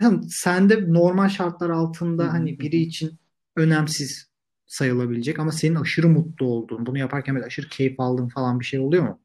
Mesela 0.00 0.22
sende 0.28 0.92
normal 0.92 1.28
şartlar 1.28 1.70
altında 1.70 2.32
hani 2.32 2.60
biri 2.60 2.76
için 2.76 3.18
önemsiz 3.56 4.30
sayılabilecek 4.66 5.38
ama 5.38 5.52
senin 5.52 5.74
aşırı 5.74 6.08
mutlu 6.08 6.46
olduğun, 6.46 6.86
bunu 6.86 6.98
yaparken 6.98 7.34
böyle 7.34 7.46
aşırı 7.46 7.68
keyif 7.68 8.00
aldığın 8.00 8.28
falan 8.28 8.60
bir 8.60 8.64
şey 8.64 8.80
oluyor 8.80 9.02
mu? 9.08 9.20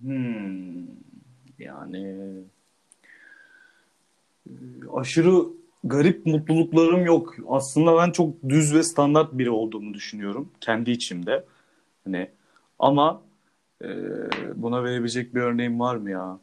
Hmm. 0.00 0.86
Yani 1.58 2.16
e, 4.46 4.52
aşırı 4.92 5.44
garip 5.84 6.26
mutluluklarım 6.26 7.06
yok. 7.06 7.36
Aslında 7.48 7.96
ben 7.96 8.10
çok 8.10 8.48
düz 8.48 8.74
ve 8.74 8.82
standart 8.82 9.32
biri 9.32 9.50
olduğumu 9.50 9.94
düşünüyorum 9.94 10.50
kendi 10.60 10.90
içimde. 10.90 11.44
Hani 12.04 12.30
ama 12.84 13.22
e, 13.82 13.88
buna 14.54 14.84
verebilecek 14.84 15.34
bir 15.34 15.40
örneğim 15.40 15.80
var 15.80 15.96
mı 15.96 16.10
ya? 16.10 16.38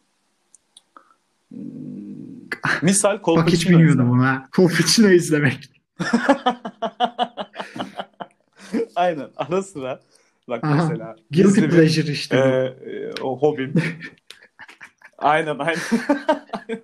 Hmm. 1.49 1.61
Misal 2.81 3.11
Bak 3.11 3.19
hiç 3.19 3.23
Kolpaçino 3.25 3.79
bilmiyordum 3.79 4.19
ha. 4.19 4.47
Kolpaçino 4.55 5.09
izlemek. 5.09 5.71
Aynen 8.95 9.29
ara 9.35 9.63
sıra 9.63 9.99
bak 10.49 10.63
Aha. 10.63 10.75
mesela 10.75 11.15
Guilty 11.31 11.61
bir 11.61 11.69
pleasure 11.69 12.11
işte 12.11 12.37
e, 12.37 12.89
e, 12.91 13.11
o 13.21 13.39
hobim. 13.39 13.73
aynen 15.17 15.59
aynen. 15.59 15.81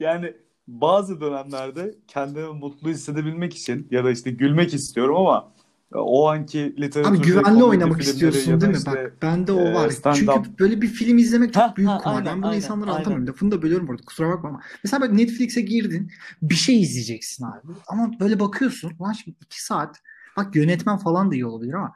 yani 0.00 0.34
bazı 0.68 1.20
dönemlerde 1.20 1.94
kendimi 2.08 2.46
mutlu 2.46 2.88
hissedebilmek 2.88 3.54
için 3.54 3.88
ya 3.90 4.04
da 4.04 4.10
işte 4.10 4.30
gülmek 4.30 4.74
istiyorum 4.74 5.16
ama 5.16 5.52
o 5.94 6.28
anki 6.28 6.64
Abi 6.76 6.82
literatürde 6.82 7.26
güvenli 7.26 7.64
oynamak 7.64 8.00
istiyorsun 8.02 8.60
değil 8.60 8.72
mi? 8.72 8.78
işte 8.78 8.90
Bak 8.90 9.22
bende 9.22 9.52
o 9.52 9.60
e, 9.60 9.74
var. 9.74 9.92
Çünkü 10.14 10.58
böyle 10.58 10.82
bir 10.82 10.86
film 10.86 11.18
izlemek 11.18 11.54
çok 11.54 11.62
Ha, 11.62 11.76
büyük 11.76 11.90
ha, 11.90 11.98
kumar. 11.98 12.14
aynen, 12.16 12.26
Ben 12.26 12.38
bunu 12.38 12.46
aynen, 12.46 12.56
insanlara 12.56 12.90
aynen. 12.90 12.94
anlatamıyorum. 12.96 13.26
Lafını 13.26 13.50
da 13.50 13.62
bölüyorum 13.62 13.88
burada. 13.88 14.02
Kusura 14.04 14.28
bakma 14.28 14.48
ama. 14.48 14.60
Mesela 14.84 15.00
böyle 15.00 15.16
Netflix'e 15.16 15.60
girdin. 15.60 16.10
Bir 16.42 16.54
şey 16.54 16.80
izleyeceksin 16.82 17.44
abi. 17.44 17.72
Ama 17.88 18.10
böyle 18.20 18.40
bakıyorsun. 18.40 18.92
Lan 19.00 19.12
şimdi 19.12 19.36
iki 19.44 19.64
saat. 19.64 19.96
Bak 20.36 20.56
yönetmen 20.56 20.98
falan 20.98 21.30
da 21.30 21.34
iyi 21.34 21.46
olabilir 21.46 21.72
ama. 21.72 21.92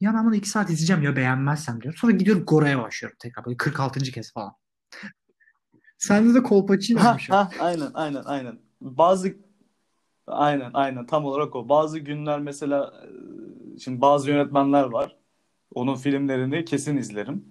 Ya 0.00 0.14
ben 0.14 0.24
bunu 0.26 0.34
iki 0.34 0.48
saat 0.48 0.70
izleyeceğim 0.70 1.02
ya 1.02 1.16
beğenmezsem 1.16 1.80
diyorum. 1.82 1.98
Sonra 1.98 2.12
gidiyorum 2.12 2.44
Gora'ya 2.46 2.82
başlıyorum 2.82 3.16
tekrar. 3.22 3.44
Böyle 3.44 3.56
46. 3.56 4.00
kez 4.00 4.32
falan. 4.32 4.52
Sende 5.98 6.34
de 6.34 6.42
Kolpaçino'ymuş. 6.42 7.30
Aynen 7.60 7.90
aynen 7.94 8.22
aynen. 8.24 8.58
Bazı 8.80 9.36
aynen 10.30 10.70
aynen 10.74 11.06
tam 11.06 11.24
olarak 11.24 11.56
o. 11.56 11.68
Bazı 11.68 11.98
günler 11.98 12.40
mesela 12.40 12.94
e, 13.76 13.78
şimdi 13.78 14.00
bazı 14.00 14.30
yönetmenler 14.30 14.84
var. 14.84 15.16
Onun 15.74 15.96
filmlerini 15.96 16.64
kesin 16.64 16.96
izlerim. 16.96 17.44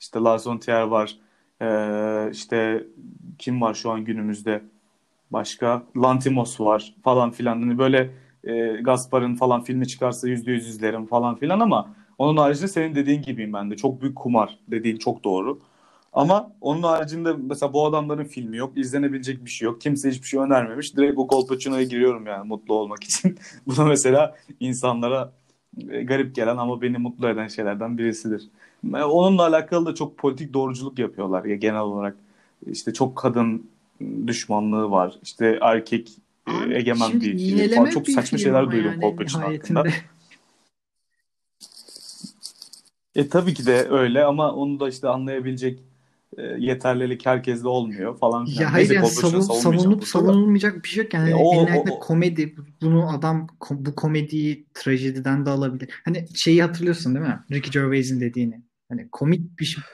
İşte 0.00 0.18
Lars 0.20 0.46
von 0.46 0.58
Trier 0.58 0.82
var. 0.82 1.18
Ee, 1.62 2.30
işte 2.32 2.86
kim 3.38 3.60
var 3.60 3.74
şu 3.74 3.90
an 3.90 4.04
günümüzde? 4.04 4.62
Başka 5.30 5.82
Lantimos 5.96 6.60
var 6.60 6.94
falan 7.04 7.30
filan. 7.30 7.60
Hani 7.62 7.78
böyle 7.78 8.10
e, 8.44 8.68
Gaspar'ın 8.82 9.34
falan 9.34 9.64
filmi 9.64 9.88
çıkarsa 9.88 10.28
yüzde 10.28 10.52
yüz 10.52 10.68
izlerim 10.68 11.06
falan 11.06 11.36
filan 11.36 11.60
ama 11.60 11.96
onun 12.18 12.36
haricinde 12.36 12.68
senin 12.68 12.94
dediğin 12.94 13.22
gibiyim 13.22 13.52
ben 13.52 13.70
de. 13.70 13.76
Çok 13.76 14.02
büyük 14.02 14.16
kumar 14.16 14.58
dediğin 14.68 14.96
çok 14.96 15.24
doğru. 15.24 15.60
Ama 16.14 16.52
onun 16.60 16.82
haricinde 16.82 17.32
mesela 17.32 17.72
bu 17.72 17.86
adamların 17.86 18.24
filmi 18.24 18.56
yok. 18.56 18.78
izlenebilecek 18.78 19.44
bir 19.44 19.50
şey 19.50 19.66
yok. 19.66 19.80
Kimse 19.80 20.10
hiçbir 20.10 20.26
şey 20.26 20.40
önermemiş. 20.40 20.96
Direkt 20.96 21.18
o 21.18 21.26
Kolpaçino'ya 21.26 21.84
giriyorum 21.84 22.26
yani 22.26 22.48
mutlu 22.48 22.74
olmak 22.74 23.04
için. 23.04 23.38
Bu 23.66 23.76
da 23.76 23.84
mesela 23.84 24.36
insanlara 24.60 25.32
e, 25.88 26.02
garip 26.02 26.34
gelen 26.34 26.56
ama 26.56 26.82
beni 26.82 26.98
mutlu 26.98 27.28
eden 27.28 27.48
şeylerden 27.48 27.98
birisidir. 27.98 28.48
E, 28.94 29.02
Onunla 29.02 29.42
alakalı 29.42 29.86
da 29.86 29.94
çok 29.94 30.18
politik 30.18 30.54
doğruculuk 30.54 30.98
yapıyorlar 30.98 31.44
ya 31.44 31.56
genel 31.56 31.80
olarak. 31.80 32.16
İşte 32.66 32.92
çok 32.92 33.16
kadın 33.16 33.70
düşmanlığı 34.26 34.90
var. 34.90 35.18
İşte 35.22 35.58
erkek 35.60 36.10
e, 36.48 36.52
Abi 36.52 36.74
egemen 36.74 37.20
bir 37.20 37.74
falan. 37.74 37.90
Çok 37.90 38.08
saçma 38.08 38.38
şeyler 38.38 38.70
duydum 38.70 38.92
yani 39.02 39.16
nihayetinde. 39.26 39.78
hakkında. 39.78 39.84
E 43.14 43.28
tabii 43.28 43.54
ki 43.54 43.66
de 43.66 43.88
öyle 43.90 44.24
ama 44.24 44.52
onu 44.52 44.80
da 44.80 44.88
işte 44.88 45.08
anlayabilecek 45.08 45.78
e, 46.38 46.42
yeterlilik 46.58 47.26
herkeste 47.26 47.68
olmuyor 47.68 48.18
falan 48.18 48.46
Ya 48.46 48.72
hayır 48.72 48.90
yani 48.90 49.06
savun, 49.06 49.40
savunup 49.40 50.04
savunulmayacak 50.04 50.84
bir 50.84 50.88
şey 50.88 51.04
yok 51.04 51.14
yani 51.14 51.30
E, 51.30 51.34
o, 51.34 51.54
elin 51.54 51.76
o, 51.76 51.94
o, 51.94 52.00
komedi 52.00 52.56
bunu 52.82 53.10
adam 53.10 53.46
bu 53.70 53.94
komediyi 53.94 54.66
trajediden 54.74 55.46
de 55.46 55.50
alabilir. 55.50 55.88
Hani 56.04 56.26
şeyi 56.34 56.62
hatırlıyorsun 56.62 57.14
değil 57.14 57.26
mi? 57.26 57.40
Ricky 57.52 57.70
Gervais'in 57.72 58.20
dediğini. 58.20 58.62
Hani 58.88 59.08
komik 59.12 59.60
bir 59.60 59.64
şey. 59.64 59.84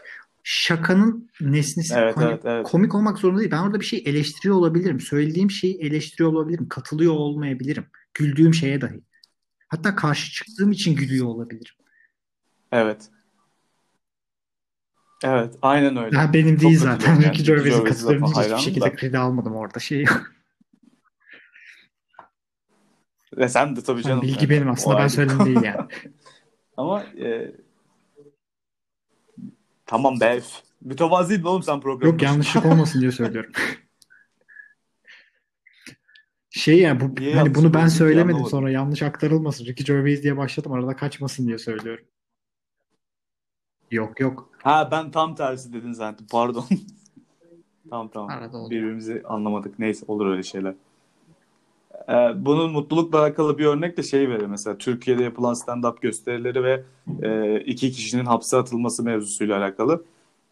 Şakanın 0.43 1.31
nesnesi 1.41 1.95
evet 1.95 2.17
hani 2.17 2.31
evet 2.31 2.43
evet. 2.45 2.67
komik 2.67 2.95
olmak 2.95 3.19
zorunda 3.19 3.41
değil. 3.41 3.51
Ben 3.51 3.63
orada 3.63 3.81
bir 3.81 3.85
şey 3.85 4.03
eleştiriyor 4.07 4.57
olabilirim. 4.57 5.01
Söylediğim 5.01 5.51
şeyi 5.51 5.79
eleştiriyor 5.81 6.33
olabilirim. 6.33 6.69
Katılıyor 6.69 7.13
olmayabilirim. 7.15 7.87
Güldüğüm 8.15 8.55
şeye 8.55 8.81
dahi. 8.81 9.01
Hatta 9.69 9.95
karşı 9.95 10.33
çıktığım 10.33 10.73
için 10.73 10.97
gülüyor 10.97 11.27
olabilirim. 11.27 11.75
Evet. 12.73 13.11
Evet, 15.25 15.55
aynen 15.63 15.97
öyle. 15.97 16.17
Ya 16.17 16.33
benim 16.33 16.57
Çok 16.57 16.63
değil 16.63 16.79
zaten. 16.79 17.15
yani. 17.15 17.25
Ricky 17.25 17.45
Gervais'e 17.45 17.85
katılıyorum 17.85 18.27
hiçbir 18.27 18.57
şekilde 18.57 18.85
da. 18.85 18.97
kredi 18.97 19.19
almadım 19.19 19.57
orada. 19.57 19.79
Şey 19.79 20.01
yok. 20.03 20.23
Ve 23.37 23.49
sen 23.49 23.77
de 23.77 23.83
tabii 23.83 24.03
canım 24.03 24.23
bilgi 24.23 24.35
yani 24.41 24.51
benim 24.51 24.71
aslında 24.71 24.99
ben 24.99 25.09
söyledim 25.09 25.47
değil 25.47 25.63
yani. 25.63 25.89
Ama 26.77 27.03
e, 27.03 27.53
tamam 29.87 30.21
be. 30.21 30.41
Mütevaziydin 30.81 31.45
oğlum 31.45 31.63
sen 31.63 31.81
programın 31.81 32.13
Yok 32.13 32.23
yanlışlık 32.23 32.67
olmasın 32.67 33.01
diye 33.01 33.13
söylüyorum. 33.13 33.53
Şey 36.51 36.79
yani 36.79 37.01
bu 37.01 37.15
Niye 37.21 37.35
hani 37.35 37.55
bunu 37.55 37.75
ben 37.75 37.87
söylemedim 37.87 38.47
sonra 38.47 38.71
yanlış 38.71 39.03
aktarılmasın. 39.03 39.65
Ricky 39.65 39.87
Gervais 39.87 40.23
diye 40.23 40.37
başladım 40.37 40.73
arada 40.73 40.97
kaçmasın 40.97 41.47
diye 41.47 41.59
söylüyorum. 41.59 42.05
Yok 43.91 44.21
yok 44.21 44.51
Ha 44.63 44.89
ben 44.91 45.11
tam 45.11 45.35
tersi 45.35 45.73
dedin 45.73 45.93
zaten. 45.93 46.27
Pardon. 46.33 46.65
Tamam 47.91 48.09
tamam. 48.09 48.31
arada. 48.31 48.71
Birbirimizi 48.71 49.23
anlamadık. 49.29 49.79
Neyse 49.79 50.05
olur 50.09 50.27
öyle 50.27 50.43
şeyler. 50.43 50.75
Ee, 52.09 52.15
bunun 52.37 52.73
mutlulukla 52.73 53.19
alakalı 53.21 53.59
bir 53.59 53.65
örnek 53.65 53.97
de 53.97 54.03
şey 54.03 54.29
verir 54.29 54.47
mesela 54.47 54.79
Türkiye'de 54.79 55.23
yapılan 55.23 55.55
stand-up 55.55 56.01
gösterileri 56.01 56.65
ve 56.65 56.83
e, 57.23 57.61
iki 57.61 57.93
kişinin 57.93 58.25
hapse 58.25 58.57
atılması 58.57 59.03
mevzusuyla 59.03 59.59
alakalı. 59.59 60.05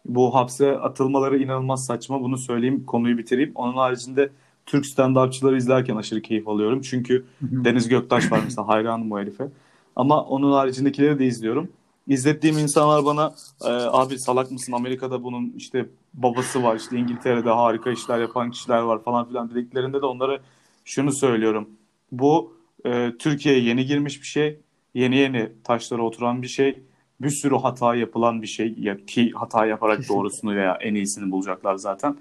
Bu 0.05 0.35
hapse 0.35 0.77
atılmaları 0.77 1.37
inanılmaz 1.37 1.85
saçma. 1.85 2.21
Bunu 2.21 2.37
söyleyeyim, 2.37 2.83
konuyu 2.85 3.17
bitireyim. 3.17 3.51
Onun 3.55 3.77
haricinde 3.77 4.29
Türk 4.65 4.85
stand-upçıları 4.85 5.57
izlerken 5.57 5.95
aşırı 5.95 6.21
keyif 6.21 6.47
alıyorum. 6.47 6.81
Çünkü 6.81 7.25
Deniz 7.41 7.89
Göktaş 7.89 8.31
var 8.31 8.39
mesela 8.43 8.67
hayranım 8.67 9.09
bu 9.09 9.19
herife. 9.19 9.47
Ama 9.95 10.23
onun 10.23 10.51
haricindekileri 10.51 11.19
de 11.19 11.25
izliyorum. 11.25 11.69
İzlettiğim 12.07 12.57
insanlar 12.57 13.05
bana 13.05 13.33
e, 13.61 13.69
abi 13.69 14.19
salak 14.19 14.51
mısın 14.51 14.73
Amerika'da 14.73 15.23
bunun 15.23 15.53
işte 15.57 15.85
babası 16.13 16.63
var 16.63 16.75
işte 16.75 16.97
İngiltere'de 16.97 17.49
harika 17.49 17.91
işler 17.91 18.19
yapan 18.19 18.51
kişiler 18.51 18.79
var 18.79 19.03
falan 19.03 19.27
filan 19.27 19.49
dediklerinde 19.49 20.01
de 20.01 20.05
onlara 20.05 20.39
şunu 20.85 21.11
söylüyorum. 21.11 21.69
Bu 22.11 22.57
e, 22.85 23.11
Türkiye'ye 23.19 23.61
yeni 23.61 23.85
girmiş 23.85 24.21
bir 24.21 24.27
şey. 24.27 24.59
Yeni 24.93 25.15
yeni 25.15 25.51
taşlara 25.63 26.01
oturan 26.01 26.41
bir 26.41 26.47
şey. 26.47 26.83
Bir 27.21 27.29
sürü 27.29 27.55
hata 27.55 27.95
yapılan 27.95 28.41
bir 28.41 28.47
şey. 28.47 28.75
Ya, 28.77 29.05
ki 29.05 29.31
hata 29.35 29.65
yaparak 29.65 29.97
Kesinlikle. 29.97 30.19
doğrusunu 30.19 30.55
veya 30.55 30.77
en 30.81 30.95
iyisini 30.95 31.31
bulacaklar 31.31 31.75
zaten. 31.75 32.17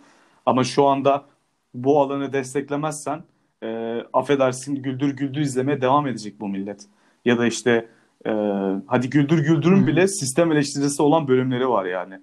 Ama 0.46 0.64
şu 0.64 0.84
anda 0.86 1.24
bu 1.74 2.00
alanı 2.00 2.32
desteklemezsen 2.32 3.24
e, 3.62 3.98
affedersin 4.12 4.74
güldür 4.74 5.16
güldür 5.16 5.40
izlemeye 5.40 5.80
devam 5.80 6.06
edecek 6.06 6.40
bu 6.40 6.48
millet. 6.48 6.86
Ya 7.24 7.38
da 7.38 7.46
işte 7.46 7.88
e, 8.26 8.30
hadi 8.86 9.10
güldür 9.10 9.38
güldürün 9.38 9.86
bile 9.86 10.08
sistem 10.08 10.52
eleştirisi 10.52 11.02
olan 11.02 11.28
bölümleri 11.28 11.68
var 11.68 11.84
yani. 11.84 12.20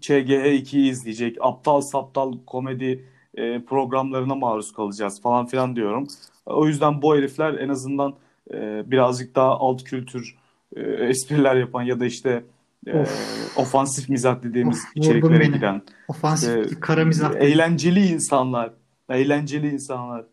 ÇGH2'yi 0.00 0.90
izleyecek, 0.90 1.36
aptal 1.40 1.80
saptal 1.80 2.32
komedi 2.46 3.04
e, 3.34 3.60
programlarına 3.64 4.34
maruz 4.34 4.72
kalacağız 4.72 5.22
falan 5.22 5.46
filan 5.46 5.76
diyorum. 5.76 6.06
O 6.46 6.66
yüzden 6.66 7.02
bu 7.02 7.16
herifler 7.16 7.54
en 7.54 7.68
azından 7.68 8.14
e, 8.50 8.90
birazcık 8.90 9.34
daha 9.34 9.50
alt 9.58 9.84
kültür 9.84 10.36
e, 10.76 10.80
espriler 10.80 11.56
yapan 11.56 11.82
ya 11.82 12.00
da 12.00 12.06
işte 12.06 12.44
e, 12.86 13.00
Of. 13.00 13.58
ofansif 13.58 14.08
mizah 14.08 14.42
dediğimiz 14.42 14.78
Of, 14.78 14.96
içeriklere 14.96 15.46
giden 15.46 15.82
Ofansif, 16.08 16.66
işte, 16.66 16.80
kara 16.80 17.04
mizah. 17.04 17.34
eğlenceli 17.34 18.06
insanlar, 18.06 18.70
eğlenceli 19.10 19.68
insanlar. 19.70 20.24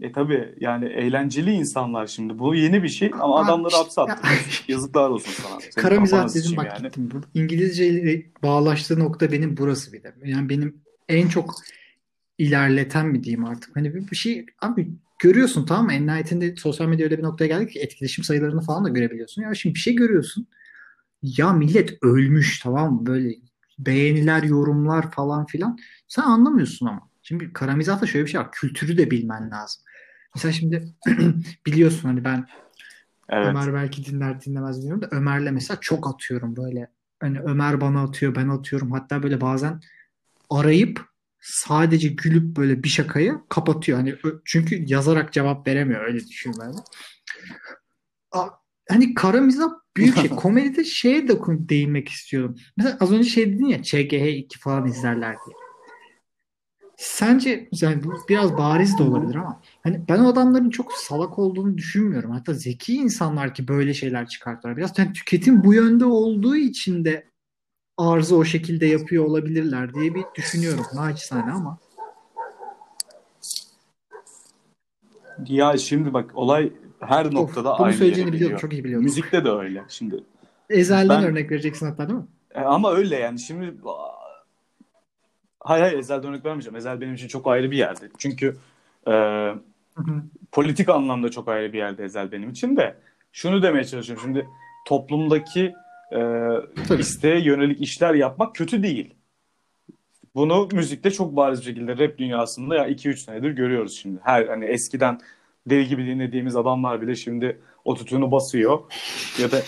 E 0.00 0.12
tabii 0.12 0.54
yani 0.60 0.84
eğlenceli 0.84 1.50
insanlar 1.50 2.06
şimdi. 2.06 2.38
Bu 2.38 2.54
yeni 2.54 2.82
bir 2.82 2.88
şey 2.88 3.10
ama 3.20 3.40
Abi, 3.40 3.44
adamları 3.44 3.74
hapse 3.74 4.00
attırıyorsun. 4.00 4.64
Yazıklar 4.68 5.10
olsun 5.10 5.32
sana. 5.42 5.60
Senin 5.60 5.82
Kara 5.82 6.00
mizah 6.00 6.34
dedim 6.34 6.56
bak 6.56 6.66
yani. 6.66 6.82
gittim. 6.82 7.10
Bu 7.12 7.38
İngilizce 7.38 7.86
ile 7.86 8.26
bağlaştığı 8.42 8.98
nokta 8.98 9.32
benim 9.32 9.56
burası 9.56 9.92
bir 9.92 10.02
de. 10.02 10.14
Yani 10.24 10.48
benim 10.48 10.76
en 11.08 11.28
çok 11.28 11.54
ilerleten 12.38 13.06
mi 13.06 13.24
diyeyim 13.24 13.44
artık. 13.44 13.76
Hani 13.76 13.94
bir, 13.94 14.10
bir 14.10 14.16
şey 14.16 14.46
abi 14.62 14.90
görüyorsun 15.18 15.66
tamam 15.66 15.84
mı? 15.86 15.92
En 15.92 16.06
nihayetinde 16.06 16.56
sosyal 16.56 16.86
medya 16.86 17.04
öyle 17.04 17.18
bir 17.18 17.22
noktaya 17.22 17.46
geldik 17.46 17.70
ki 17.70 17.80
etkileşim 17.80 18.24
sayılarını 18.24 18.60
falan 18.60 18.84
da 18.84 18.88
görebiliyorsun. 18.88 19.42
Ya 19.42 19.54
şimdi 19.54 19.74
bir 19.74 19.80
şey 19.80 19.94
görüyorsun. 19.94 20.46
Ya 21.22 21.52
millet 21.52 22.02
ölmüş 22.02 22.60
tamam 22.60 22.94
mı? 22.94 23.06
Böyle 23.06 23.34
beğeniler, 23.78 24.42
yorumlar 24.42 25.10
falan 25.10 25.46
filan. 25.46 25.78
Sen 26.08 26.22
anlamıyorsun 26.22 26.86
ama. 26.86 27.08
Şimdi 27.24 27.52
kara 27.52 27.76
mizahta 27.76 28.06
şöyle 28.06 28.24
bir 28.24 28.30
şey 28.30 28.40
var. 28.40 28.52
Kültürü 28.52 28.98
de 28.98 29.10
bilmen 29.10 29.50
lazım. 29.50 29.82
Mesela 30.34 30.52
şimdi 30.52 30.94
biliyorsun 31.66 32.08
hani 32.08 32.24
ben 32.24 32.46
Evet. 33.28 33.46
Ömer 33.46 33.74
belki 33.74 34.04
dinler 34.04 34.40
dinlemez 34.40 34.78
bilmiyorum 34.78 35.02
da 35.02 35.08
Ömer'le 35.16 35.50
mesela 35.50 35.78
çok 35.80 36.14
atıyorum 36.14 36.56
böyle. 36.56 36.90
Hani 37.20 37.40
Ömer 37.40 37.80
bana 37.80 38.02
atıyor 38.02 38.34
ben 38.34 38.48
atıyorum. 38.48 38.92
Hatta 38.92 39.22
böyle 39.22 39.40
bazen 39.40 39.80
arayıp 40.50 41.00
sadece 41.40 42.08
gülüp 42.08 42.56
böyle 42.56 42.82
bir 42.82 42.88
şakayı 42.88 43.40
kapatıyor. 43.48 43.98
Hani 43.98 44.14
çünkü 44.44 44.84
yazarak 44.86 45.32
cevap 45.32 45.66
veremiyor 45.66 46.04
öyle 46.04 46.26
düşün 46.26 46.54
ben. 46.60 46.74
Hani 48.88 49.14
kara 49.14 49.40
mizah 49.40 49.70
büyük 49.96 50.16
şey. 50.16 50.28
Komedide 50.36 50.84
şeye 50.84 51.28
de 51.28 51.38
değinmek 51.48 52.08
istiyorum. 52.08 52.56
Mesela 52.76 52.96
az 53.00 53.12
önce 53.12 53.28
şey 53.28 53.52
dedin 53.52 53.66
ya 53.66 53.78
ÇGH2 53.78 54.58
falan 54.58 54.86
izlerler 54.86 55.36
diye. 55.46 55.63
Sence 56.96 57.68
yani 57.80 58.04
bu 58.04 58.14
biraz 58.28 58.56
bariz 58.56 58.98
de 58.98 59.02
olabilir 59.02 59.34
ama 59.34 59.60
hani 59.82 60.00
ben 60.08 60.18
o 60.18 60.28
adamların 60.28 60.70
çok 60.70 60.92
salak 60.92 61.38
olduğunu 61.38 61.78
düşünmüyorum. 61.78 62.30
Hatta 62.30 62.52
zeki 62.52 62.94
insanlar 62.94 63.54
ki 63.54 63.68
böyle 63.68 63.94
şeyler 63.94 64.28
çıkartıyorlar. 64.28 64.76
Biraz 64.76 64.98
yani 64.98 65.12
tüketim 65.12 65.64
bu 65.64 65.74
yönde 65.74 66.04
olduğu 66.04 66.56
için 66.56 67.04
de 67.04 67.24
arzı 67.98 68.36
o 68.36 68.44
şekilde 68.44 68.86
yapıyor 68.86 69.24
olabilirler 69.24 69.94
diye 69.94 70.14
bir 70.14 70.24
düşünüyorum. 70.34 70.84
Naçizane 70.94 71.52
ama. 71.52 71.78
Ya 75.46 75.76
şimdi 75.76 76.12
bak 76.12 76.30
olay 76.34 76.72
her 77.00 77.34
noktada 77.34 77.72
Of, 77.72 77.78
bunu 77.78 77.86
aynı 77.86 77.96
söyleyeceğini 77.96 78.32
biliyorum. 78.32 78.58
Çok 78.58 78.72
iyi 78.72 78.84
biliyorum. 78.84 79.04
Müzikte 79.04 79.44
de 79.44 79.50
öyle. 79.50 79.84
Şimdi 79.88 80.24
Ezel'den 80.70 81.22
Ben- 81.22 81.30
örnek 81.30 81.50
vereceksin 81.50 81.86
hatta 81.86 82.08
değil 82.08 82.18
mi? 82.18 82.26
E, 82.54 82.60
ama 82.60 82.92
öyle 82.92 83.16
yani 83.16 83.38
şimdi 83.38 83.74
hayır 85.64 85.82
hayır 85.82 85.98
Ezel'den 85.98 86.28
örnek 86.30 86.44
vermeyeceğim. 86.44 86.76
Ezel 86.76 87.00
benim 87.00 87.14
için 87.14 87.28
çok 87.28 87.46
ayrı 87.46 87.70
bir 87.70 87.76
yerde. 87.76 88.08
Çünkü 88.18 88.56
e, 89.06 89.10
Hı 89.10 89.52
hı. 89.96 90.22
politik 90.52 90.88
anlamda 90.88 91.30
çok 91.30 91.48
ayrı 91.48 91.72
bir 91.72 91.78
yerde 91.78 92.04
Ezel 92.04 92.32
benim 92.32 92.50
için 92.50 92.76
de. 92.76 92.96
Şunu 93.32 93.62
demeye 93.62 93.84
çalışıyorum. 93.84 94.24
Şimdi 94.24 94.48
toplumdaki 94.86 95.72
e, 96.12 96.98
isteğe 96.98 97.40
yönelik 97.44 97.80
işler 97.80 98.14
yapmak 98.14 98.54
kötü 98.54 98.82
değil. 98.82 99.14
Bunu 100.34 100.68
müzikte 100.72 101.10
çok 101.10 101.36
bariz 101.36 101.60
bir 101.60 101.64
şekilde 101.64 101.98
rap 101.98 102.18
dünyasında 102.18 102.74
ya 102.76 102.88
2-3 102.88 103.16
senedir 103.16 103.50
görüyoruz 103.50 103.98
şimdi. 104.02 104.20
Her 104.24 104.46
hani 104.46 104.64
eskiden 104.64 105.20
deli 105.66 105.88
gibi 105.88 106.06
dinlediğimiz 106.06 106.56
adamlar 106.56 107.02
bile 107.02 107.14
şimdi 107.14 107.60
ototunu 107.84 108.32
basıyor 108.32 108.78
ya 109.42 109.52
da 109.52 109.60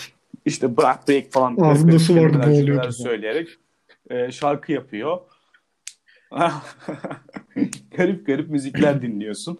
işte 0.45 0.77
bırak 0.77 1.07
break 1.07 1.31
falan 1.31 1.57
Ağzında 1.61 1.99
su 1.99 2.15
vardı, 2.15 2.43
boğuluyordu. 2.47 2.91
söyleyerek 2.91 3.49
e, 4.09 4.31
şarkı 4.31 4.71
yapıyor. 4.71 5.17
garip 7.97 8.25
garip 8.25 8.49
müzikler 8.49 9.01
dinliyorsun. 9.01 9.59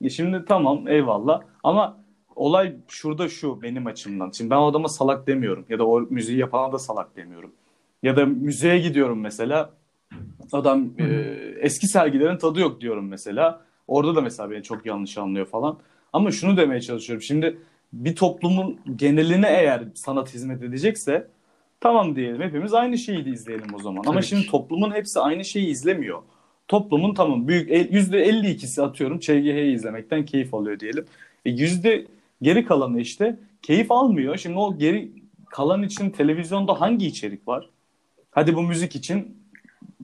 E 0.00 0.10
şimdi 0.10 0.44
tamam 0.48 0.88
eyvallah 0.88 1.42
ama 1.62 1.96
olay 2.36 2.76
şurada 2.88 3.28
şu 3.28 3.62
benim 3.62 3.86
açımdan. 3.86 4.30
Şimdi 4.30 4.50
ben 4.50 4.56
o 4.56 4.66
adama 4.66 4.88
salak 4.88 5.26
demiyorum 5.26 5.64
ya 5.68 5.78
da 5.78 5.86
o 5.86 6.00
müziği 6.00 6.38
yapana 6.38 6.72
da 6.72 6.78
salak 6.78 7.16
demiyorum. 7.16 7.52
Ya 8.02 8.16
da 8.16 8.26
müzeye 8.26 8.78
gidiyorum 8.78 9.20
mesela 9.20 9.70
adam 10.52 10.90
e, 10.98 11.04
eski 11.60 11.86
sergilerin 11.86 12.36
tadı 12.36 12.60
yok 12.60 12.80
diyorum 12.80 13.08
mesela. 13.08 13.62
Orada 13.88 14.16
da 14.16 14.20
mesela 14.20 14.50
beni 14.50 14.62
çok 14.62 14.86
yanlış 14.86 15.18
anlıyor 15.18 15.46
falan. 15.46 15.78
Ama 16.12 16.30
şunu 16.30 16.56
demeye 16.56 16.80
çalışıyorum. 16.80 17.22
Şimdi 17.22 17.58
bir 17.92 18.16
toplumun 18.16 18.80
geneline 18.96 19.48
eğer 19.48 19.82
sanat 19.94 20.34
hizmet 20.34 20.62
edecekse 20.62 21.28
tamam 21.80 22.16
diyelim 22.16 22.42
hepimiz 22.42 22.74
aynı 22.74 22.98
şeyi 22.98 23.24
de 23.24 23.30
izleyelim 23.30 23.74
o 23.74 23.78
zaman. 23.78 24.06
Ama 24.06 24.12
Tabii 24.12 24.22
şimdi 24.22 24.46
toplumun 24.46 24.90
hepsi 24.90 25.20
aynı 25.20 25.44
şeyi 25.44 25.66
izlemiyor. 25.66 26.22
Toplumun 26.68 27.14
tamam 27.14 27.48
büyük 27.48 27.70
el- 27.70 27.92
%52'si 27.92 28.82
atıyorum 28.82 29.18
ÇGH'yi 29.18 29.74
izlemekten 29.74 30.24
keyif 30.24 30.54
alıyor 30.54 30.80
diyelim. 30.80 31.06
E 31.46 31.50
yüzde 31.50 32.06
geri 32.42 32.64
kalanı 32.64 33.00
işte 33.00 33.36
keyif 33.62 33.92
almıyor. 33.92 34.36
Şimdi 34.36 34.58
o 34.58 34.78
geri 34.78 35.12
kalan 35.46 35.82
için 35.82 36.10
televizyonda 36.10 36.80
hangi 36.80 37.06
içerik 37.06 37.48
var? 37.48 37.70
Hadi 38.30 38.54
bu 38.56 38.62
müzik 38.62 38.96
için 38.96 39.36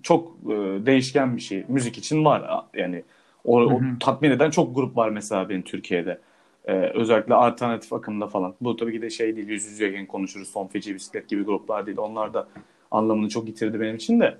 çok 0.02 0.28
e, 0.44 0.86
değişken 0.86 1.36
bir 1.36 1.42
şey. 1.42 1.64
Müzik 1.68 1.98
için 1.98 2.24
var 2.24 2.64
yani 2.74 3.02
o, 3.44 3.60
o 3.60 3.80
Hı 3.80 3.84
tatmin 4.00 4.30
eden 4.30 4.50
çok 4.50 4.74
grup 4.74 4.96
var 4.96 5.08
mesela 5.08 5.48
benim 5.48 5.62
Türkiye'de. 5.62 6.18
E, 6.64 6.72
özellikle 6.72 7.34
alternatif 7.34 7.92
akımda 7.92 8.26
falan. 8.26 8.54
Bu 8.60 8.76
tabii 8.76 8.92
ki 8.92 9.02
de 9.02 9.10
şey 9.10 9.36
değil 9.36 9.48
yüz 9.48 9.64
yüzeyken 9.64 10.06
konuşuruz. 10.06 10.48
Son 10.48 10.66
feci 10.66 10.94
bisiklet 10.94 11.28
gibi 11.28 11.42
gruplar 11.42 11.86
değil. 11.86 11.98
Onlar 11.98 12.34
da 12.34 12.48
anlamını 12.90 13.28
çok 13.28 13.48
yitirdi 13.48 13.80
benim 13.80 13.96
için 13.96 14.20
de. 14.20 14.38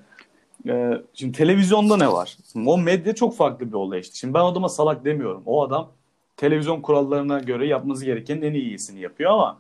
E, 0.69 1.03
şimdi 1.15 1.39
televizyonda 1.39 1.97
ne 1.97 2.13
var? 2.13 2.37
Şimdi 2.53 2.69
o 2.69 2.79
medya 2.79 3.15
çok 3.15 3.37
farklı 3.37 3.69
bir 3.69 3.73
olay 3.73 4.01
işte. 4.01 4.15
Şimdi 4.17 4.35
ben 4.35 4.41
o 4.41 4.47
adama 4.47 4.69
salak 4.69 5.05
demiyorum. 5.05 5.43
O 5.47 5.63
adam 5.63 5.93
televizyon 6.37 6.81
kurallarına 6.81 7.39
göre 7.39 7.67
yapması 7.67 8.05
gerekenin 8.05 8.43
en 8.43 8.55
iyisini 8.55 9.01
yapıyor 9.01 9.31
ama 9.31 9.59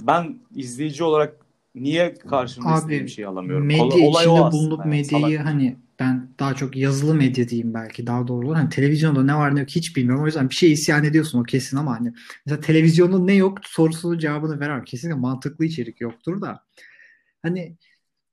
ben 0.00 0.38
izleyici 0.54 1.04
olarak 1.04 1.36
niye 1.74 2.14
karşımda 2.14 2.68
Abi, 2.68 2.78
istediğim 2.78 3.08
şeyi 3.08 3.26
alamıyorum? 3.26 3.66
Medya 3.66 3.84
Olay 3.84 3.98
o 4.02 4.10
içinde 4.10 4.30
aslında 4.30 4.52
bulunup 4.52 4.78
yani, 4.78 4.90
medyayı 4.90 5.36
salak. 5.36 5.46
hani 5.46 5.76
ben 6.00 6.28
daha 6.38 6.54
çok 6.54 6.76
yazılı 6.76 7.14
medya 7.14 7.48
diyeyim 7.48 7.74
belki 7.74 8.06
daha 8.06 8.28
doğru 8.28 8.46
olur. 8.46 8.56
Hani 8.56 8.68
televizyonda 8.68 9.24
ne 9.24 9.34
var 9.34 9.56
ne 9.56 9.60
yok 9.60 9.68
hiç 9.68 9.96
bilmiyorum. 9.96 10.24
O 10.24 10.26
yüzden 10.26 10.50
bir 10.50 10.54
şey 10.54 10.72
isyan 10.72 11.04
ediyorsun 11.04 11.40
o 11.40 11.42
kesin 11.42 11.76
ama 11.76 11.98
hani 12.00 12.12
mesela 12.46 12.60
televizyonda 12.60 13.18
ne 13.18 13.34
yok 13.34 13.58
sorusunun 13.64 14.18
cevabını 14.18 14.60
veremem. 14.60 14.84
Kesinlikle 14.84 15.20
mantıklı 15.20 15.64
içerik 15.64 16.00
yoktur 16.00 16.40
da. 16.40 16.64
Hani 17.42 17.76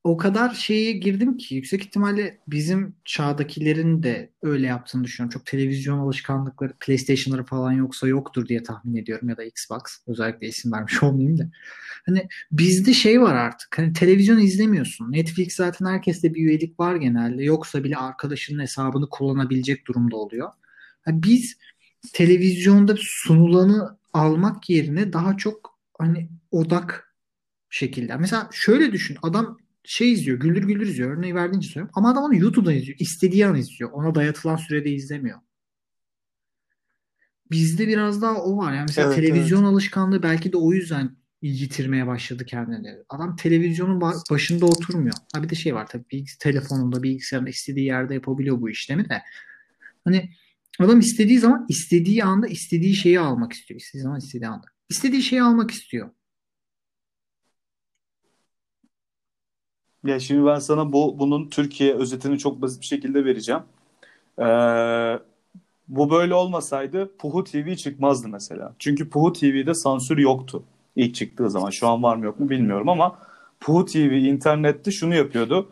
o 0.03 0.17
kadar 0.17 0.49
şeye 0.53 0.91
girdim 0.91 1.37
ki 1.37 1.55
yüksek 1.55 1.81
ihtimalle 1.81 2.39
bizim 2.47 2.95
çağdakilerin 3.05 4.03
de 4.03 4.31
öyle 4.41 4.67
yaptığını 4.67 5.03
düşünüyorum. 5.03 5.33
Çok 5.33 5.45
televizyon 5.45 5.99
alışkanlıkları, 5.99 6.73
PlayStation'ları 6.79 7.45
falan 7.45 7.71
yoksa 7.71 8.07
yoktur 8.07 8.47
diye 8.47 8.63
tahmin 8.63 8.95
ediyorum 8.95 9.29
ya 9.29 9.37
da 9.37 9.43
Xbox. 9.43 9.81
Özellikle 10.07 10.47
isim 10.47 10.71
vermiş 10.71 11.03
olmayayım 11.03 11.37
da. 11.37 11.51
Hani 12.05 12.27
bizde 12.51 12.93
şey 12.93 13.21
var 13.21 13.35
artık. 13.35 13.77
Hani 13.77 13.93
televizyon 13.93 14.39
izlemiyorsun. 14.39 15.11
Netflix 15.11 15.55
zaten 15.55 15.85
herkeste 15.85 16.33
bir 16.33 16.41
üyelik 16.45 16.79
var 16.79 16.95
genelde. 16.95 17.43
Yoksa 17.43 17.83
bile 17.83 17.97
arkadaşının 17.97 18.61
hesabını 18.61 19.09
kullanabilecek 19.09 19.87
durumda 19.87 20.15
oluyor. 20.15 20.49
Ha 21.01 21.11
biz 21.13 21.57
televizyonda 22.13 22.95
sunulanı 22.99 23.97
almak 24.13 24.69
yerine 24.69 25.13
daha 25.13 25.37
çok 25.37 25.79
hani 25.99 26.29
odak 26.51 27.15
şekilde. 27.69 28.17
Mesela 28.17 28.49
şöyle 28.51 28.91
düşün. 28.91 29.17
Adam 29.21 29.57
şey 29.84 30.11
izliyor. 30.13 30.39
Güldür 30.39 30.63
güldür 30.63 30.88
izliyor. 30.88 31.17
Örneği 31.17 31.36
verdiğince 31.36 31.67
söylüyorum. 31.67 31.91
Ama 31.95 32.11
adam 32.11 32.23
onu 32.23 32.36
YouTube'dan 32.36 32.75
izliyor. 32.75 32.97
İstediği 32.99 33.45
an 33.45 33.55
izliyor. 33.55 33.91
Ona 33.91 34.15
dayatılan 34.15 34.55
sürede 34.55 34.91
izlemiyor. 34.91 35.39
Bizde 37.51 37.88
biraz 37.88 38.21
daha 38.21 38.36
o 38.43 38.57
var. 38.57 38.73
Yani 38.73 38.86
mesela 38.88 39.07
Evet, 39.07 39.15
televizyon 39.15 39.63
alışkanlığı 39.63 40.23
belki 40.23 40.53
de 40.53 40.57
o 40.57 40.73
yüzden 40.73 41.17
yitirmeye 41.41 42.07
başladı 42.07 42.45
kendini. 42.45 42.95
Adam 43.09 43.36
televizyonun 43.36 43.99
ba- 44.01 44.32
başında 44.32 44.65
oturmuyor. 44.65 45.13
Ha 45.34 45.43
bir 45.43 45.49
de 45.49 45.55
şey 45.55 45.75
var 45.75 45.88
tabii 45.88 46.03
bilgis- 46.11 46.38
telefonunda, 46.39 47.03
bilgisayarında 47.03 47.49
istediği 47.49 47.86
yerde 47.86 48.13
yapabiliyor 48.13 48.61
bu 48.61 48.69
işlemi 48.69 49.09
de. 49.09 49.21
Hani 50.03 50.29
adam 50.79 50.99
istediği 50.99 51.39
zaman 51.39 51.65
istediği 51.69 52.23
anda 52.23 52.47
istediği 52.47 52.95
şeyi 52.95 53.19
almak 53.19 53.53
istiyor. 53.53 53.79
İstediği 53.79 54.03
zaman 54.03 54.19
istediği 54.19 54.47
anda. 54.47 54.65
İstediği 54.89 55.21
şeyi 55.21 55.41
almak 55.43 55.71
istiyor. 55.71 56.09
Ya 60.05 60.19
şimdi 60.19 60.45
ben 60.45 60.59
sana 60.59 60.93
bu 60.93 61.19
bunun 61.19 61.49
Türkiye 61.49 61.93
özetini 61.95 62.39
çok 62.39 62.61
basit 62.61 62.81
bir 62.81 62.85
şekilde 62.85 63.25
vereceğim. 63.25 63.61
Ee, 64.39 65.19
bu 65.87 66.09
böyle 66.11 66.33
olmasaydı 66.33 67.17
Puhu 67.17 67.43
TV 67.43 67.75
çıkmazdı 67.75 68.27
mesela. 68.27 68.75
Çünkü 68.79 69.09
Puhu 69.09 69.33
TV'de 69.33 69.73
sansür 69.73 70.17
yoktu 70.17 70.63
ilk 70.95 71.15
çıktığı 71.15 71.49
zaman. 71.49 71.69
Şu 71.69 71.87
an 71.87 72.03
var 72.03 72.15
mı 72.15 72.25
yok 72.25 72.39
mu 72.39 72.49
bilmiyorum 72.49 72.89
ama 72.89 73.17
Puhu 73.59 73.85
TV 73.85 73.97
internette 73.97 74.91
şunu 74.91 75.15
yapıyordu. 75.15 75.69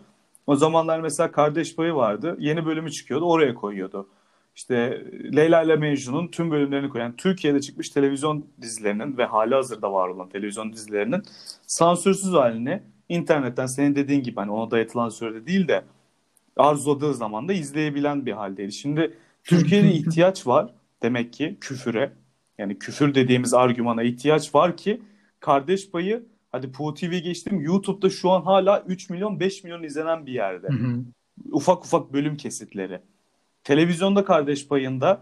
O 0.47 0.55
zamanlar 0.55 0.99
mesela 0.99 1.31
Kardeş 1.31 1.75
Payı 1.75 1.93
vardı. 1.93 2.35
Yeni 2.39 2.65
bölümü 2.65 2.91
çıkıyordu 2.91 3.25
oraya 3.25 3.55
koyuyordu. 3.55 4.07
İşte 4.55 5.05
Leyla 5.35 5.63
ile 5.63 5.75
Mecnun'un 5.75 6.27
tüm 6.27 6.51
bölümlerini 6.51 6.89
koyan 6.89 7.15
Türkiye'de 7.15 7.61
çıkmış 7.61 7.89
televizyon 7.89 8.45
dizilerinin 8.61 9.17
ve 9.17 9.25
hali 9.25 9.55
hazırda 9.55 9.93
var 9.93 10.07
olan 10.07 10.29
televizyon 10.29 10.73
dizilerinin 10.73 11.23
sansürsüz 11.67 12.33
halini 12.33 12.83
internetten 13.09 13.65
senin 13.65 13.95
dediğin 13.95 14.23
gibi 14.23 14.35
hani 14.35 14.51
ona 14.51 14.71
dayatılan 14.71 15.09
sürede 15.09 15.47
değil 15.47 15.67
de 15.67 15.83
arzuladığı 16.57 17.13
zaman 17.13 17.47
da 17.47 17.53
izleyebilen 17.53 18.25
bir 18.25 18.31
haldeydi. 18.31 18.71
Şimdi 18.71 19.17
Türkiye'de 19.43 19.91
ihtiyaç 19.93 20.47
var 20.47 20.73
demek 21.01 21.33
ki 21.33 21.57
küfüre. 21.61 22.11
Yani 22.57 22.79
küfür 22.79 23.15
dediğimiz 23.15 23.53
argümana 23.53 24.03
ihtiyaç 24.03 24.55
var 24.55 24.77
ki 24.77 25.01
kardeş 25.39 25.91
payı 25.91 26.25
hadi 26.51 26.71
Puhu 26.71 26.93
TV 26.93 27.17
geçtim 27.17 27.61
YouTube'da 27.61 28.09
şu 28.09 28.31
an 28.31 28.41
hala 28.41 28.83
3 28.87 29.09
milyon 29.09 29.39
5 29.39 29.63
milyon 29.63 29.83
izlenen 29.83 30.25
bir 30.25 30.31
yerde. 30.31 30.67
Hı 30.67 30.73
hı. 30.73 31.03
Ufak 31.51 31.85
ufak 31.85 32.13
bölüm 32.13 32.37
kesitleri. 32.37 33.01
Televizyonda 33.63 34.25
kardeş 34.25 34.67
payında 34.67 35.21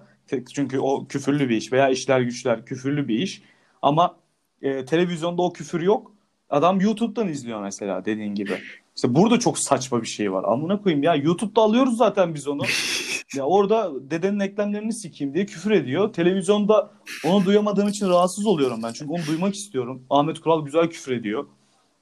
çünkü 0.54 0.80
o 0.80 1.08
küfürlü 1.08 1.50
bir 1.50 1.58
iş 1.58 1.74
veya 1.74 1.90
işler 1.90 2.22
güçler 2.22 2.66
küfürlü 2.66 3.08
bir 3.08 3.20
iş 3.20 3.42
ama 3.82 4.18
e, 4.62 4.86
televizyonda 4.86 5.42
o 5.42 5.54
küfür 5.54 5.82
yok. 5.82 6.17
Adam 6.50 6.82
YouTube'dan 6.82 7.28
izliyor 7.28 7.62
mesela 7.62 8.06
dediğin 8.06 8.36
gibi. 8.36 8.58
İşte 8.96 9.16
burada 9.16 9.40
çok 9.40 9.60
saçma 9.60 10.02
bir 10.02 10.08
şey 10.08 10.32
var. 10.32 10.44
Amına 10.48 10.82
koyayım 10.82 11.04
ya 11.04 11.16
YouTube'da 11.16 11.62
alıyoruz 11.62 11.98
zaten 11.98 12.34
biz 12.36 12.48
onu. 12.48 12.62
Ya 13.36 13.44
orada 13.44 13.92
dedenin 14.12 14.40
eklemlerini 14.40 14.94
sikeyim 14.94 15.34
diye 15.34 15.46
küfür 15.46 15.72
ediyor. 15.72 16.14
Televizyonda 16.14 16.92
onu 17.26 17.46
duyamadığım 17.46 17.88
için 17.88 18.10
rahatsız 18.10 18.46
oluyorum 18.46 18.80
ben. 18.84 18.94
Çünkü 18.94 19.12
onu 19.12 19.22
duymak 19.28 19.56
istiyorum. 19.56 20.04
Ahmet 20.10 20.40
Kural 20.40 20.66
güzel 20.66 20.88
küfür 20.90 21.12
ediyor. 21.12 21.46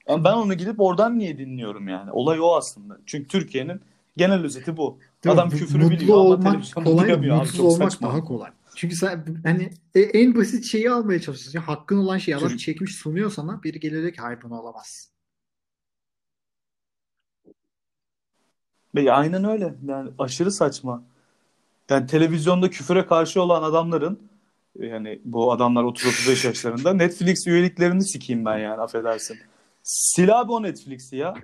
Ama 0.06 0.24
ben 0.24 0.32
onu 0.32 0.54
gidip 0.54 0.80
oradan 0.80 1.18
niye 1.18 1.38
dinliyorum 1.38 1.88
yani? 1.88 2.10
Olay 2.12 2.40
o 2.40 2.54
aslında. 2.56 2.98
Çünkü 3.06 3.28
Türkiye'nin 3.28 3.80
genel 4.16 4.44
özeti 4.44 4.76
bu. 4.76 4.98
Değil? 5.24 5.34
Adam 5.34 5.50
Bu- 5.50 5.56
küfürü 5.56 5.90
biliyor 5.90 6.18
ama 6.24 6.40
televizyonda 6.40 6.90
kolay, 6.90 7.04
duyamıyor 7.06 7.34
abi. 7.36 7.40
mutsuz 7.40 7.56
Çok 7.56 7.66
olmak 7.66 7.92
saçma. 7.92 8.08
daha 8.08 8.24
kolay. 8.24 8.50
Çünkü 8.76 8.96
sen 8.96 9.40
hani 9.44 9.70
e- 9.94 10.00
en 10.00 10.34
basit 10.34 10.64
şeyi 10.64 10.90
almaya 10.90 11.20
çalışıyorsun. 11.20 11.60
Hakkın 11.60 11.96
olan 11.96 12.18
şeyi 12.18 12.36
adam 12.36 12.56
çekmiş 12.56 12.94
sunuyor 12.94 13.30
sana. 13.30 13.62
Biri 13.62 13.80
geliyor 13.80 14.02
diyor 14.02 14.14
ki 14.14 14.20
hayır 14.20 14.42
bunu 14.42 14.54
alamazsın. 14.54 15.12
Ve 18.94 19.12
aynen 19.12 19.44
öyle. 19.44 19.74
Yani 19.86 20.10
aşırı 20.18 20.52
saçma. 20.52 21.04
Yani 21.90 22.06
televizyonda 22.06 22.70
küfüre 22.70 23.06
karşı 23.06 23.42
olan 23.42 23.62
adamların 23.62 24.20
yani 24.78 25.20
bu 25.24 25.52
adamlar 25.52 25.84
30-35 25.84 26.46
yaşlarında 26.46 26.92
Netflix 26.94 27.46
üyeliklerini 27.46 28.04
sikeyim 28.04 28.44
ben 28.44 28.58
yani 28.58 28.80
affedersin. 28.80 29.38
Sil 30.08 30.30
abi 30.40 30.52
o 30.52 30.62
Netflix'i 30.62 31.16
ya. 31.16 31.34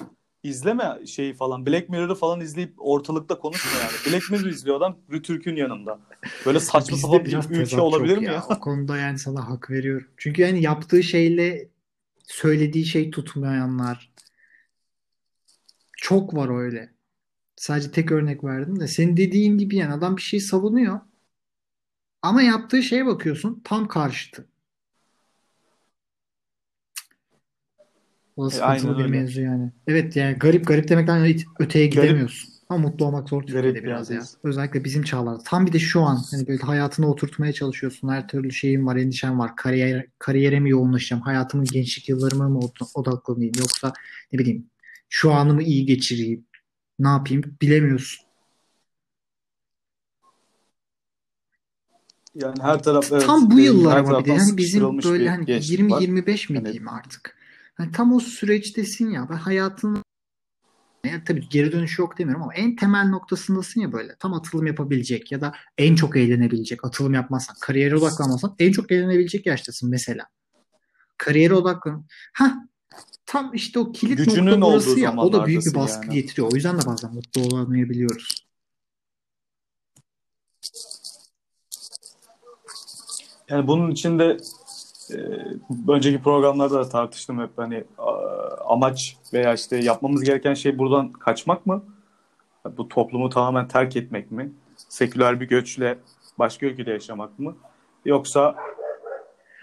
İzleme 0.43 1.07
şeyi 1.07 1.35
falan. 1.35 1.67
Black 1.67 1.89
Mirror'ı 1.89 2.15
falan 2.15 2.41
izleyip 2.41 2.75
ortalıkta 2.79 3.39
konuşma 3.39 3.71
yani. 3.81 3.93
Black 4.13 4.31
Mirror 4.31 4.47
izliyor 4.47 4.77
adam 4.77 4.97
Rütürk'ün 5.13 5.57
yanında. 5.57 6.01
Böyle 6.47 6.61
saçma 6.61 6.97
sapan 6.97 7.25
bir 7.25 7.51
ülke 7.51 7.81
olabilir 7.81 8.19
mi 8.19 8.25
ya. 8.25 8.33
ya? 8.33 8.45
O 8.49 8.61
konuda 8.61 8.97
yani 8.97 9.19
sana 9.19 9.49
hak 9.49 9.71
veriyorum. 9.71 10.09
Çünkü 10.17 10.43
yani 10.43 10.63
yaptığı 10.63 11.03
şeyle 11.03 11.69
söylediği 12.25 12.85
şey 12.87 13.11
tutmayanlar 13.11 14.13
çok 15.97 16.35
var 16.35 16.61
öyle. 16.63 16.93
Sadece 17.57 17.91
tek 17.91 18.13
örnek 18.13 18.45
verdim 18.45 18.81
de 18.81 18.89
senin 18.89 19.17
dediğin 19.17 19.59
gibi 19.59 19.77
yani 19.77 19.93
adam 19.93 20.17
bir 20.17 20.23
şey 20.23 20.41
savunuyor 20.41 21.01
ama 22.23 22.43
yaptığı 22.43 22.83
şeye 22.83 23.07
bakıyorsun 23.07 23.61
tam 23.65 23.89
karşıtı. 23.89 24.52
O 28.37 28.45
da 28.45 28.49
E, 28.49 28.51
sıkıntılı 28.51 28.99
bir 28.99 29.11
mevzu 29.11 29.41
yani. 29.41 29.73
Evet 29.87 30.17
yani 30.17 30.35
garip 30.39 30.67
garip 30.67 30.89
demekten 30.89 31.25
hiç 31.25 31.47
öteye 31.59 31.87
Garip- 31.87 32.03
gidemiyorsun. 32.03 32.53
Ama 32.69 32.89
mutlu 32.89 33.07
olmak 33.07 33.29
zor 33.29 33.43
Türkiye'de 33.43 33.85
biraz 33.85 34.11
ya. 34.11 34.23
Özellikle 34.45 34.85
bizim 34.85 35.03
çağlarda. 35.03 35.43
Tam 35.47 35.67
bir 35.67 35.73
de 35.73 35.79
şu 35.79 36.01
an 36.03 36.19
hani 36.31 36.47
böyle 36.47 36.63
hayatını 36.63 37.11
oturtmaya 37.11 37.53
çalışıyorsun. 37.53 38.09
Her 38.09 38.29
türlü 38.29 38.53
şeyin 38.53 38.87
var, 38.87 38.97
endişen 38.97 39.39
var. 39.39 39.57
Kariyer, 39.57 40.07
kariyere 40.19 40.61
mi 40.61 40.71
yoğunlaşacağım? 40.71 41.23
Hayatımın 41.23 41.67
gençlik 41.67 42.09
yıllarıma 42.09 42.49
mı 42.49 42.59
od- 42.59 42.87
odaklanayım? 42.95 43.53
Yoksa 43.59 43.93
ne 44.33 44.39
bileyim 44.39 44.67
şu 45.09 45.33
anımı 45.33 45.63
iyi 45.63 45.87
geçireyim? 45.87 46.45
Ne 46.99 47.09
yapayım? 47.09 47.43
Bilemiyorsun. 47.63 48.27
Yani 52.35 52.63
her 52.63 52.83
taraf 52.83 53.13
evet, 53.13 53.27
Tam 53.27 53.51
bu 53.51 53.61
yıllar 53.61 53.97
ama 53.97 54.21
bir 54.21 54.25
de 54.25 54.39
hani 54.39 54.57
bizim 54.57 54.99
böyle 55.03 55.29
hani 55.31 55.45
gençlik 55.47 55.91
var. 55.91 56.01
20-25 56.01 56.51
mi 56.51 56.57
Hani- 56.57 56.65
diyeyim 56.65 56.89
artık. 56.89 57.37
Hani 57.75 57.93
tam 57.93 58.13
o 58.13 58.21
süreçtesin 58.21 59.11
ya. 59.11 59.29
Ben 59.31 59.37
hayatın 59.37 60.03
yani 61.05 61.25
tabii 61.25 61.49
geri 61.49 61.73
dönüş 61.73 61.99
yok 61.99 62.19
demiyorum 62.19 62.43
ama 62.43 62.55
en 62.55 62.77
temel 62.77 63.09
noktasındasın 63.09 63.81
ya 63.81 63.93
böyle. 63.93 64.17
Tam 64.19 64.35
atılım 64.35 64.67
yapabilecek 64.67 65.33
ya 65.33 65.41
da 65.41 65.55
en 65.79 65.95
çok 65.95 66.17
eğlenebilecek. 66.17 66.85
Atılım 66.85 67.15
yapmazsan, 67.15 67.57
kariyere 67.61 67.97
odaklanmazsan 67.97 68.55
en 68.59 68.73
çok 68.73 68.93
eğlenebilecek 68.93 69.47
yaştasın 69.47 69.91
mesela. 69.91 70.27
Kariyere 71.19 71.55
odaklan. 71.55 72.07
Ha 72.33 72.55
tam 73.27 73.55
işte 73.55 73.79
o 73.79 73.93
kilit 73.93 74.19
Gücünün 74.19 74.61
nokta 74.61 74.67
burası 74.67 75.01
ya. 75.01 75.17
O 75.17 75.33
da 75.33 75.47
büyük 75.47 75.67
bir 75.67 75.75
baskı 75.75 76.07
yani. 76.07 76.15
getiriyor. 76.15 76.53
O 76.53 76.55
yüzden 76.55 76.81
de 76.81 76.87
bazen 76.87 77.15
mutlu 77.15 77.43
olamayabiliyoruz. 77.43 78.47
Yani 83.49 83.67
bunun 83.67 83.91
içinde 83.91 84.37
e, 85.15 85.93
önceki 85.93 86.23
programlarda 86.23 86.75
da 86.75 86.89
tartıştım 86.89 87.41
hep 87.41 87.51
hani 87.57 87.85
amaç 88.67 89.17
veya 89.33 89.55
işte 89.55 89.77
yapmamız 89.77 90.23
gereken 90.23 90.55
şey 90.55 90.79
buradan 90.79 91.13
kaçmak 91.13 91.67
mı? 91.67 91.85
Bu 92.77 92.89
toplumu 92.89 93.29
tamamen 93.29 93.69
terk 93.69 93.97
etmek 93.97 94.31
mi? 94.31 94.53
Seküler 94.77 95.41
bir 95.41 95.49
göçle 95.49 95.99
başka 96.39 96.67
ülkede 96.67 96.91
yaşamak 96.91 97.39
mı? 97.39 97.57
Yoksa 98.05 98.57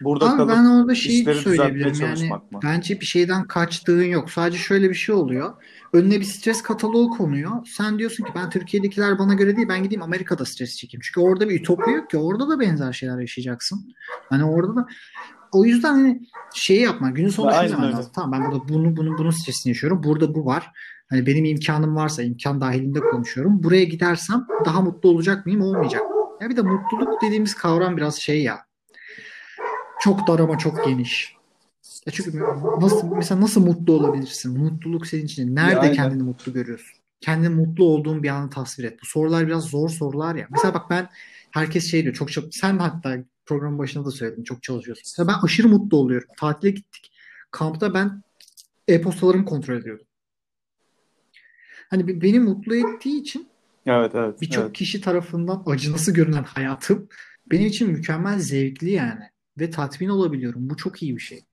burada 0.01 0.29
Abi 0.29 0.37
kalıp 0.37 0.49
ben 0.49 0.65
orada 0.65 0.95
şeyi 0.95 1.25
söyleyebilirim 1.25 2.01
yani 2.01 2.29
mı? 2.29 2.59
bence 2.63 2.99
bir 2.99 3.05
şeyden 3.05 3.47
kaçtığın 3.47 4.03
yok. 4.03 4.31
Sadece 4.31 4.57
şöyle 4.57 4.89
bir 4.89 4.95
şey 4.95 5.15
oluyor. 5.15 5.53
Önüne 5.93 6.19
bir 6.19 6.25
stres 6.25 6.61
kataloğu 6.61 7.09
konuyor. 7.09 7.51
Sen 7.65 7.99
diyorsun 7.99 8.23
ki 8.23 8.31
ben 8.35 8.49
Türkiye'dekiler 8.49 9.19
bana 9.19 9.33
göre 9.33 9.55
değil 9.55 9.69
ben 9.69 9.83
gideyim 9.83 10.01
Amerika'da 10.01 10.45
stres 10.45 10.77
çekeyim. 10.77 11.01
Çünkü 11.03 11.19
orada 11.19 11.49
bir 11.49 11.59
ütopya 11.59 11.93
yok 11.93 12.09
ki. 12.09 12.17
Orada 12.17 12.49
da 12.49 12.59
benzer 12.59 12.93
şeyler 12.93 13.19
yaşayacaksın. 13.19 13.95
Hani 14.29 14.45
orada 14.45 14.75
da 14.75 14.87
o 15.51 15.65
yüzden 15.65 15.93
hani 15.93 16.21
şeyi 16.53 16.81
yapma. 16.81 17.09
Günün 17.09 17.29
sonunda 17.29 17.67
şunu 17.67 17.79
Aynen 17.79 17.93
lazım. 17.93 18.11
Tamam 18.15 18.31
ben 18.31 18.51
burada 18.51 18.69
bunu 18.69 18.97
bunu 18.97 19.17
bunun 19.17 19.29
stresini 19.29 19.69
yaşıyorum. 19.69 20.03
Burada 20.03 20.35
bu 20.35 20.45
var. 20.45 20.71
Hani 21.09 21.25
benim 21.25 21.45
imkanım 21.45 21.95
varsa 21.95 22.23
imkan 22.23 22.61
dahilinde 22.61 22.99
konuşuyorum. 22.99 23.63
Buraya 23.63 23.83
gidersem 23.83 24.45
daha 24.65 24.81
mutlu 24.81 25.09
olacak 25.09 25.45
mıyım? 25.45 25.61
Olmayacak. 25.61 26.01
Ya 26.41 26.49
bir 26.49 26.57
de 26.57 26.61
mutluluk 26.61 27.21
dediğimiz 27.21 27.55
kavram 27.55 27.97
biraz 27.97 28.15
şey 28.15 28.43
ya. 28.43 28.59
Çok 30.01 30.27
dar 30.27 30.39
ama 30.39 30.57
çok 30.57 30.85
geniş. 30.85 31.35
Ya 32.05 32.13
çünkü 32.13 32.39
nasıl 32.81 33.15
mesela 33.15 33.41
nasıl 33.41 33.65
mutlu 33.65 33.93
olabilirsin? 33.93 34.59
Mutluluk 34.59 35.07
senin 35.07 35.25
için. 35.25 35.55
Nerede 35.55 35.79
aynen. 35.79 35.93
kendini 35.93 36.23
mutlu 36.23 36.53
görüyorsun? 36.53 36.99
Kendini 37.21 37.49
mutlu 37.49 37.85
olduğun 37.85 38.23
bir 38.23 38.29
anı 38.29 38.49
tasvir 38.49 38.83
et. 38.83 38.99
Bu 39.01 39.05
sorular 39.05 39.47
biraz 39.47 39.63
zor 39.63 39.89
sorular 39.89 40.35
ya. 40.35 40.47
Mesela 40.49 40.73
bak 40.73 40.89
ben 40.89 41.09
herkes 41.51 41.91
şey 41.91 42.03
diyor 42.03 42.15
çok 42.15 42.31
çok 42.31 42.55
sen 42.55 42.77
hatta 42.77 43.17
programın 43.49 43.79
başında 43.79 44.05
da 44.05 44.11
söyledin 44.11 44.43
çok 44.43 44.63
çalışıyorsun. 44.63 45.03
Mesela 45.05 45.27
ben 45.27 45.45
aşırı 45.45 45.67
mutlu 45.67 45.97
oluyorum. 45.97 46.27
Tatile 46.37 46.71
gittik. 46.71 47.11
Kampta 47.51 47.93
ben 47.93 48.23
e-postalarımı 48.87 49.45
kontrol 49.45 49.75
ediyordum. 49.75 50.05
Hani 51.89 52.07
be- 52.07 52.21
beni 52.21 52.39
mutlu 52.39 52.75
ettiği 52.75 53.21
için 53.21 53.47
Evet 53.85 54.15
evet. 54.15 54.41
birçok 54.41 54.63
evet. 54.63 54.73
kişi 54.73 55.01
tarafından 55.01 55.63
acınası 55.65 56.13
görünen 56.13 56.43
hayatım 56.43 57.09
benim 57.51 57.67
için 57.67 57.91
mükemmel 57.91 58.39
zevkli 58.39 58.91
yani. 58.91 59.23
Ve 59.59 59.69
tatmin 59.69 60.09
olabiliyorum. 60.09 60.69
Bu 60.69 60.77
çok 60.77 61.03
iyi 61.03 61.15
bir 61.15 61.21
şey. 61.21 61.43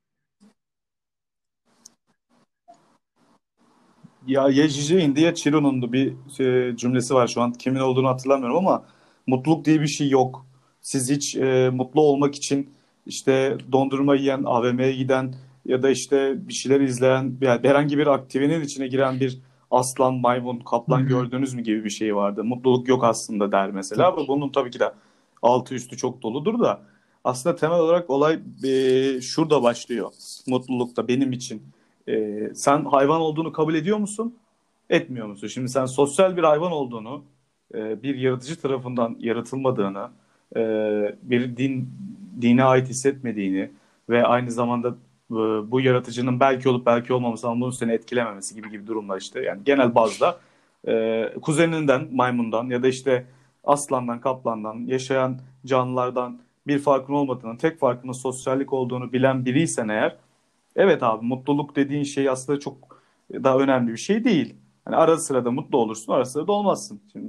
ya 4.27 4.49
ya 4.51 4.69
Jijin 4.69 5.17
ya 5.17 5.35
Chiro'nun 5.35 5.93
bir 5.93 6.15
e, 6.41 6.77
cümlesi 6.77 7.15
var 7.15 7.29
şu 7.29 7.43
an. 7.43 7.53
Kimin 7.53 7.81
olduğunu 7.81 8.09
hatırlamıyorum 8.09 8.57
ama 8.57 8.85
mutluluk 9.27 9.65
diye 9.65 9.81
bir 9.81 9.87
şey 9.87 10.09
yok. 10.09 10.47
Siz 10.87 11.11
hiç 11.11 11.37
e, 11.37 11.71
mutlu 11.71 12.01
olmak 12.01 12.35
için 12.35 12.71
işte 13.07 13.59
dondurma 13.73 14.15
yiyen, 14.15 14.43
AVM'ye 14.45 14.93
giden 14.93 15.35
ya 15.65 15.83
da 15.83 15.91
işte 15.91 16.49
bir 16.49 16.53
şeyler 16.55 16.81
izleyen 16.81 17.37
yani 17.41 17.69
herhangi 17.69 17.99
bir 17.99 18.07
aktivitenin 18.07 18.65
içine 18.65 18.87
giren 18.87 19.21
bir 19.21 19.39
aslan, 19.71 20.15
maymun, 20.15 20.59
kaplan 20.59 21.01
Hı-hı. 21.01 21.09
gördünüz 21.09 21.55
mü 21.55 21.63
gibi 21.63 21.85
bir 21.85 21.91
şey 21.91 22.17
vardı. 22.17 22.45
Mutluluk 22.45 22.89
yok 22.89 23.05
aslında 23.05 23.53
der 23.53 23.71
mesela. 23.71 24.09
Ama 24.09 24.29
bunun 24.29 24.49
tabii 24.49 24.71
ki 24.71 24.81
de 24.81 24.93
altı 25.43 25.75
üstü 25.75 25.97
çok 25.97 26.23
doludur 26.23 26.59
da 26.61 26.81
aslında 27.25 27.57
temel 27.57 27.79
olarak 27.79 28.11
olay 28.11 28.39
e, 28.65 29.21
şurada 29.21 29.63
başlıyor. 29.63 30.11
Mutlulukta 30.47 31.09
benim 31.09 31.33
için. 31.33 31.63
E, 32.09 32.41
sen 32.55 32.85
hayvan 32.85 33.21
olduğunu 33.21 33.53
kabul 33.53 33.75
ediyor 33.75 33.99
musun? 33.99 34.37
Etmiyor 34.91 35.27
musun? 35.27 35.49
Şimdi 35.49 35.69
sen 35.69 35.87
sosyal 35.87 36.37
bir 36.37 36.43
hayvan 36.43 36.73
olduğunu, 36.73 37.25
e, 37.75 38.03
bir 38.03 38.15
yaratıcı 38.15 38.61
tarafından 38.61 39.17
yaratılmadığını, 39.19 40.09
e, 40.57 40.61
bir 41.23 41.57
din 41.57 41.89
dine 42.41 42.65
ait 42.65 42.89
hissetmediğini 42.89 43.71
ve 44.09 44.25
aynı 44.25 44.51
zamanda 44.51 44.89
e, 45.31 45.35
bu 45.71 45.81
yaratıcının 45.81 46.41
belki 46.41 46.69
olup 46.69 46.87
belki 46.87 47.13
olmaması 47.13 47.49
ama 47.49 47.61
bunun 47.61 47.71
seni 47.71 47.93
etkilememesi 47.93 48.55
gibi 48.55 48.71
gibi 48.71 48.87
durumlar 48.87 49.21
işte. 49.21 49.43
Yani 49.43 49.61
genel 49.65 49.95
bazda 49.95 50.39
e, 50.89 51.25
kuzeninden, 51.43 52.09
maymundan 52.13 52.71
ya 52.71 52.83
da 52.83 52.89
işte 52.89 53.27
aslandan, 53.65 54.21
kaplandan, 54.21 54.75
yaşayan 54.87 55.39
canlılardan 55.67 56.39
bir 56.67 56.79
farkın 56.79 57.15
olmadığını, 57.15 57.59
tek 57.59 57.79
farkının 57.79 58.13
sosyallik 58.13 58.73
olduğunu 58.73 59.13
bilen 59.13 59.45
biriysen 59.45 59.89
eğer 59.89 60.17
evet 60.77 61.03
abi 61.03 61.27
mutluluk 61.27 61.77
dediğin 61.77 62.03
şey 62.03 62.29
aslında 62.29 62.61
çok 62.61 63.03
daha 63.33 63.59
önemli 63.59 63.93
bir 63.93 63.97
şey 63.97 64.25
değil. 64.25 64.55
Hani 64.87 64.97
arada 64.97 65.19
sırada 65.19 65.51
mutlu 65.51 65.79
olursun, 65.79 66.13
arada 66.13 66.25
sırada 66.25 66.53
olmazsın. 66.53 67.01
Şimdi 67.13 67.29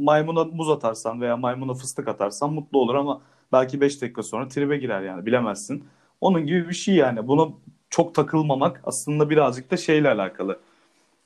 maymuna 0.00 0.44
muz 0.44 0.70
atarsan 0.70 1.20
veya 1.20 1.36
maymuna 1.36 1.74
fıstık 1.74 2.08
atarsan 2.08 2.52
mutlu 2.52 2.78
olur 2.78 2.94
ama 2.94 3.22
belki 3.52 3.80
5 3.80 4.02
dakika 4.02 4.22
sonra 4.22 4.48
tribe 4.48 4.76
girer 4.76 5.02
yani 5.02 5.26
bilemezsin. 5.26 5.84
Onun 6.20 6.46
gibi 6.46 6.68
bir 6.68 6.74
şey 6.74 6.94
yani. 6.94 7.28
Bunu 7.28 7.60
çok 7.90 8.14
takılmamak 8.14 8.80
aslında 8.84 9.30
birazcık 9.30 9.70
da 9.70 9.76
şeyle 9.76 10.08
alakalı. 10.08 10.58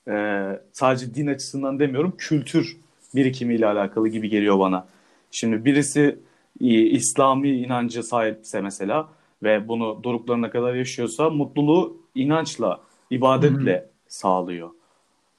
Ee, 0.08 0.60
sadece 0.72 1.14
din 1.14 1.26
açısından 1.26 1.78
demiyorum, 1.78 2.14
kültür 2.18 2.76
birikimiyle 3.14 3.66
alakalı 3.66 4.08
gibi 4.08 4.28
geliyor 4.28 4.58
bana. 4.58 4.86
Şimdi 5.30 5.64
birisi 5.64 6.18
İslami 6.60 7.50
inancı 7.50 8.02
sahipse 8.02 8.60
mesela 8.60 9.08
ve 9.42 9.68
bunu 9.68 10.00
doruklarına 10.04 10.50
kadar 10.50 10.74
yaşıyorsa 10.74 11.30
mutluluğu 11.30 11.96
inançla, 12.14 12.80
ibadetle 13.10 13.72
Hı-hı. 13.72 13.90
sağlıyor. 14.08 14.70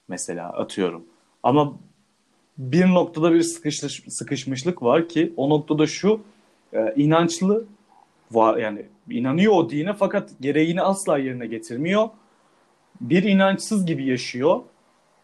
Mesela 0.08 0.48
atıyorum. 0.48 1.04
Ama 1.42 1.76
bir 2.58 2.86
noktada 2.86 3.32
bir 3.34 3.42
sıkışmış, 3.42 4.02
sıkışmışlık 4.08 4.82
var 4.82 5.08
ki 5.08 5.32
o 5.36 5.50
noktada 5.50 5.86
şu 5.86 6.20
e, 6.72 6.94
inançlı 6.96 7.64
var 8.30 8.56
yani 8.56 8.86
inanıyor 9.10 9.52
o 9.52 9.70
dine 9.70 9.92
fakat 9.92 10.30
gereğini 10.40 10.82
asla 10.82 11.18
yerine 11.18 11.46
getirmiyor. 11.46 12.08
Bir 13.00 13.22
inançsız 13.22 13.86
gibi 13.86 14.06
yaşıyor 14.06 14.60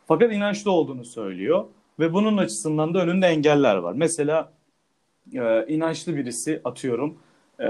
fakat 0.06 0.32
inançlı 0.32 0.70
olduğunu 0.70 1.04
söylüyor 1.04 1.64
ve 1.98 2.12
bunun 2.12 2.36
açısından 2.36 2.94
da 2.94 3.02
önünde 3.02 3.26
engeller 3.26 3.76
var. 3.76 3.92
Mesela 3.92 4.52
e, 5.34 5.66
inançlı 5.66 6.16
birisi 6.16 6.60
atıyorum 6.64 7.18
e, 7.60 7.68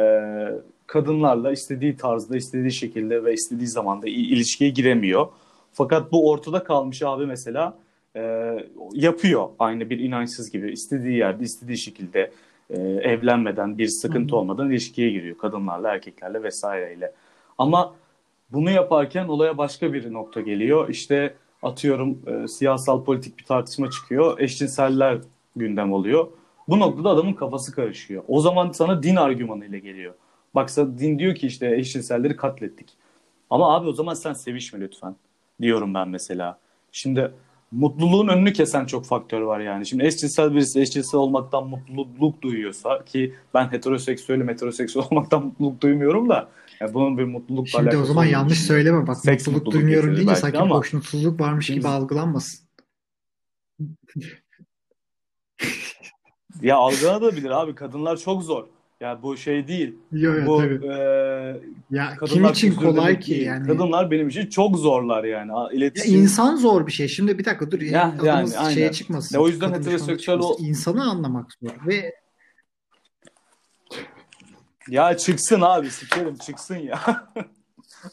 kadınlarla 0.86 1.52
istediği 1.52 1.96
tarzda, 1.96 2.36
istediği 2.36 2.72
şekilde 2.72 3.24
ve 3.24 3.32
istediği 3.32 3.68
zamanda 3.68 4.08
ilişkiye 4.08 4.70
giremiyor. 4.70 5.28
Fakat 5.74 6.12
bu 6.12 6.30
ortada 6.30 6.64
kalmış 6.64 7.02
abi 7.02 7.26
mesela 7.26 7.78
e, 8.16 8.54
yapıyor 8.92 9.48
aynı 9.58 9.90
bir 9.90 9.98
inançsız 9.98 10.50
gibi 10.50 10.72
istediği 10.72 11.16
yerde, 11.16 11.44
istediği 11.44 11.78
şekilde 11.78 12.30
e, 12.70 12.80
evlenmeden, 12.82 13.78
bir 13.78 13.86
sıkıntı 13.86 14.32
Hı-hı. 14.32 14.36
olmadan 14.36 14.70
ilişkiye 14.70 15.10
giriyor 15.10 15.38
kadınlarla, 15.38 15.94
erkeklerle 15.94 16.42
vesaireyle. 16.42 17.12
Ama 17.58 17.94
bunu 18.52 18.70
yaparken 18.70 19.28
olaya 19.28 19.58
başka 19.58 19.92
bir 19.92 20.12
nokta 20.12 20.40
geliyor. 20.40 20.88
İşte 20.88 21.34
atıyorum 21.62 22.18
e, 22.26 22.48
siyasal 22.48 23.04
politik 23.04 23.38
bir 23.38 23.44
tartışma 23.44 23.90
çıkıyor. 23.90 24.38
Eşcinseller 24.38 25.18
gündem 25.56 25.92
oluyor. 25.92 26.28
Bu 26.68 26.80
noktada 26.80 27.10
adamın 27.10 27.32
kafası 27.32 27.74
karışıyor. 27.74 28.22
O 28.28 28.40
zaman 28.40 28.72
sana 28.72 29.02
din 29.02 29.16
argümanıyla 29.16 29.78
geliyor. 29.78 30.14
Baksa 30.54 30.98
din 30.98 31.18
diyor 31.18 31.34
ki 31.34 31.46
işte 31.46 31.76
eşcinselleri 31.76 32.36
katlettik. 32.36 32.88
Ama 33.50 33.74
abi 33.74 33.88
o 33.88 33.92
zaman 33.92 34.14
sen 34.14 34.32
sevişme 34.32 34.80
lütfen 34.80 35.16
diyorum 35.60 35.94
ben 35.94 36.08
mesela. 36.08 36.58
Şimdi 36.92 37.30
mutluluğun 37.72 38.28
önünü 38.28 38.52
kesen 38.52 38.84
çok 38.86 39.06
faktör 39.06 39.40
var 39.40 39.60
yani. 39.60 39.86
Şimdi 39.86 40.04
eşcinsel 40.04 40.54
birisi 40.54 40.80
eşcinsel 40.80 41.20
olmaktan 41.20 41.66
mutluluk 41.66 42.42
duyuyorsa 42.42 43.04
ki 43.04 43.34
ben 43.54 43.72
heteroseksüelim 43.72 44.48
heteroseksüel 44.48 45.04
olmaktan 45.10 45.44
mutluluk 45.44 45.80
duymuyorum 45.80 46.28
da 46.28 46.48
yani 46.80 46.94
bunun 46.94 47.18
bir 47.18 47.24
mutlulukla 47.24 47.70
Şimdi 47.70 47.82
alakası 47.82 48.02
o 48.02 48.06
zaman 48.06 48.24
yanlış 48.24 48.60
söyleme 48.60 49.06
bak 49.06 49.16
Seks 49.16 49.46
mutluluk, 49.46 49.66
mutluluk 49.66 49.82
duymuyorum 49.82 50.16
deyince 50.16 50.34
sanki 50.34 50.58
ama... 50.58 50.74
hoşnutsuzluk 50.74 51.40
varmış 51.40 51.66
gibi 51.66 51.88
algılanmasın. 51.88 52.68
ya 56.62 56.76
algılanabilir 56.76 57.50
abi 57.50 57.74
kadınlar 57.74 58.16
çok 58.16 58.42
zor. 58.42 58.73
Ya 59.00 59.22
bu 59.22 59.36
şey 59.36 59.68
değil. 59.68 59.94
Yo, 60.12 60.34
yo, 60.34 60.46
bu 60.46 60.58
tabii. 60.58 60.86
E, 60.86 60.96
ya 61.90 62.14
kim 62.26 62.44
için 62.44 62.74
kolay 62.74 63.20
ki 63.20 63.34
yani? 63.34 63.66
Kadınlar 63.66 64.10
benim 64.10 64.28
için 64.28 64.46
çok 64.46 64.76
zorlar 64.76 65.24
yani. 65.24 65.52
İletişim. 65.72 66.14
Ya 66.14 66.20
insan 66.20 66.56
zor 66.56 66.86
bir 66.86 66.92
şey. 66.92 67.08
Şimdi 67.08 67.38
bir 67.38 67.44
dakika 67.44 67.70
dur. 67.70 67.80
Ya, 67.80 68.14
yani, 68.24 68.74
şeye 68.74 68.92
çıkmasın. 68.92 69.36
Ya, 69.36 69.42
o 69.42 69.48
yüzden 69.48 69.72
heteroseksüel 69.72 70.38
o 70.38 70.56
insanı 70.58 71.10
anlamak 71.10 71.52
zor 71.62 71.70
ve 71.86 72.14
ya 74.88 75.16
çıksın 75.16 75.60
abi 75.60 75.90
sikerim 75.90 76.36
çıksın 76.36 76.76
ya. 76.76 77.00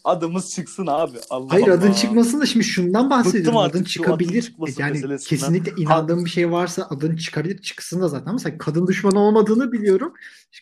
Adımız 0.03 0.55
çıksın 0.55 0.87
abi. 0.87 1.17
Allah 1.29 1.53
Hayır 1.53 1.67
Allah. 1.67 1.73
adın 1.73 1.91
çıkmasın 1.91 2.41
da 2.41 2.45
şimdi 2.45 2.65
şundan 2.65 3.09
bahsediyorum. 3.09 3.57
Adın 3.57 3.83
çıkabilir. 3.83 4.55
Yani 4.77 5.17
kesinlikle 5.17 5.81
inandığım 5.81 6.25
bir 6.25 6.29
şey 6.29 6.51
varsa 6.51 6.87
adın 6.89 7.15
çıkabilir 7.15 7.57
çıksın 7.57 8.01
da 8.01 8.07
zaten. 8.07 8.37
Sen 8.37 8.57
kadın 8.57 8.87
düşmanı 8.87 9.19
olmadığını 9.19 9.71
biliyorum. 9.71 10.13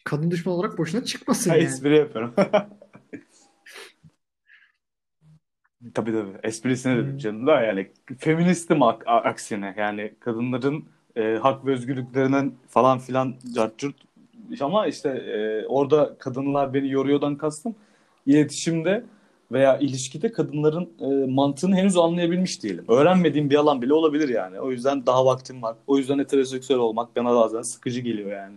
Kadın 0.04 0.32
düşman 0.32 0.56
olarak 0.56 0.78
boşuna 0.78 1.04
çıkmasın 1.04 1.50
ha, 1.50 1.56
yani. 1.56 1.66
Espri 1.66 1.98
yapıyorum. 1.98 2.34
tabii 5.94 6.12
tabii. 6.12 6.38
Esprisine 6.44 6.98
dedim 6.98 7.18
canım 7.18 7.48
da 7.48 7.62
yani 7.62 7.92
feministim 8.18 8.84
ak- 8.84 9.04
aksine 9.08 9.76
yani 9.78 10.14
kadınların 10.20 10.86
e, 11.16 11.38
hak 11.42 11.66
ve 11.66 11.72
özgürlüklerinin 11.72 12.56
falan 12.68 13.00
filan 13.00 13.36
cartçurt 13.56 13.96
ama 14.62 14.88
işte 14.88 15.10
e, 15.10 15.66
orada 15.68 16.16
kadınlar 16.20 16.74
beni 16.74 16.92
yoruyordan 16.92 17.36
kastım 17.36 17.76
iletişimde 18.26 19.04
veya 19.52 19.78
ilişkide 19.78 20.32
kadınların 20.32 20.90
e, 21.00 21.32
mantığını 21.32 21.76
henüz 21.76 21.98
anlayabilmiş 21.98 22.64
değilim. 22.64 22.86
Öğrenmediğim 22.88 23.50
bir 23.50 23.56
alan 23.56 23.82
bile 23.82 23.94
olabilir 23.94 24.30
yani. 24.30 24.60
O 24.60 24.72
yüzden 24.72 25.06
daha 25.06 25.26
vaktim 25.26 25.62
var. 25.62 25.76
O 25.88 25.98
yüzden 25.98 26.20
heteroseksüel 26.20 26.80
olmak 26.80 27.16
bana 27.16 27.36
bazen 27.36 27.62
sıkıcı 27.62 28.00
geliyor 28.00 28.32
yani. 28.32 28.56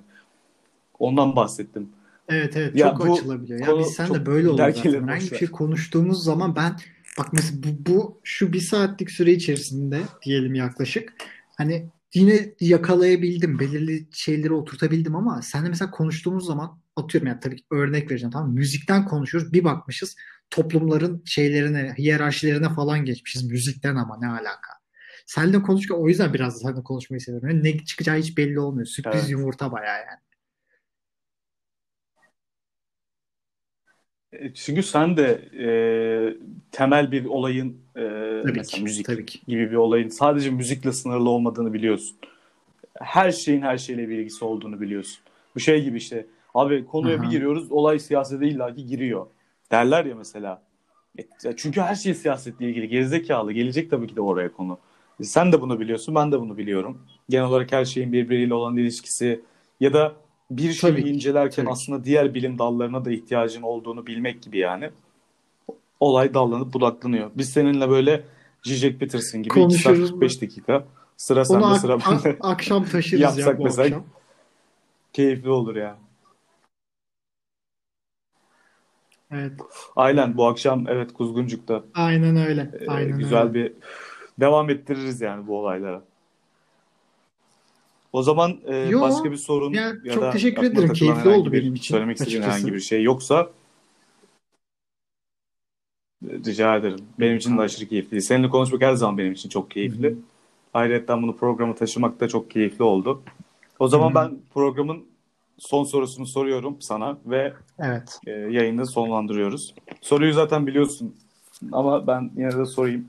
Ondan 0.99 1.37
bahsettim. 1.37 1.89
Evet 2.29 2.57
evet 2.57 2.77
ya 2.77 2.91
çok 2.91 3.09
bu, 3.09 3.13
açılabiliyor. 3.13 3.69
Ya 3.69 3.79
biz 3.79 3.87
sen 3.87 4.15
de 4.15 4.27
böyle 4.27 4.49
oluyor 4.49 4.73
zaten. 4.75 4.93
Herhangi 4.93 5.31
bir 5.31 5.37
şey 5.37 5.49
konuştuğumuz 5.49 6.25
zaman 6.25 6.57
ben 6.57 6.77
bak 7.19 7.33
mesela 7.33 7.59
bu, 7.63 7.93
bu 7.93 8.21
şu 8.23 8.53
bir 8.53 8.61
saatlik 8.61 9.11
süre 9.11 9.33
içerisinde 9.33 10.01
diyelim 10.25 10.55
yaklaşık 10.55 11.15
hani 11.57 11.89
yine 12.15 12.55
yakalayabildim. 12.61 13.59
Belirli 13.59 14.07
şeyleri 14.13 14.53
oturtabildim 14.53 15.17
ama 15.17 15.43
sen 15.43 15.65
de 15.65 15.69
mesela 15.69 15.91
konuştuğumuz 15.91 16.47
zaman 16.47 16.79
atıyorum 16.97 17.29
yani 17.29 17.41
tabii 17.41 17.57
örnek 17.71 18.11
vereceğim 18.11 18.33
tamam? 18.33 18.53
Müzikten 18.53 19.05
konuşuyoruz. 19.05 19.53
Bir 19.53 19.65
bakmışız 19.65 20.17
toplumların 20.53 21.23
şeylerine, 21.27 21.95
hiyerarşilerine 21.99 22.69
falan 22.69 23.05
geçmişiz. 23.05 23.51
Müzikten 23.51 23.97
ama 23.97 24.19
ne 24.21 24.29
alaka? 24.29 24.73
Seninle 25.27 25.63
konuşurken 25.63 26.03
o 26.03 26.09
yüzden 26.09 26.35
biraz 26.35 26.61
seninle 26.61 26.83
konuşmayı 26.83 27.21
seviyorum. 27.21 27.49
Yani 27.49 27.65
ne 27.65 27.79
çıkacağı 27.85 28.17
hiç 28.17 28.39
belli 28.39 28.61
olmuyor. 28.61 28.87
Sürpriz 28.87 29.15
evet. 29.15 29.31
yumurta 29.31 29.73
bayağı 29.73 29.99
yani. 29.99 30.21
E, 34.33 34.55
çünkü 34.55 34.83
sen 34.83 35.17
de 35.17 35.49
e, 35.59 35.67
temel 36.73 37.13
bir 37.13 37.25
olayın 37.25 37.77
e, 37.97 38.01
tabii 38.43 38.59
mesela 38.59 38.63
ki, 38.63 38.83
müzik 38.83 39.07
tabii 39.07 39.27
ki. 39.27 39.41
gibi 39.49 39.71
bir 39.71 39.77
olayın 39.77 40.09
sadece 40.09 40.51
müzikle 40.51 40.93
sınırlı 40.93 41.31
olmadığını 41.31 41.73
biliyorsun. 41.73 42.17
Her 42.99 43.31
şeyin 43.31 43.63
her 43.63 43.79
şeyle 43.79 44.09
bir 44.09 44.19
ilgisi 44.19 44.45
olduğunu 44.45 44.81
biliyorsun. 44.81 45.19
Bu 45.55 45.61
şey 45.61 45.85
gibi 45.85 45.97
işte 45.97 46.27
abi 46.55 46.87
konuya 46.87 47.17
Aha. 47.17 47.23
bir 47.23 47.29
giriyoruz 47.31 47.73
olay 47.73 47.99
siyasete 47.99 48.49
illaki 48.49 48.87
giriyor. 48.87 49.27
Derler 49.73 50.05
ya 50.05 50.15
mesela. 50.15 50.63
E, 51.19 51.57
çünkü 51.57 51.81
her 51.81 51.95
şey 51.95 52.15
siyasetle 52.15 52.69
ilgili. 52.71 52.89
Gerizekalı. 52.89 53.53
Gelecek 53.53 53.91
tabii 53.91 54.07
ki 54.07 54.17
de 54.17 54.21
oraya 54.21 54.53
konu. 54.53 54.79
E, 55.21 55.25
sen 55.25 55.53
de 55.53 55.61
bunu 55.61 55.81
biliyorsun. 55.81 56.15
Ben 56.15 56.33
de 56.33 56.41
bunu 56.41 56.57
biliyorum. 56.57 56.99
Genel 57.29 57.45
olarak 57.45 57.73
her 57.73 57.85
şeyin 57.85 58.13
birbiriyle 58.13 58.55
olan 58.55 58.77
ilişkisi 58.77 59.41
ya 59.81 59.93
da 59.93 60.13
bir 60.51 60.73
şeyi 60.73 60.95
tabii, 60.97 61.09
incelerken 61.11 61.65
tabii. 61.65 61.73
aslında 61.73 62.05
diğer 62.05 62.35
bilim 62.35 62.59
dallarına 62.59 63.05
da 63.05 63.11
ihtiyacın 63.13 63.63
olduğunu 63.63 64.07
bilmek 64.07 64.43
gibi 64.43 64.59
yani. 64.59 64.91
Olay 66.01 66.35
dallanıp 66.35 66.73
budaklanıyor. 66.73 67.31
Biz 67.35 67.51
seninle 67.51 67.89
böyle 67.91 68.25
Zizek 68.63 69.01
Peterson 69.01 69.43
gibi 69.43 69.61
2 69.61 69.75
saat 69.75 69.85
Konuşuruz 69.85 70.11
45 70.11 70.43
dakika. 70.43 70.85
Sıra 71.17 71.41
Onu 71.41 71.45
sende 71.47 71.75
sıra 71.79 71.99
bende. 72.01 72.37
akşam 72.41 72.85
taşırız 72.85 73.23
Yapsak 73.23 73.47
ya 73.47 73.59
bu 73.59 73.65
mesela 73.65 73.87
akşam. 73.87 74.05
keyifli 75.13 75.51
olur 75.51 75.77
ya. 75.77 75.97
Evet. 79.33 79.53
Aynen 79.97 80.37
bu 80.37 80.47
akşam 80.47 80.89
evet 80.89 81.13
Kuzguncuk'ta 81.13 81.85
Aynen 81.95 82.37
öyle. 82.37 82.71
e, 82.81 82.87
Aynen 82.87 83.19
güzel 83.19 83.43
öyle. 83.43 83.55
bir 83.55 83.73
devam 84.41 84.71
ettiririz 84.71 85.21
yani 85.21 85.47
bu 85.47 85.59
olaylara. 85.59 86.03
O 88.13 88.23
zaman 88.23 88.57
e, 88.67 88.77
Yo, 88.77 89.01
başka 89.01 89.33
bir 89.33 89.37
sorun 89.37 89.73
ya 89.73 89.93
ya 90.05 90.15
çok 90.15 90.23
da 90.23 90.31
teşekkür 90.31 90.67
ederim. 90.67 90.93
Keyifli 90.93 91.31
oldu 91.31 91.53
benim 91.53 91.75
için 91.75 91.95
söylemek 91.95 92.17
istediğin 92.17 92.43
herhangi 92.43 92.75
bir 92.75 92.81
şey 92.81 93.03
yoksa 93.03 93.51
rica 96.23 96.77
ederim. 96.77 96.99
Benim 97.21 97.37
için 97.37 97.59
de 97.59 97.61
aşırı 97.61 97.89
keyifli. 97.89 98.23
Seninle 98.23 98.49
konuşmak 98.49 98.83
her 98.83 98.93
zaman 98.95 99.19
benim 99.19 99.33
için 99.33 99.49
çok 99.49 99.71
keyifli. 99.71 100.07
Hı 100.07 100.13
hı. 100.13 100.17
Ayrıca 100.75 101.23
bunu 101.23 101.37
programa 101.37 101.75
taşımak 101.75 102.21
da 102.21 102.29
çok 102.29 102.51
keyifli 102.51 102.85
oldu. 102.85 103.23
O 103.79 103.89
zaman 103.89 104.11
Hı. 104.11 104.15
ben 104.15 104.39
programın 104.55 105.05
son 105.63 105.85
sorusunu 105.85 106.27
soruyorum 106.27 106.77
sana 106.81 107.19
ve 107.27 107.53
Evet. 107.79 108.19
e, 108.27 108.31
yayını 108.31 108.87
sonlandırıyoruz. 108.87 109.75
Soruyu 110.01 110.33
zaten 110.33 110.67
biliyorsun 110.67 111.17
ama 111.73 112.07
ben 112.07 112.31
yine 112.37 112.59
de 112.59 112.65
sorayım. 112.67 113.07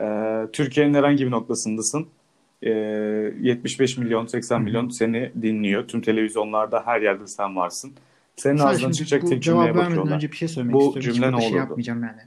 E, 0.00 0.06
Türkiye'nin 0.52 0.94
herhangi 0.94 1.26
bir 1.26 1.30
noktasındasın. 1.30 2.06
E, 2.62 2.70
75 2.70 3.98
milyon, 3.98 4.26
80 4.26 4.56
Hı 4.58 4.62
milyon 4.62 4.88
seni 4.88 5.32
dinliyor. 5.42 5.88
Tüm 5.88 6.00
televizyonlarda 6.00 6.82
her 6.86 7.00
yerde 7.00 7.26
sen 7.26 7.56
varsın. 7.56 7.92
Senin 8.36 8.56
Sadece 8.56 8.74
ağzından 8.76 8.92
çıkacak 8.92 9.26
tek 9.28 9.42
cümleye 9.42 9.74
bakıyorlar. 9.74 10.14
önce 10.14 10.32
bir 10.32 10.36
şey 10.36 10.48
söylemek 10.48 10.74
Bu 10.74 10.96
istiyorum. 10.96 11.12
Cümle 11.12 11.32
ne 11.32 11.40
şey 11.40 11.46
olurdu? 11.48 11.58
yapmayacağım 11.58 12.02
yani. 12.02 12.20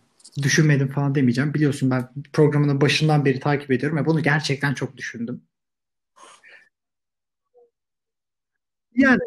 Düşünmedim 0.43 0.87
falan 0.87 1.15
demeyeceğim. 1.15 1.53
Biliyorsun 1.53 1.91
ben 1.91 2.09
programını 2.33 2.81
başından 2.81 3.25
beri 3.25 3.39
takip 3.39 3.71
ediyorum 3.71 3.97
ve 3.97 4.05
bunu 4.05 4.23
gerçekten 4.23 4.73
çok 4.73 4.97
düşündüm. 4.97 5.41
Yani 8.95 9.19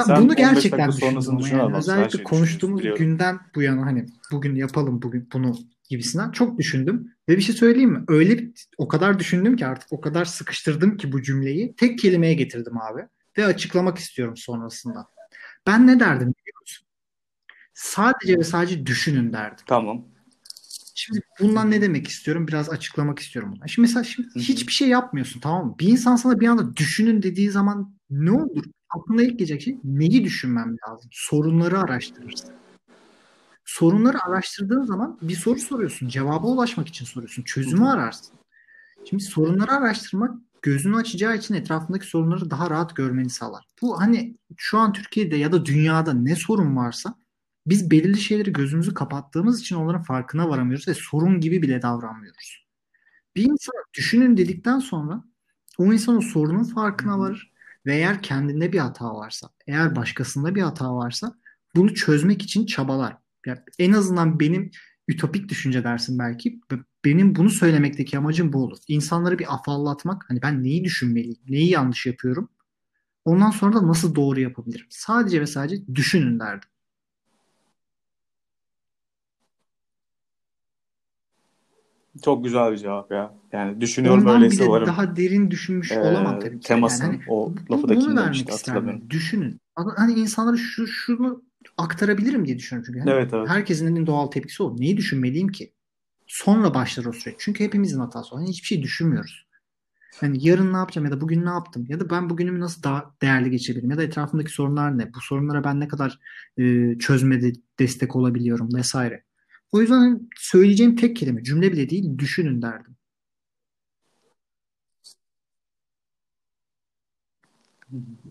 ha, 0.00 0.06
Sen 0.06 0.16
bunu 0.16 0.32
15 0.32 0.38
dakika 0.38 0.52
gerçekten 0.52 0.88
düşündüm 0.92 1.58
yani 1.58 1.76
özellikle 1.76 2.10
şeyi 2.10 2.24
konuştuğumuz 2.24 2.82
günden 2.82 3.40
bu 3.54 3.62
yana 3.62 3.86
hani 3.86 4.06
bugün 4.32 4.54
yapalım 4.54 5.02
bugün 5.02 5.28
bunu 5.32 5.56
gibisinden 5.88 6.30
çok 6.30 6.58
düşündüm 6.58 7.12
ve 7.28 7.36
bir 7.36 7.42
şey 7.42 7.54
söyleyeyim 7.54 7.90
mi? 7.90 8.04
Öyle 8.08 8.50
o 8.78 8.88
kadar 8.88 9.18
düşündüm 9.18 9.56
ki 9.56 9.66
artık 9.66 9.92
o 9.92 10.00
kadar 10.00 10.24
sıkıştırdım 10.24 10.96
ki 10.96 11.12
bu 11.12 11.22
cümleyi 11.22 11.74
tek 11.76 11.98
kelimeye 11.98 12.34
getirdim 12.34 12.80
abi 12.80 13.02
ve 13.38 13.44
açıklamak 13.44 13.98
istiyorum 13.98 14.36
sonrasında. 14.36 15.06
Ben 15.66 15.86
ne 15.86 16.00
derdim 16.00 16.34
biliyor 16.38 16.60
musun? 16.60 16.86
Sadece 17.74 18.38
ve 18.38 18.44
sadece 18.44 18.86
düşünün 18.86 19.32
derdim. 19.32 19.64
Tamam. 19.66 20.04
Şimdi 20.94 21.20
bundan 21.40 21.70
ne 21.70 21.82
demek 21.82 22.08
istiyorum? 22.08 22.48
Biraz 22.48 22.70
açıklamak 22.70 23.18
istiyorum 23.18 23.52
bunu. 23.56 23.68
Şimdi 23.68 23.88
mesela 23.88 24.04
şimdi 24.04 24.28
hiçbir 24.36 24.72
şey 24.72 24.88
yapmıyorsun 24.88 25.40
tamam 25.40 25.66
mı? 25.66 25.76
Bir 25.78 25.88
insan 25.88 26.16
sana 26.16 26.40
bir 26.40 26.48
anda 26.48 26.76
düşünün 26.76 27.22
dediği 27.22 27.50
zaman 27.50 27.94
ne 28.10 28.32
olur? 28.32 28.64
Aklına 28.90 29.22
ilk 29.22 29.38
gelecek 29.38 29.62
şey 29.62 29.78
neyi 29.84 30.24
düşünmem 30.24 30.76
lazım? 30.88 31.10
Sorunları 31.12 31.78
araştırırsın. 31.78 32.50
Sorunları 33.64 34.24
araştırdığın 34.24 34.82
zaman 34.82 35.18
bir 35.22 35.34
soru 35.34 35.58
soruyorsun. 35.58 36.08
Cevaba 36.08 36.46
ulaşmak 36.46 36.88
için 36.88 37.04
soruyorsun. 37.04 37.42
Çözümü 37.42 37.88
ararsın. 37.88 38.34
Şimdi 39.04 39.22
sorunları 39.22 39.72
araştırmak 39.72 40.34
gözünü 40.62 40.96
açacağı 40.96 41.36
için 41.36 41.54
etrafındaki 41.54 42.06
sorunları 42.06 42.50
daha 42.50 42.70
rahat 42.70 42.96
görmeni 42.96 43.30
sağlar. 43.30 43.64
Bu 43.82 44.00
hani 44.00 44.36
şu 44.56 44.78
an 44.78 44.92
Türkiye'de 44.92 45.36
ya 45.36 45.52
da 45.52 45.66
dünyada 45.66 46.12
ne 46.12 46.36
sorun 46.36 46.76
varsa 46.76 47.14
biz 47.66 47.90
belirli 47.90 48.18
şeyleri 48.18 48.52
gözümüzü 48.52 48.94
kapattığımız 48.94 49.60
için 49.60 49.76
onların 49.76 50.02
farkına 50.02 50.48
varamıyoruz 50.48 50.88
ve 50.88 50.94
sorun 50.94 51.40
gibi 51.40 51.62
bile 51.62 51.82
davranmıyoruz. 51.82 52.66
Bir 53.36 53.42
insan 53.42 53.74
düşünün 53.94 54.36
dedikten 54.36 54.78
sonra 54.78 55.24
o 55.78 55.92
insan 55.92 56.16
o 56.16 56.20
sorunun 56.20 56.64
farkına 56.64 57.18
varır 57.18 57.49
ve 57.86 57.94
eğer 57.94 58.22
kendinde 58.22 58.72
bir 58.72 58.78
hata 58.78 59.14
varsa, 59.14 59.48
eğer 59.66 59.96
başkasında 59.96 60.54
bir 60.54 60.62
hata 60.62 60.96
varsa 60.96 61.34
bunu 61.76 61.94
çözmek 61.94 62.42
için 62.42 62.66
çabalar. 62.66 63.16
Yani 63.46 63.58
en 63.78 63.92
azından 63.92 64.40
benim 64.40 64.70
ütopik 65.08 65.48
düşünce 65.48 65.84
dersin 65.84 66.18
belki. 66.18 66.60
Benim 67.04 67.34
bunu 67.34 67.50
söylemekteki 67.50 68.18
amacım 68.18 68.52
bu 68.52 68.64
olur. 68.64 68.78
İnsanları 68.88 69.38
bir 69.38 69.54
afallatmak. 69.54 70.24
Hani 70.28 70.42
ben 70.42 70.64
neyi 70.64 70.84
düşünmeliyim, 70.84 71.38
neyi 71.48 71.70
yanlış 71.70 72.06
yapıyorum. 72.06 72.48
Ondan 73.24 73.50
sonra 73.50 73.76
da 73.76 73.88
nasıl 73.88 74.14
doğru 74.14 74.40
yapabilirim. 74.40 74.86
Sadece 74.90 75.40
ve 75.40 75.46
sadece 75.46 75.86
düşünün 75.94 76.40
derdim. 76.40 76.68
Çok 82.24 82.44
güzel 82.44 82.72
bir 82.72 82.76
cevap 82.76 83.10
ya. 83.12 83.34
Yani 83.52 83.80
düşünüyorum 83.80 84.20
Ondan 84.20 84.36
öyleyse 84.36 84.62
bile 84.62 84.70
varım. 84.70 84.86
daha 84.86 85.16
derin 85.16 85.50
düşünmüş 85.50 85.92
Ee, 85.92 85.98
olamam 86.00 86.40
tabii 86.40 86.60
ki. 86.60 86.66
temasın 86.68 87.04
Yani 87.04 87.12
hani 87.16 87.24
o 87.28 87.54
lafı 87.70 87.88
da 87.88 87.94
isterdim. 87.94 88.46
hatırlamıyorum. 88.50 89.10
Düşünün. 89.10 89.60
Hani 89.96 90.12
insanlara 90.12 90.56
şu 90.56 90.86
şunu 90.86 91.42
aktarabilirim 91.78 92.46
diye 92.46 92.58
düşünüyorum 92.58 92.86
çünkü. 92.86 93.00
Hani 93.00 93.10
Evet 93.10 93.34
evet. 93.34 93.48
herkesin 93.48 93.96
en 93.96 94.06
doğal 94.06 94.26
tepkisi 94.26 94.62
o. 94.62 94.76
Neyi 94.78 94.96
düşünmeliyim 94.96 95.48
ki? 95.48 95.72
Sonra 96.26 96.74
başlar 96.74 97.04
o 97.04 97.12
süreç. 97.12 97.36
Çünkü 97.38 97.64
hepimizin 97.64 98.00
hatası 98.00 98.34
o. 98.34 98.38
Hani 98.38 98.48
hiçbir 98.48 98.66
şey 98.66 98.82
düşünmüyoruz. 98.82 99.46
Hani 100.20 100.46
yarın 100.48 100.72
ne 100.72 100.76
yapacağım 100.76 101.04
ya 101.06 101.12
da 101.12 101.20
bugün 101.20 101.44
ne 101.44 101.48
yaptım 101.48 101.86
ya 101.88 102.00
da 102.00 102.10
ben 102.10 102.30
bugünümü 102.30 102.60
nasıl 102.60 102.82
daha 102.82 103.14
değerli 103.22 103.50
geçirebilirim 103.50 103.90
ya 103.90 103.98
da 103.98 104.02
etrafımdaki 104.02 104.50
sorunlar 104.52 104.98
ne? 104.98 105.14
Bu 105.14 105.20
sorunlara 105.20 105.64
ben 105.64 105.80
ne 105.80 105.88
kadar 105.88 106.18
e, 106.58 106.98
çözmede 106.98 107.52
destek 107.78 108.16
olabiliyorum 108.16 108.68
vesaire. 108.74 109.24
O 109.72 109.80
yüzden 109.80 109.94
hani 109.98 110.20
söyleyeceğim 110.36 110.96
tek 110.96 111.16
kelime 111.16 111.44
cümle 111.44 111.72
bile 111.72 111.90
değil 111.90 112.18
düşünün 112.18 112.62
derdim. 112.62 112.96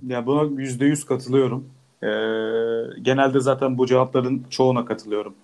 Ya 0.08 0.26
buna 0.26 0.62
yüzde 0.62 0.86
yüz 0.86 1.06
katılıyorum. 1.06 1.70
Ee, 2.04 2.08
genelde 3.02 3.40
zaten 3.40 3.78
bu 3.78 3.88
cevapların 3.88 4.44
çoğuna 4.50 4.86
katılıyorum. 4.86 5.36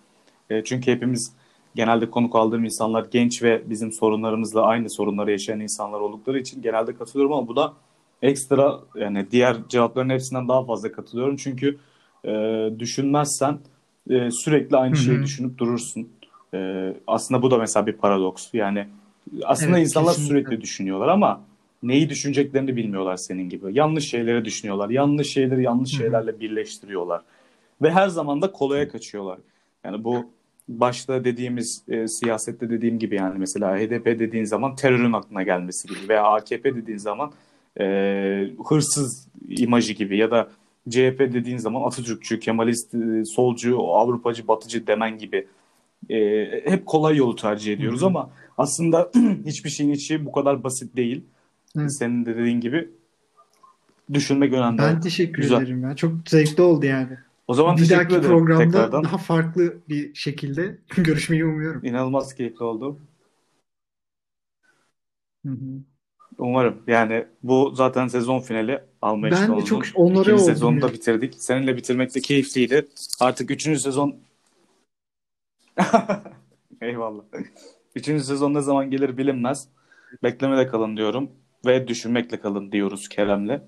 Ee, 0.49 0.63
çünkü 0.63 0.91
hepimiz 0.91 1.33
genelde 1.75 2.09
konuk 2.09 2.35
aldığım 2.35 2.63
insanlar 2.65 3.05
genç 3.11 3.43
ve 3.43 3.63
bizim 3.69 3.91
sorunlarımızla 3.91 4.61
aynı 4.61 4.89
sorunları 4.89 5.31
yaşayan 5.31 5.59
insanlar 5.59 5.99
oldukları 5.99 6.39
için 6.39 6.61
genelde 6.61 6.95
katılıyorum 6.95 7.33
ama 7.33 7.47
bu 7.47 7.55
da 7.55 7.73
ekstra 8.21 8.79
yani 8.95 9.27
diğer 9.31 9.57
cevapların 9.69 10.09
hepsinden 10.09 10.47
daha 10.47 10.65
fazla 10.65 10.91
katılıyorum. 10.91 11.35
Çünkü 11.37 11.77
e, 12.25 12.31
düşünmezsen 12.79 13.59
e, 14.09 14.31
sürekli 14.31 14.77
aynı 14.77 14.93
Hı 14.93 14.99
şeyi 14.99 15.23
düşünüp 15.23 15.57
durursun. 15.57 16.09
E, 16.53 16.93
aslında 17.07 17.41
bu 17.41 17.51
da 17.51 17.57
mesela 17.57 17.87
bir 17.87 17.93
paradoks. 17.93 18.53
Yani 18.53 18.87
aslında 19.43 19.77
Evet, 19.77 19.87
insanlar 19.87 20.13
kesinlikle. 20.13 20.41
sürekli 20.43 20.61
düşünüyorlar 20.61 21.07
ama 21.07 21.41
neyi 21.83 22.09
düşüneceklerini 22.09 22.75
bilmiyorlar 22.75 23.15
senin 23.17 23.49
gibi. 23.49 23.65
Yanlış 23.71 24.09
şeyleri 24.09 24.45
düşünüyorlar. 24.45 24.89
Yanlış 24.89 25.27
şeyleri 25.33 25.63
yanlış 25.63 25.91
Hı 25.91 25.95
hı. 25.95 26.01
şeylerle 26.01 26.39
birleştiriyorlar. 26.39 27.21
Ve 27.81 27.91
her 27.91 28.07
zaman 28.07 28.41
da 28.41 28.51
kolaya 28.51 28.87
kaçıyorlar. 28.87 29.37
Yani 29.83 30.03
bu 30.03 30.25
başta 30.67 31.23
dediğimiz 31.23 31.83
e, 31.87 32.07
siyasette 32.07 32.69
dediğim 32.69 32.99
gibi 32.99 33.15
yani 33.15 33.39
mesela 33.39 33.77
HDP 33.77 34.05
dediğin 34.05 34.45
zaman 34.45 34.75
terörün 34.75 35.13
aklına 35.13 35.43
gelmesi 35.43 35.87
gibi 35.87 36.09
veya 36.09 36.23
AKP 36.23 36.75
dediğin 36.75 36.97
zaman 36.97 37.31
e, 37.79 37.85
hırsız 38.69 39.27
imajı 39.49 39.93
gibi 39.93 40.17
ya 40.17 40.31
da 40.31 40.49
CHP 40.89 41.19
dediğin 41.19 41.57
zaman 41.57 41.81
Atatürkçü, 41.87 42.39
Kemalist, 42.39 42.95
e, 42.95 43.25
solcu, 43.25 43.79
Avrupacı, 43.83 44.47
Batıcı 44.47 44.87
demen 44.87 45.17
gibi 45.17 45.47
e, 46.09 46.17
hep 46.71 46.85
kolay 46.85 47.17
yolu 47.17 47.35
tercih 47.35 47.73
ediyoruz 47.73 48.01
Hı 48.01 48.05
hı. 48.05 48.07
ama 48.07 48.29
aslında 48.57 49.11
hiçbir 49.45 49.69
şeyin 49.69 49.91
içi 49.91 50.25
bu 50.25 50.31
kadar 50.31 50.63
basit 50.63 50.95
değil. 50.95 51.23
Evet. 51.77 51.93
Senin 51.93 52.25
de 52.25 52.37
dediğin 52.37 52.59
gibi 52.59 52.89
düşünmek 54.13 54.53
önemli. 54.53 54.77
Ben 54.77 55.01
teşekkür 55.01 55.41
Güzel. 55.41 55.61
ederim 55.61 55.83
ya. 55.83 55.95
Çok 55.95 56.11
zevkli 56.29 56.63
oldu 56.63 56.85
yani. 56.85 57.17
O 57.47 57.53
zaman 57.53 57.77
Bir 57.77 57.89
dahaki 57.89 58.15
ederim 58.15 58.27
programda 58.29 58.65
tekrardan. 58.71 59.03
daha 59.03 59.17
farklı 59.17 59.73
bir 59.89 60.13
şekilde 60.15 60.77
görüşmeyi 60.97 61.45
umuyorum. 61.45 61.85
İnanılmaz 61.85 62.35
keyifli 62.35 62.63
oldu. 62.63 62.99
Hı 65.45 65.49
hı. 65.51 65.83
Umarım. 66.37 66.81
Yani 66.87 67.25
bu 67.43 67.71
zaten 67.75 68.07
sezon 68.07 68.39
finali 68.39 68.79
alma 69.01 69.31
Ben 69.31 69.57
de 69.57 69.65
çok 69.65 69.83
onore 69.95 70.19
İkinci 70.19 70.33
oldum 70.33 70.45
sezonu 70.45 70.81
da 70.81 70.93
bitirdik. 70.93 71.35
Seninle 71.37 71.77
bitirmek 71.77 72.15
de 72.15 72.21
keyifliydi. 72.21 72.87
Artık 73.19 73.51
üçüncü 73.51 73.79
sezon 73.79 74.15
Eyvallah. 76.81 77.23
Üçüncü 77.95 78.23
sezon 78.23 78.53
ne 78.53 78.61
zaman 78.61 78.91
gelir 78.91 79.17
bilinmez. 79.17 79.67
Beklemede 80.23 80.67
kalın 80.67 80.97
diyorum. 80.97 81.29
Ve 81.65 81.87
düşünmekle 81.87 82.39
kalın 82.39 82.71
diyoruz 82.71 83.09
Kerem'le. 83.09 83.61